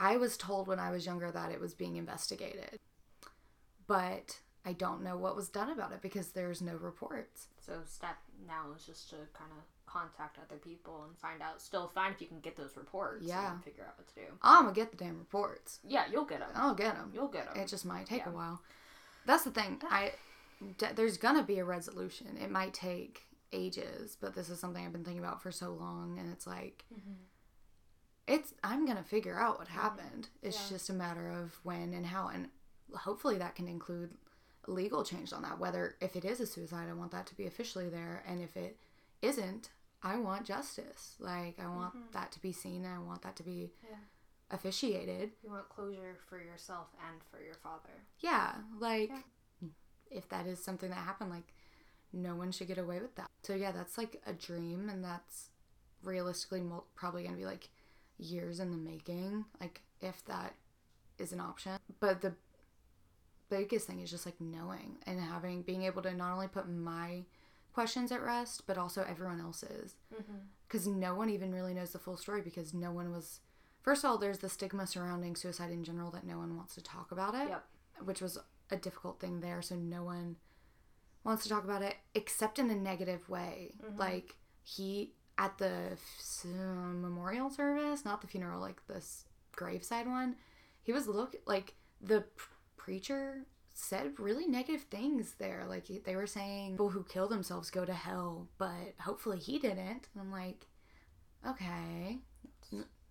I 0.00 0.16
was 0.16 0.36
told 0.36 0.66
when 0.66 0.80
I 0.80 0.90
was 0.90 1.06
younger 1.06 1.30
that 1.30 1.52
it 1.52 1.60
was 1.60 1.74
being 1.74 1.96
investigated. 1.96 2.78
But 3.86 4.40
I 4.64 4.72
don't 4.72 5.02
know 5.02 5.16
what 5.16 5.36
was 5.36 5.48
done 5.48 5.70
about 5.70 5.92
it 5.92 6.02
because 6.02 6.28
there's 6.32 6.60
no 6.62 6.74
reports. 6.76 7.48
So 7.64 7.80
step 7.84 8.16
now 8.46 8.66
is 8.76 8.84
just 8.84 9.10
to 9.10 9.16
kind 9.32 9.50
of 9.52 9.64
contact 9.86 10.38
other 10.38 10.56
people 10.58 11.04
and 11.04 11.16
find 11.18 11.42
out. 11.42 11.60
Still, 11.60 11.86
fine 11.88 12.12
if 12.12 12.20
you 12.20 12.26
can 12.26 12.40
get 12.40 12.56
those 12.56 12.76
reports. 12.76 13.24
Yeah. 13.24 13.52
And 13.54 13.62
figure 13.64 13.84
out 13.86 13.98
what 13.98 14.08
to 14.08 14.14
do. 14.14 14.26
I'm 14.42 14.64
gonna 14.64 14.74
get 14.74 14.90
the 14.90 14.96
damn 14.96 15.18
reports. 15.18 15.80
Yeah, 15.84 16.04
you'll 16.10 16.24
get 16.24 16.40
them. 16.40 16.50
I'll 16.54 16.74
get 16.74 16.94
them. 16.96 17.10
You'll 17.14 17.28
get 17.28 17.52
them. 17.52 17.62
It 17.62 17.68
just 17.68 17.84
might 17.84 18.06
take 18.06 18.26
a 18.26 18.30
while. 18.30 18.60
That's 19.26 19.44
the 19.44 19.50
thing. 19.50 19.80
I 19.88 20.12
d- 20.78 20.86
there's 20.94 21.16
gonna 21.16 21.42
be 21.42 21.58
a 21.58 21.64
resolution. 21.64 22.36
It 22.42 22.50
might 22.50 22.74
take 22.74 23.26
ages, 23.52 24.16
but 24.20 24.34
this 24.34 24.48
is 24.48 24.58
something 24.58 24.84
I've 24.84 24.92
been 24.92 25.04
thinking 25.04 25.22
about 25.22 25.42
for 25.42 25.52
so 25.52 25.70
long, 25.72 26.18
and 26.18 26.32
it's 26.32 26.46
like 26.46 26.84
mm-hmm. 26.92 27.12
it's 28.26 28.54
I'm 28.64 28.86
gonna 28.86 29.02
figure 29.02 29.38
out 29.38 29.58
what 29.58 29.68
happened. 29.68 30.28
It's 30.42 30.70
Yeah. 30.70 30.76
just 30.76 30.90
a 30.90 30.94
matter 30.94 31.28
of 31.28 31.58
when 31.62 31.92
and 31.94 32.06
how, 32.06 32.28
and 32.28 32.48
hopefully 32.94 33.38
that 33.38 33.54
can 33.54 33.68
include 33.68 34.16
legal 34.66 35.04
change 35.04 35.32
on 35.32 35.42
that. 35.42 35.58
Whether 35.58 35.96
if 36.00 36.16
it 36.16 36.24
is 36.24 36.40
a 36.40 36.46
suicide, 36.46 36.88
I 36.88 36.94
want 36.94 37.10
that 37.12 37.26
to 37.26 37.34
be 37.36 37.46
officially 37.46 37.88
there, 37.88 38.22
and 38.26 38.40
if 38.40 38.56
it 38.56 38.78
isn't, 39.20 39.70
I 40.02 40.16
want 40.16 40.46
justice. 40.46 41.14
Like 41.18 41.58
I 41.60 41.66
want 41.66 41.94
mm-hmm. 41.94 42.12
that 42.12 42.32
to 42.32 42.40
be 42.40 42.52
seen. 42.52 42.86
I 42.86 42.98
want 42.98 43.22
that 43.22 43.36
to 43.36 43.42
be 43.42 43.72
Yeah. 43.82 43.96
officiated. 44.50 45.32
You 45.42 45.50
want 45.50 45.68
closure 45.68 46.16
for 46.28 46.38
yourself 46.38 46.88
and 47.08 47.22
for 47.30 47.40
your 47.42 47.54
father. 47.54 48.04
Yeah, 48.18 48.54
like 48.78 49.10
Yeah. 49.10 49.22
If 50.14 50.28
that 50.28 50.46
is 50.46 50.62
something 50.62 50.90
that 50.90 50.96
happened, 50.96 51.30
like 51.30 51.52
no 52.12 52.34
one 52.34 52.52
should 52.52 52.68
get 52.68 52.78
away 52.78 53.00
with 53.00 53.14
that. 53.16 53.28
So 53.42 53.54
yeah, 53.54 53.72
that's 53.72 53.96
like 53.98 54.20
a 54.26 54.32
dream, 54.32 54.88
and 54.88 55.02
that's 55.04 55.50
realistically 56.02 56.62
probably 56.94 57.24
gonna 57.24 57.36
be 57.36 57.44
like 57.46 57.68
years 58.18 58.60
in 58.60 58.70
the 58.70 58.76
making, 58.76 59.44
like 59.60 59.80
if 60.00 60.24
that 60.26 60.54
is 61.18 61.32
an 61.32 61.40
option. 61.40 61.72
But 62.00 62.20
the 62.20 62.34
biggest 63.50 63.86
thing 63.86 64.00
is 64.00 64.10
just 64.10 64.26
like 64.26 64.40
knowing 64.40 64.96
and 65.06 65.20
having 65.20 65.62
being 65.62 65.82
able 65.82 66.02
to 66.02 66.14
not 66.14 66.32
only 66.32 66.48
put 66.48 66.68
my 66.68 67.24
questions 67.74 68.10
at 68.12 68.22
rest, 68.22 68.62
but 68.66 68.78
also 68.78 69.04
everyone 69.08 69.40
else's 69.40 69.94
Mm-hmm. 70.14 70.38
because 70.68 70.86
no 70.86 71.14
one 71.14 71.30
even 71.30 71.52
really 71.54 71.72
knows 71.74 71.92
the 71.92 71.98
full 71.98 72.16
story 72.18 72.42
because 72.42 72.74
no 72.74 72.90
one 72.92 73.12
was 73.12 73.40
first 73.82 74.04
of 74.04 74.10
all 74.10 74.18
there's 74.18 74.38
the 74.38 74.48
stigma 74.48 74.86
surrounding 74.86 75.34
suicide 75.34 75.70
in 75.70 75.82
general 75.84 76.10
that 76.10 76.24
no 76.26 76.36
one 76.36 76.54
wants 76.56 76.74
to 76.74 76.82
talk 76.82 77.10
about 77.12 77.34
it 77.34 77.48
Yep. 77.48 77.64
which 78.04 78.20
was 78.20 78.38
a 78.72 78.76
difficult 78.76 79.20
thing 79.20 79.40
there 79.40 79.62
so 79.62 79.74
no 79.76 80.02
one 80.02 80.36
wants 81.24 81.42
to 81.44 81.48
talk 81.48 81.64
about 81.64 81.82
it 81.82 81.94
except 82.14 82.58
in 82.58 82.68
a 82.70 82.74
negative 82.74 83.28
way. 83.28 83.74
Mhm. 83.82 83.98
like 83.98 84.36
he 84.64 85.12
at 85.38 85.56
the 85.58 85.90
f- 85.92 86.44
memorial 86.44 87.50
service 87.50 88.04
not 88.04 88.20
the 88.20 88.26
funeral 88.26 88.60
like 88.60 88.84
this 88.86 89.24
graveside 89.52 90.06
one 90.06 90.36
he 90.82 90.92
was 90.92 91.06
look 91.06 91.36
like 91.46 91.74
the 92.00 92.22
p- 92.22 92.42
preacher 92.76 93.46
said 93.74 94.18
really 94.18 94.46
negative 94.46 94.82
things 94.90 95.34
there. 95.38 95.64
Like 95.66 95.86
they 96.04 96.14
were 96.16 96.26
saying 96.26 96.72
people 96.72 96.90
who 96.90 97.04
kill 97.04 97.26
themselves 97.28 97.70
go 97.70 97.84
to 97.84 97.94
hell 97.94 98.48
but 98.58 98.94
hopefully 99.00 99.38
he 99.38 99.58
didn't. 99.58 100.08
And 100.12 100.20
i'm 100.20 100.32
like 100.32 100.66
okay 101.46 102.20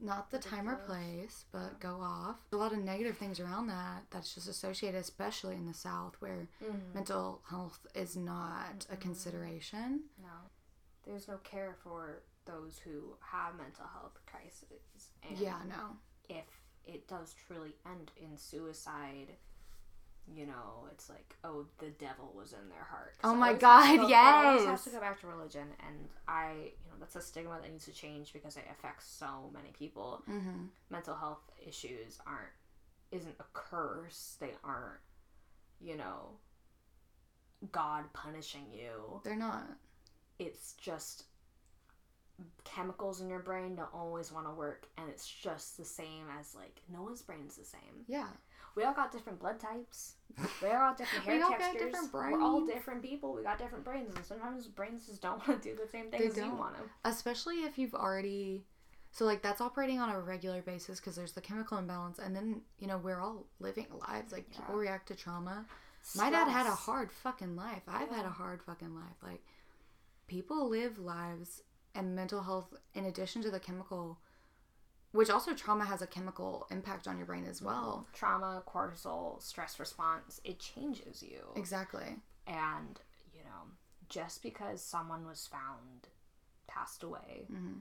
not 0.02 0.32
the 0.32 0.40
time 0.40 0.68
or 0.68 0.76
place 0.76 1.46
but 1.52 1.80
go 1.80 2.00
off 2.02 2.38
a 2.52 2.56
lot 2.56 2.74
of 2.74 2.80
negative 2.80 3.18
things 3.18 3.40
around 3.40 3.68
that 3.68 4.04
that's 4.10 4.34
just 4.34 4.48
associated 4.50 5.00
especially 5.00 5.56
in 5.56 5.68
the 5.68 5.74
south 5.74 6.16
where 6.20 6.48
Mm-hmm. 6.64 6.94
mental 6.94 7.42
health 7.50 7.86
is 7.96 8.16
not 8.18 8.86
a 8.92 8.96
Mhm. 8.96 9.02
consideration 9.02 10.02
No. 10.22 10.28
There's 11.04 11.28
no 11.28 11.38
care 11.38 11.76
for 11.84 12.22
those 12.46 12.78
who 12.80 13.16
have 13.22 13.56
mental 13.56 13.86
health 13.86 14.18
crises. 14.26 15.12
And 15.28 15.38
yeah 15.38 15.60
no 15.68 15.98
if 16.30 16.46
it 16.86 17.08
does 17.08 17.34
truly 17.46 17.76
end 17.86 18.12
in 18.18 18.38
suicide, 18.38 19.36
you 20.34 20.46
know, 20.46 20.88
it's 20.92 21.10
like, 21.10 21.36
oh, 21.44 21.66
the 21.80 21.90
devil 21.90 22.34
was 22.36 22.54
in 22.54 22.70
their 22.70 22.84
heart. 22.90 23.16
Oh 23.24 23.36
my 23.36 23.54
God, 23.54 23.84
has 23.86 23.92
to 23.96 23.98
go- 24.02 24.08
it 24.08 24.14
always 24.14 24.66
has 24.66 24.84
to 24.86 24.90
go 24.92 25.00
back 25.00 25.20
to 25.22 25.28
religion, 25.28 25.68
and 25.88 26.08
I, 26.28 26.52
you 26.54 26.90
know, 26.90 26.96
that's 27.00 27.16
a 27.16 27.22
stigma 27.22 27.60
that 27.62 27.70
needs 27.72 27.86
to 27.86 27.92
change 27.92 28.32
because 28.34 28.56
it 28.58 28.66
affects 28.72 29.08
so 29.08 29.50
many 29.54 29.70
people. 29.78 30.24
mm-hmm. 30.30 30.66
Mental 30.90 31.16
health 31.16 31.42
issues 31.66 32.20
aren't 32.26 32.52
isn't 33.12 33.36
a 33.40 33.46
curse. 33.54 34.38
They 34.40 34.52
aren't, 34.64 35.02
you 35.82 35.98
know, 35.98 36.38
God 37.72 38.06
punishing 38.14 38.66
you. 38.72 39.22
they're 39.24 39.36
not 39.36 39.66
It's 40.40 40.74
just 40.74 41.26
chemicals 42.64 43.22
in 43.22 43.30
your 43.30 43.40
brain 43.40 43.76
don't 43.76 43.94
always 43.94 44.32
want 44.32 44.48
to 44.48 44.52
work 44.52 44.88
and 44.98 45.08
it's 45.10 45.28
just 45.28 45.78
the 45.78 45.86
same 45.86 46.26
as 46.40 46.56
like 46.56 46.82
no 46.92 47.04
one's 47.04 47.22
brain's 47.22 47.56
the 47.56 47.64
same 47.64 48.04
yeah 48.08 48.30
we 48.76 48.84
all 48.84 48.94
got 48.94 49.12
different 49.12 49.40
blood 49.40 49.60
types. 49.60 50.16
We 50.62 50.70
all 50.70 50.80
got 50.80 50.98
different 50.98 51.26
We 51.28 51.34
hair 51.34 51.44
all 51.44 51.52
got 51.52 51.60
textures. 51.60 51.92
different 51.92 52.14
we're 52.14 52.42
all 52.42 52.66
different 52.66 53.02
people. 53.04 53.34
We 53.34 53.44
got 53.44 53.58
different 53.60 53.84
brains 53.84 54.16
and 54.16 54.26
sometimes 54.26 54.68
brains 54.68 55.06
just 55.08 55.22
don't 55.22 55.38
want 55.48 55.62
to 55.62 55.70
do 55.70 55.76
the 55.76 55.88
same 55.90 56.10
They 56.10 56.20
things 56.20 56.38
you 56.38 56.44
don't. 56.44 56.58
want 56.58 56.76
to 56.76 56.82
especially 57.10 57.64
if 57.64 57.78
you've 57.78 57.94
already 57.94 58.64
so 59.12 59.26
like 59.26 59.42
that's 59.42 59.60
operating 59.60 60.00
on 60.00 60.10
a 60.10 60.20
regular 60.20 60.62
basis 60.62 61.00
because 61.00 61.16
there's 61.18 61.34
the 61.34 61.42
chemical 61.42 61.78
imbalance 61.78 62.18
and 62.20 62.34
then 62.36 62.62
you 62.80 62.88
know 62.88 62.98
we're 62.98 63.20
all 63.20 63.46
living 63.60 63.88
lives. 64.08 64.32
Like 64.32 64.50
people 64.52 64.76
react 64.76 65.08
to 65.10 65.16
trauma. 65.16 65.66
My 66.16 66.30
dad 66.32 66.48
had 66.48 66.66
a 66.66 66.72
hard 66.72 67.12
fucking 67.12 67.56
life. 67.56 67.84
I've 67.88 68.10
had 68.10 68.26
a 68.26 68.30
hard 68.30 68.64
fucking 68.64 68.96
life. 68.96 69.18
Like 69.22 69.44
people 70.28 70.70
live 70.70 70.98
lives 70.98 71.62
and 71.94 72.16
mental 72.16 72.42
health 72.42 72.74
in 72.94 73.06
addition 73.06 73.42
to 73.44 73.52
the 73.52 73.60
chemical 73.60 74.18
which 75.12 75.30
also 75.30 75.54
trauma 75.54 75.86
has 75.86 76.02
a 76.02 76.08
chemical 76.08 76.68
impact 76.72 77.08
on 77.08 77.18
your 77.18 77.26
brain 77.26 77.46
as 77.46 77.62
well. 77.62 78.08
Trauma 78.14 78.64
cortisol 78.68 79.42
stress 79.42 79.80
response 79.80 80.40
it 80.44 80.60
changes 80.60 81.22
you. 81.24 81.40
Exactly. 81.56 82.16
And 82.48 83.00
you 83.34 83.44
know 83.44 83.72
just 84.10 84.42
because 84.44 84.82
someone 84.84 85.26
was 85.26 85.48
found 85.48 86.08
passed 86.68 87.04
away 87.04 87.46
hmm 87.50 87.78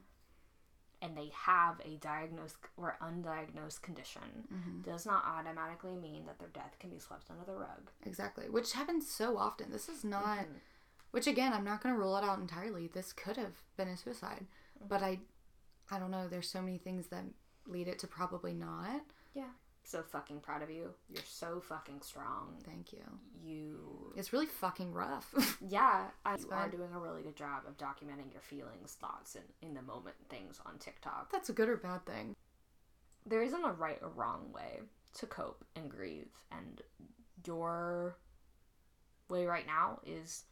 and 1.02 1.16
they 1.16 1.30
have 1.34 1.80
a 1.84 1.96
diagnosed 1.96 2.56
or 2.76 2.98
undiagnosed 3.02 3.80
condition 3.82 4.46
hmm 4.48 4.82
does 4.82 5.06
not 5.06 5.24
automatically 5.24 5.94
mean 5.96 6.26
that 6.26 6.38
their 6.38 6.48
death 6.48 6.76
can 6.78 6.90
be 6.90 6.98
swept 6.98 7.30
under 7.30 7.44
the 7.44 7.54
rug. 7.56 7.90
exactly 8.04 8.48
which 8.48 8.72
happens 8.72 9.08
so 9.10 9.36
often. 9.38 9.70
This 9.70 9.88
is 9.88 10.04
not 10.04 10.38
Mhm. 10.40 10.60
which 11.10 11.26
again 11.26 11.52
i'm 11.52 11.64
not 11.64 11.82
going 11.82 11.94
to 11.94 11.98
rule 12.00 12.16
it 12.16 12.24
out 12.24 12.38
entirely. 12.38 12.86
This 12.86 13.12
could 13.12 13.36
have 13.36 13.62
been 13.76 13.88
a 13.88 13.96
suicide 13.96 14.46
but 14.88 15.02
i 15.02 15.20
i 15.90 15.98
don't 15.98 16.10
know 16.10 16.28
there's 16.28 16.48
so 16.48 16.60
many 16.62 16.78
things 16.78 17.06
that 17.08 17.24
lead 17.66 17.88
it 17.88 17.98
to 17.98 18.06
probably 18.06 18.54
not 18.54 19.02
Yeah. 19.34 19.44
So 19.82 20.02
fucking 20.02 20.40
proud 20.40 20.62
of 20.62 20.70
you. 20.70 20.90
You're 21.08 21.22
so 21.26 21.60
fucking 21.60 22.02
strong. 22.02 22.58
thank 22.64 22.92
you 22.92 23.02
You, 23.42 24.12
it's 24.16 24.32
really 24.32 24.46
fucking 24.46 24.92
rough 24.92 25.34
yeah, 25.68 26.04
I, 26.24 26.34
It's 26.34 26.44
you 26.44 26.50
are 26.52 26.68
doing 26.68 26.90
a 26.94 26.98
really 26.98 27.22
good 27.22 27.34
job 27.36 27.62
of 27.66 27.76
documenting 27.76 28.32
your 28.32 28.42
feelings, 28.42 28.96
thoughts, 29.00 29.34
and 29.34 29.44
in 29.62 29.74
the 29.74 29.82
moment 29.82 30.16
things 30.28 30.60
on 30.66 30.78
TikTok. 30.78 31.32
that's 31.32 31.48
a 31.48 31.52
good 31.52 31.68
or 31.68 31.76
bad 31.76 32.04
thing 32.06 32.34
There 33.26 33.42
isn't 33.42 33.64
a 33.64 33.72
right 33.72 33.98
or 34.02 34.10
wrong 34.10 34.52
way 34.52 34.80
to 35.18 35.26
cope 35.26 35.64
and 35.74 35.90
grieve, 35.90 36.28
and 36.52 36.82
your 37.46 38.16
way 39.28 39.44
right 39.46 39.66
now 39.66 39.98
is 40.06 40.44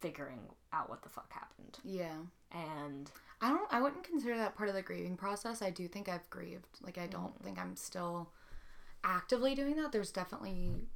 figuring 0.00 0.40
out 0.72 0.90
what 0.90 1.02
the 1.02 1.08
fuck 1.08 1.32
happened. 1.32 1.78
yeah 1.84 2.16
And 2.52 3.10
i 3.40 3.48
don't 3.48 3.72
i 3.72 3.80
wouldn't 3.80 4.04
consider 4.04 4.36
that 4.36 4.56
part 4.56 4.68
of 4.68 4.74
the 4.74 4.82
grieving 4.82 5.16
process. 5.16 5.62
I 5.62 5.70
do 5.70 5.88
think 5.88 6.08
i've 6.08 6.28
grieved. 6.30 6.78
Like 6.82 6.98
i 6.98 7.06
don't 7.06 7.42
think 7.42 7.58
i'm 7.58 7.76
still 7.76 8.30
actively 9.04 9.54
doing 9.54 9.76
that. 9.76 9.92
There's 9.92 10.10
definitely 10.10 10.88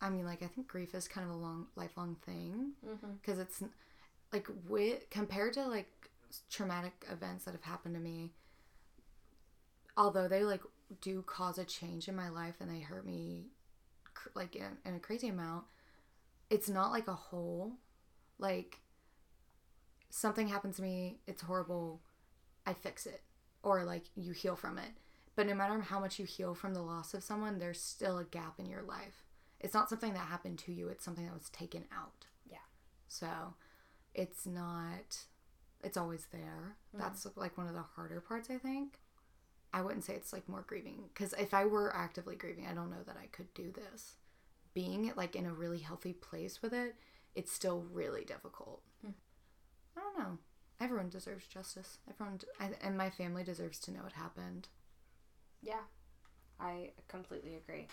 i 0.00 0.10
mean 0.10 0.24
like 0.26 0.42
i 0.42 0.46
think 0.46 0.68
grief 0.68 0.94
is 0.94 1.08
kind 1.08 1.28
of 1.28 1.34
a 1.34 1.38
long 1.38 1.66
lifelong 1.76 2.16
thing 2.26 2.72
mm-hmm. 2.86 3.12
because 3.20 3.38
it's 3.38 3.62
like 4.32 4.46
with 4.68 5.08
compared 5.10 5.54
to 5.54 5.66
like 5.66 5.88
traumatic 6.50 7.06
events 7.10 7.44
that 7.44 7.52
have 7.52 7.62
happened 7.62 7.94
to 7.94 8.00
me 8.00 8.32
although 9.96 10.28
they 10.28 10.44
like 10.44 10.60
do 11.00 11.22
cause 11.22 11.58
a 11.58 11.64
change 11.64 12.08
in 12.08 12.16
my 12.16 12.28
life 12.28 12.56
and 12.60 12.70
they 12.70 12.80
hurt 12.80 13.06
me 13.06 13.46
cr- 14.12 14.28
like 14.34 14.56
in, 14.56 14.76
in 14.84 14.94
a 14.94 15.00
crazy 15.00 15.28
amount 15.28 15.64
it's 16.50 16.68
not 16.68 16.90
like 16.90 17.08
a 17.08 17.14
whole 17.14 17.72
like 18.38 18.80
something 20.16 20.46
happens 20.46 20.76
to 20.76 20.82
me 20.82 21.18
it's 21.26 21.42
horrible 21.42 22.00
i 22.66 22.72
fix 22.72 23.04
it. 23.06 23.22
Or 23.62 23.82
like 23.84 24.04
you 24.14 24.32
heal 24.32 24.56
from 24.56 24.78
it. 24.78 24.90
But 25.36 25.46
no 25.46 25.54
matter 25.54 25.80
how 25.80 25.98
much 25.98 26.18
you 26.18 26.26
heal 26.26 26.54
from 26.54 26.74
the 26.74 26.82
loss 26.82 27.14
of 27.14 27.22
someone 27.24 27.58
there's 27.58 27.80
still 27.80 28.18
a 28.18 28.24
gap 28.24 28.60
in 28.60 28.66
your 28.66 28.82
life. 28.82 29.24
It's 29.58 29.74
not 29.74 29.88
something 29.88 30.12
that 30.12 30.28
happened 30.28 30.58
to 30.60 30.72
you 30.72 30.88
it's 30.88 31.04
something 31.04 31.24
that 31.26 31.34
was 31.34 31.48
taken 31.50 31.84
out. 31.92 32.26
Yeah. 32.48 32.58
so 33.08 33.26
it's 34.14 34.46
not 34.46 35.24
it's 35.82 35.96
always 35.96 36.26
there. 36.30 36.76
Mhm. 36.94 37.00
that's 37.00 37.26
like 37.36 37.58
one 37.58 37.66
of 37.66 37.74
the 37.74 37.82
harder 37.82 38.20
parts 38.20 38.50
i 38.50 38.58
think. 38.58 39.00
I 39.72 39.82
wouldn't 39.82 40.04
say 40.04 40.14
it's 40.14 40.32
like 40.32 40.48
more 40.48 40.64
grieving 40.68 41.08
because 41.12 41.32
if 41.32 41.52
i 41.52 41.64
were 41.64 41.94
actively 41.94 42.36
grieving 42.36 42.66
i 42.68 42.74
don't 42.74 42.90
know 42.90 43.02
that 43.06 43.16
i 43.20 43.26
could 43.26 43.52
do 43.54 43.72
this. 43.72 44.14
Being 44.74 45.12
like 45.16 45.34
in 45.34 45.46
a 45.46 45.52
really 45.52 45.78
healthy 45.80 46.12
place 46.12 46.62
with 46.62 46.72
it 46.72 46.94
it's 47.34 47.50
still 47.52 47.80
really 47.92 48.24
difficult. 48.24 48.82
Hmm. 49.02 49.10
I 49.96 50.00
don't 50.00 50.18
know. 50.18 50.38
Everyone 50.80 51.08
deserves 51.08 51.46
justice. 51.46 51.98
Everyone 52.10 52.40
I, 52.60 52.70
and 52.82 52.98
my 52.98 53.10
family 53.10 53.44
deserves 53.44 53.78
to 53.80 53.92
know 53.92 54.02
what 54.02 54.12
happened. 54.12 54.68
Yeah, 55.62 55.84
I 56.60 56.90
completely 57.08 57.54
agree. 57.54 57.86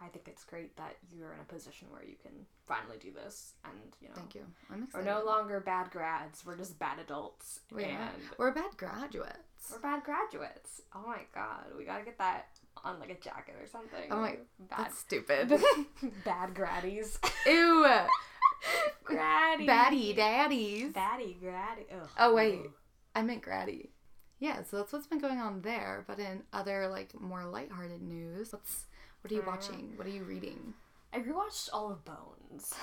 I 0.00 0.06
think 0.08 0.28
it's 0.28 0.44
great 0.44 0.76
that 0.76 0.96
you're 1.12 1.32
in 1.32 1.40
a 1.40 1.52
position 1.52 1.88
where 1.90 2.04
you 2.04 2.14
can 2.22 2.32
finally 2.68 2.98
do 3.00 3.10
this, 3.12 3.54
and 3.64 3.74
you 4.00 4.08
know, 4.08 4.14
thank 4.14 4.34
you. 4.36 4.42
I'm 4.70 4.86
we're 4.94 5.02
no 5.02 5.24
longer 5.24 5.58
bad 5.58 5.90
grads. 5.90 6.44
We're 6.46 6.56
just 6.56 6.78
bad 6.78 7.00
adults, 7.00 7.60
We 7.72 7.84
and 7.84 7.98
we're 8.38 8.52
bad 8.52 8.76
graduates. 8.76 9.72
We're 9.72 9.80
bad 9.80 10.04
graduates. 10.04 10.82
Oh 10.94 11.02
my 11.04 11.22
god, 11.34 11.64
we 11.76 11.84
gotta 11.84 12.04
get 12.04 12.18
that 12.18 12.46
on 12.84 13.00
like 13.00 13.10
a 13.10 13.14
jacket 13.20 13.56
or 13.60 13.66
something. 13.66 14.12
Oh 14.12 14.20
my- 14.20 14.38
bad, 14.68 14.78
that's 14.78 14.98
stupid. 14.98 15.48
Bad 16.24 16.54
graddies. 16.54 17.18
ew 17.46 17.84
Graddy, 19.04 19.66
baddie 19.66 20.14
daddies 20.16 20.92
baddie, 20.92 21.38
graddy. 21.40 21.86
Ugh. 21.92 22.08
Oh, 22.18 22.34
wait. 22.34 22.60
I 23.14 23.22
meant 23.22 23.42
Gratty. 23.42 23.90
Yeah, 24.38 24.62
so 24.62 24.76
that's 24.76 24.92
what's 24.92 25.06
been 25.06 25.18
going 25.18 25.38
on 25.38 25.62
there. 25.62 26.04
But 26.06 26.18
in 26.18 26.42
other 26.52 26.88
like 26.88 27.18
more 27.20 27.44
lighthearted 27.44 28.02
news, 28.02 28.52
what's 28.52 28.84
what 29.22 29.32
are 29.32 29.34
you 29.34 29.42
Mm. 29.42 29.46
watching? 29.46 29.92
What 29.96 30.06
are 30.06 30.10
you 30.10 30.24
reading? 30.24 30.74
I 31.12 31.20
rewatched 31.20 31.70
all 31.72 31.90
of 31.90 32.04
Bones. 32.04 32.74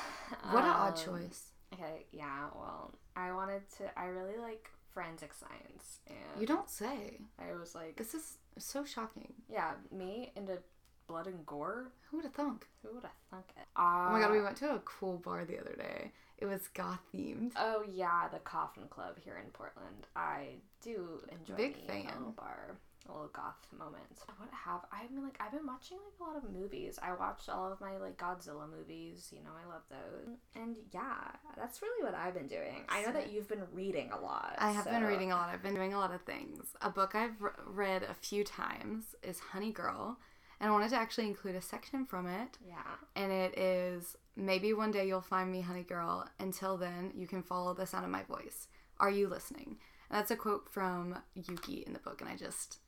What 0.51 0.63
an 0.63 0.69
odd 0.71 0.97
Um, 0.97 1.05
choice. 1.05 1.51
Okay, 1.73 2.05
yeah, 2.11 2.49
well, 2.55 2.93
I 3.15 3.31
wanted 3.33 3.69
to. 3.77 3.97
I 3.99 4.05
really 4.07 4.37
like 4.37 4.69
forensic 4.93 5.33
science, 5.33 5.99
and 6.07 6.41
You 6.41 6.47
don't 6.47 6.69
say. 6.69 7.21
I 7.39 7.53
was 7.53 7.75
like, 7.75 7.95
This 7.97 8.13
is 8.13 8.37
so 8.57 8.83
shocking. 8.83 9.33
yeah, 9.49 9.73
me 9.91 10.31
into 10.35 10.61
blood 11.07 11.27
and 11.27 11.45
gore. 11.45 11.91
Who 12.09 12.17
would 12.17 12.25
have 12.25 12.33
thunk? 12.33 12.67
Who 12.83 12.93
would 12.95 13.03
have 13.03 13.11
thunk 13.31 13.45
it? 13.57 13.65
Oh 13.75 14.09
my 14.11 14.19
god, 14.19 14.31
we 14.31 14.39
Uh, 14.39 14.43
went 14.43 14.57
to 14.57 14.75
a 14.75 14.79
cool 14.79 15.17
bar 15.17 15.45
the 15.45 15.59
other 15.59 15.75
day. 15.75 16.11
It 16.37 16.45
was 16.45 16.67
goth 16.69 16.99
themed. 17.13 17.53
Oh 17.57 17.83
yeah, 17.89 18.27
the 18.31 18.39
Coffin 18.39 18.87
Club 18.89 19.17
here 19.23 19.37
in 19.43 19.49
Portland. 19.51 20.07
I 20.15 20.55
do 20.81 21.21
enjoy 21.31 21.55
Big 21.55 21.75
me 21.77 21.83
fan. 21.87 22.05
a 22.07 22.17
little 22.17 22.31
bar, 22.33 22.75
a 23.07 23.11
little 23.11 23.29
goth 23.29 23.65
moment. 23.77 24.03
What 24.37 24.49
have 24.51 24.81
I 24.91 25.05
been 25.07 25.23
like? 25.23 25.37
I've 25.39 25.53
been 25.53 25.65
watching 25.65 25.97
like 25.97 26.19
a 26.19 26.23
lot 26.23 26.43
of 26.43 26.51
movies. 26.51 26.99
I 27.01 27.13
watched 27.13 27.47
all 27.47 27.71
of 27.71 27.79
my 27.79 27.95
like 27.97 28.17
Godzilla 28.17 28.69
movies. 28.69 29.31
You 29.31 29.43
know, 29.45 29.51
I 29.57 29.65
love 29.71 29.83
those. 29.89 30.35
And 30.55 30.75
yeah, 30.91 31.31
that's 31.55 31.81
really 31.81 32.03
what 32.03 32.13
I've 32.13 32.33
been 32.33 32.47
doing. 32.47 32.83
I 32.89 33.03
know 33.05 33.13
that 33.13 33.31
you've 33.31 33.47
been 33.47 33.63
reading 33.71 34.11
a 34.11 34.19
lot. 34.19 34.55
I 34.57 34.71
have 34.71 34.85
been 34.85 35.03
reading 35.05 35.31
a 35.31 35.35
lot. 35.35 35.49
I've 35.49 35.63
been 35.63 35.75
doing 35.75 35.93
a 35.93 35.99
lot 35.99 36.13
of 36.13 36.21
things. 36.23 36.75
A 36.81 36.89
book 36.89 37.15
I've 37.15 37.35
read 37.65 38.03
a 38.03 38.13
few 38.13 38.43
times 38.43 39.15
is 39.23 39.39
Honey 39.39 39.71
Girl, 39.71 40.19
and 40.59 40.69
I 40.69 40.73
wanted 40.73 40.89
to 40.89 40.97
actually 40.97 41.27
include 41.27 41.55
a 41.55 41.61
section 41.61 42.05
from 42.05 42.27
it. 42.27 42.57
Yeah. 42.65 42.75
And 43.15 43.31
it 43.31 43.57
is 43.57 44.15
maybe 44.35 44.73
one 44.73 44.91
day 44.91 45.07
you'll 45.07 45.21
find 45.21 45.51
me, 45.51 45.61
Honey 45.61 45.83
Girl. 45.83 46.27
Until 46.39 46.77
then, 46.77 47.11
you 47.15 47.27
can 47.27 47.43
follow 47.43 47.73
the 47.73 47.85
sound 47.85 48.05
of 48.05 48.11
my 48.11 48.23
voice. 48.23 48.67
Are 48.99 49.09
you 49.09 49.27
listening? 49.27 49.77
And 50.09 50.19
that's 50.19 50.31
a 50.31 50.35
quote 50.35 50.69
from 50.69 51.17
Yuki 51.33 51.83
in 51.85 51.93
the 51.93 51.99
book, 51.99 52.21
and 52.21 52.29
I 52.29 52.35
just 52.35 52.79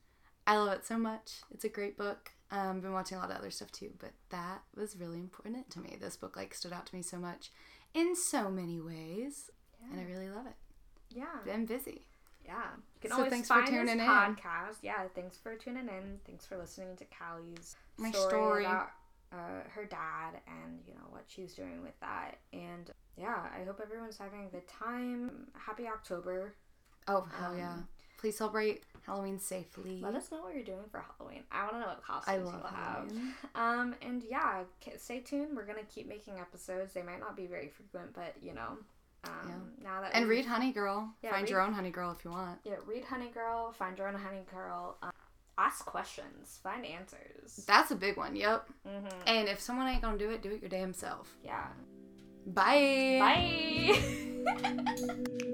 I 0.45 0.57
love 0.57 0.71
it 0.73 0.85
so 0.85 0.97
much. 0.97 1.41
It's 1.51 1.65
a 1.65 1.69
great 1.69 1.97
book. 1.97 2.31
Um, 2.51 2.77
I've 2.77 2.81
been 2.81 2.93
watching 2.93 3.17
a 3.17 3.19
lot 3.21 3.31
of 3.31 3.37
other 3.37 3.51
stuff 3.51 3.71
too, 3.71 3.91
but 3.99 4.11
that 4.29 4.61
was 4.75 4.95
really 4.95 5.19
important 5.19 5.69
to 5.71 5.79
me. 5.79 5.97
This 5.99 6.15
book 6.15 6.37
like 6.37 6.53
stood 6.53 6.71
out 6.71 6.85
to 6.85 6.95
me 6.95 7.01
so 7.01 7.17
much 7.17 7.51
in 7.93 8.15
so 8.15 8.49
many 8.49 8.79
ways, 8.79 9.49
and 9.91 9.99
I 9.99 10.05
really 10.05 10.29
love 10.29 10.45
it. 10.45 10.55
Yeah. 11.09 11.25
Been 11.45 11.65
busy. 11.65 12.07
Yeah. 12.47 12.53
You 12.95 13.01
can 13.01 13.11
So 13.11 13.17
always 13.17 13.31
thanks 13.31 13.47
for 13.49 13.61
tuning 13.65 13.85
this 13.85 13.93
in. 13.93 13.99
podcast. 13.99 14.77
Yeah, 14.81 15.03
thanks 15.13 15.37
for 15.37 15.55
tuning 15.55 15.87
in. 15.87 16.19
Thanks 16.25 16.45
for 16.45 16.57
listening 16.57 16.95
to 16.97 17.05
Callie's 17.05 17.75
My 17.97 18.11
story, 18.11 18.29
story. 18.29 18.65
about 18.65 18.89
uh, 19.33 19.67
her 19.73 19.83
dad 19.85 20.39
and 20.47 20.79
you 20.87 20.93
know 20.93 21.07
what 21.09 21.23
she's 21.27 21.53
doing 21.53 21.81
with 21.83 21.99
that. 21.99 22.37
And 22.53 22.89
yeah, 23.17 23.47
I 23.59 23.65
hope 23.65 23.79
everyone's 23.83 24.17
having 24.17 24.45
a 24.45 24.49
good 24.49 24.67
time. 24.67 25.47
Happy 25.53 25.87
October. 25.87 26.53
Oh 27.07 27.27
hell 27.39 27.55
yeah! 27.57 27.71
Um, 27.73 27.87
Please 28.17 28.37
celebrate 28.37 28.83
Halloween 29.05 29.39
safely. 29.39 29.99
Let 30.01 30.15
us 30.15 30.31
know 30.31 30.41
what 30.41 30.55
you're 30.55 30.63
doing 30.63 30.85
for 30.89 31.03
Halloween. 31.17 31.43
I 31.51 31.61
want 31.63 31.73
to 31.75 31.79
know 31.81 31.87
what 31.87 32.03
costumes 32.03 32.49
you'll 32.51 32.67
have. 32.69 33.11
Um, 33.55 33.95
and 34.01 34.23
yeah, 34.23 34.63
stay 34.97 35.19
tuned. 35.19 35.55
We're 35.55 35.65
gonna 35.65 35.83
keep 35.93 36.07
making 36.07 36.39
episodes. 36.39 36.93
They 36.93 37.03
might 37.03 37.19
not 37.19 37.35
be 37.37 37.45
very 37.45 37.67
frequent, 37.69 38.13
but 38.13 38.33
you 38.41 38.53
know, 38.53 38.77
um, 39.27 39.71
now 39.83 40.01
that 40.01 40.11
And 40.13 40.27
read 40.27 40.45
Honey 40.45 40.71
Girl. 40.71 41.13
Yeah, 41.21 41.31
Find 41.31 41.43
read- 41.43 41.49
your 41.49 41.61
own 41.61 41.73
Honey 41.73 41.91
Girl 41.91 42.11
if 42.11 42.23
you 42.25 42.31
want. 42.31 42.59
Yeah, 42.63 42.75
read 42.85 43.05
Honey 43.05 43.29
Girl, 43.33 43.71
find 43.71 43.97
your 43.97 44.07
own 44.07 44.15
Honey 44.15 44.43
Girl, 44.51 44.97
um, 45.01 45.11
ask 45.57 45.85
questions, 45.85 46.59
find 46.61 46.85
answers. 46.85 47.63
That's 47.67 47.91
a 47.91 47.95
big 47.95 48.17
one. 48.17 48.35
Yep. 48.35 48.69
Mm-hmm. 48.87 49.07
And 49.27 49.47
if 49.47 49.59
someone 49.59 49.87
ain't 49.87 50.01
gonna 50.01 50.17
do 50.17 50.29
it, 50.31 50.41
do 50.41 50.51
it 50.51 50.61
your 50.61 50.69
damn 50.69 50.93
self. 50.93 51.35
Yeah. 51.43 51.67
Bye. 52.45 53.17
Bye. 54.55 55.43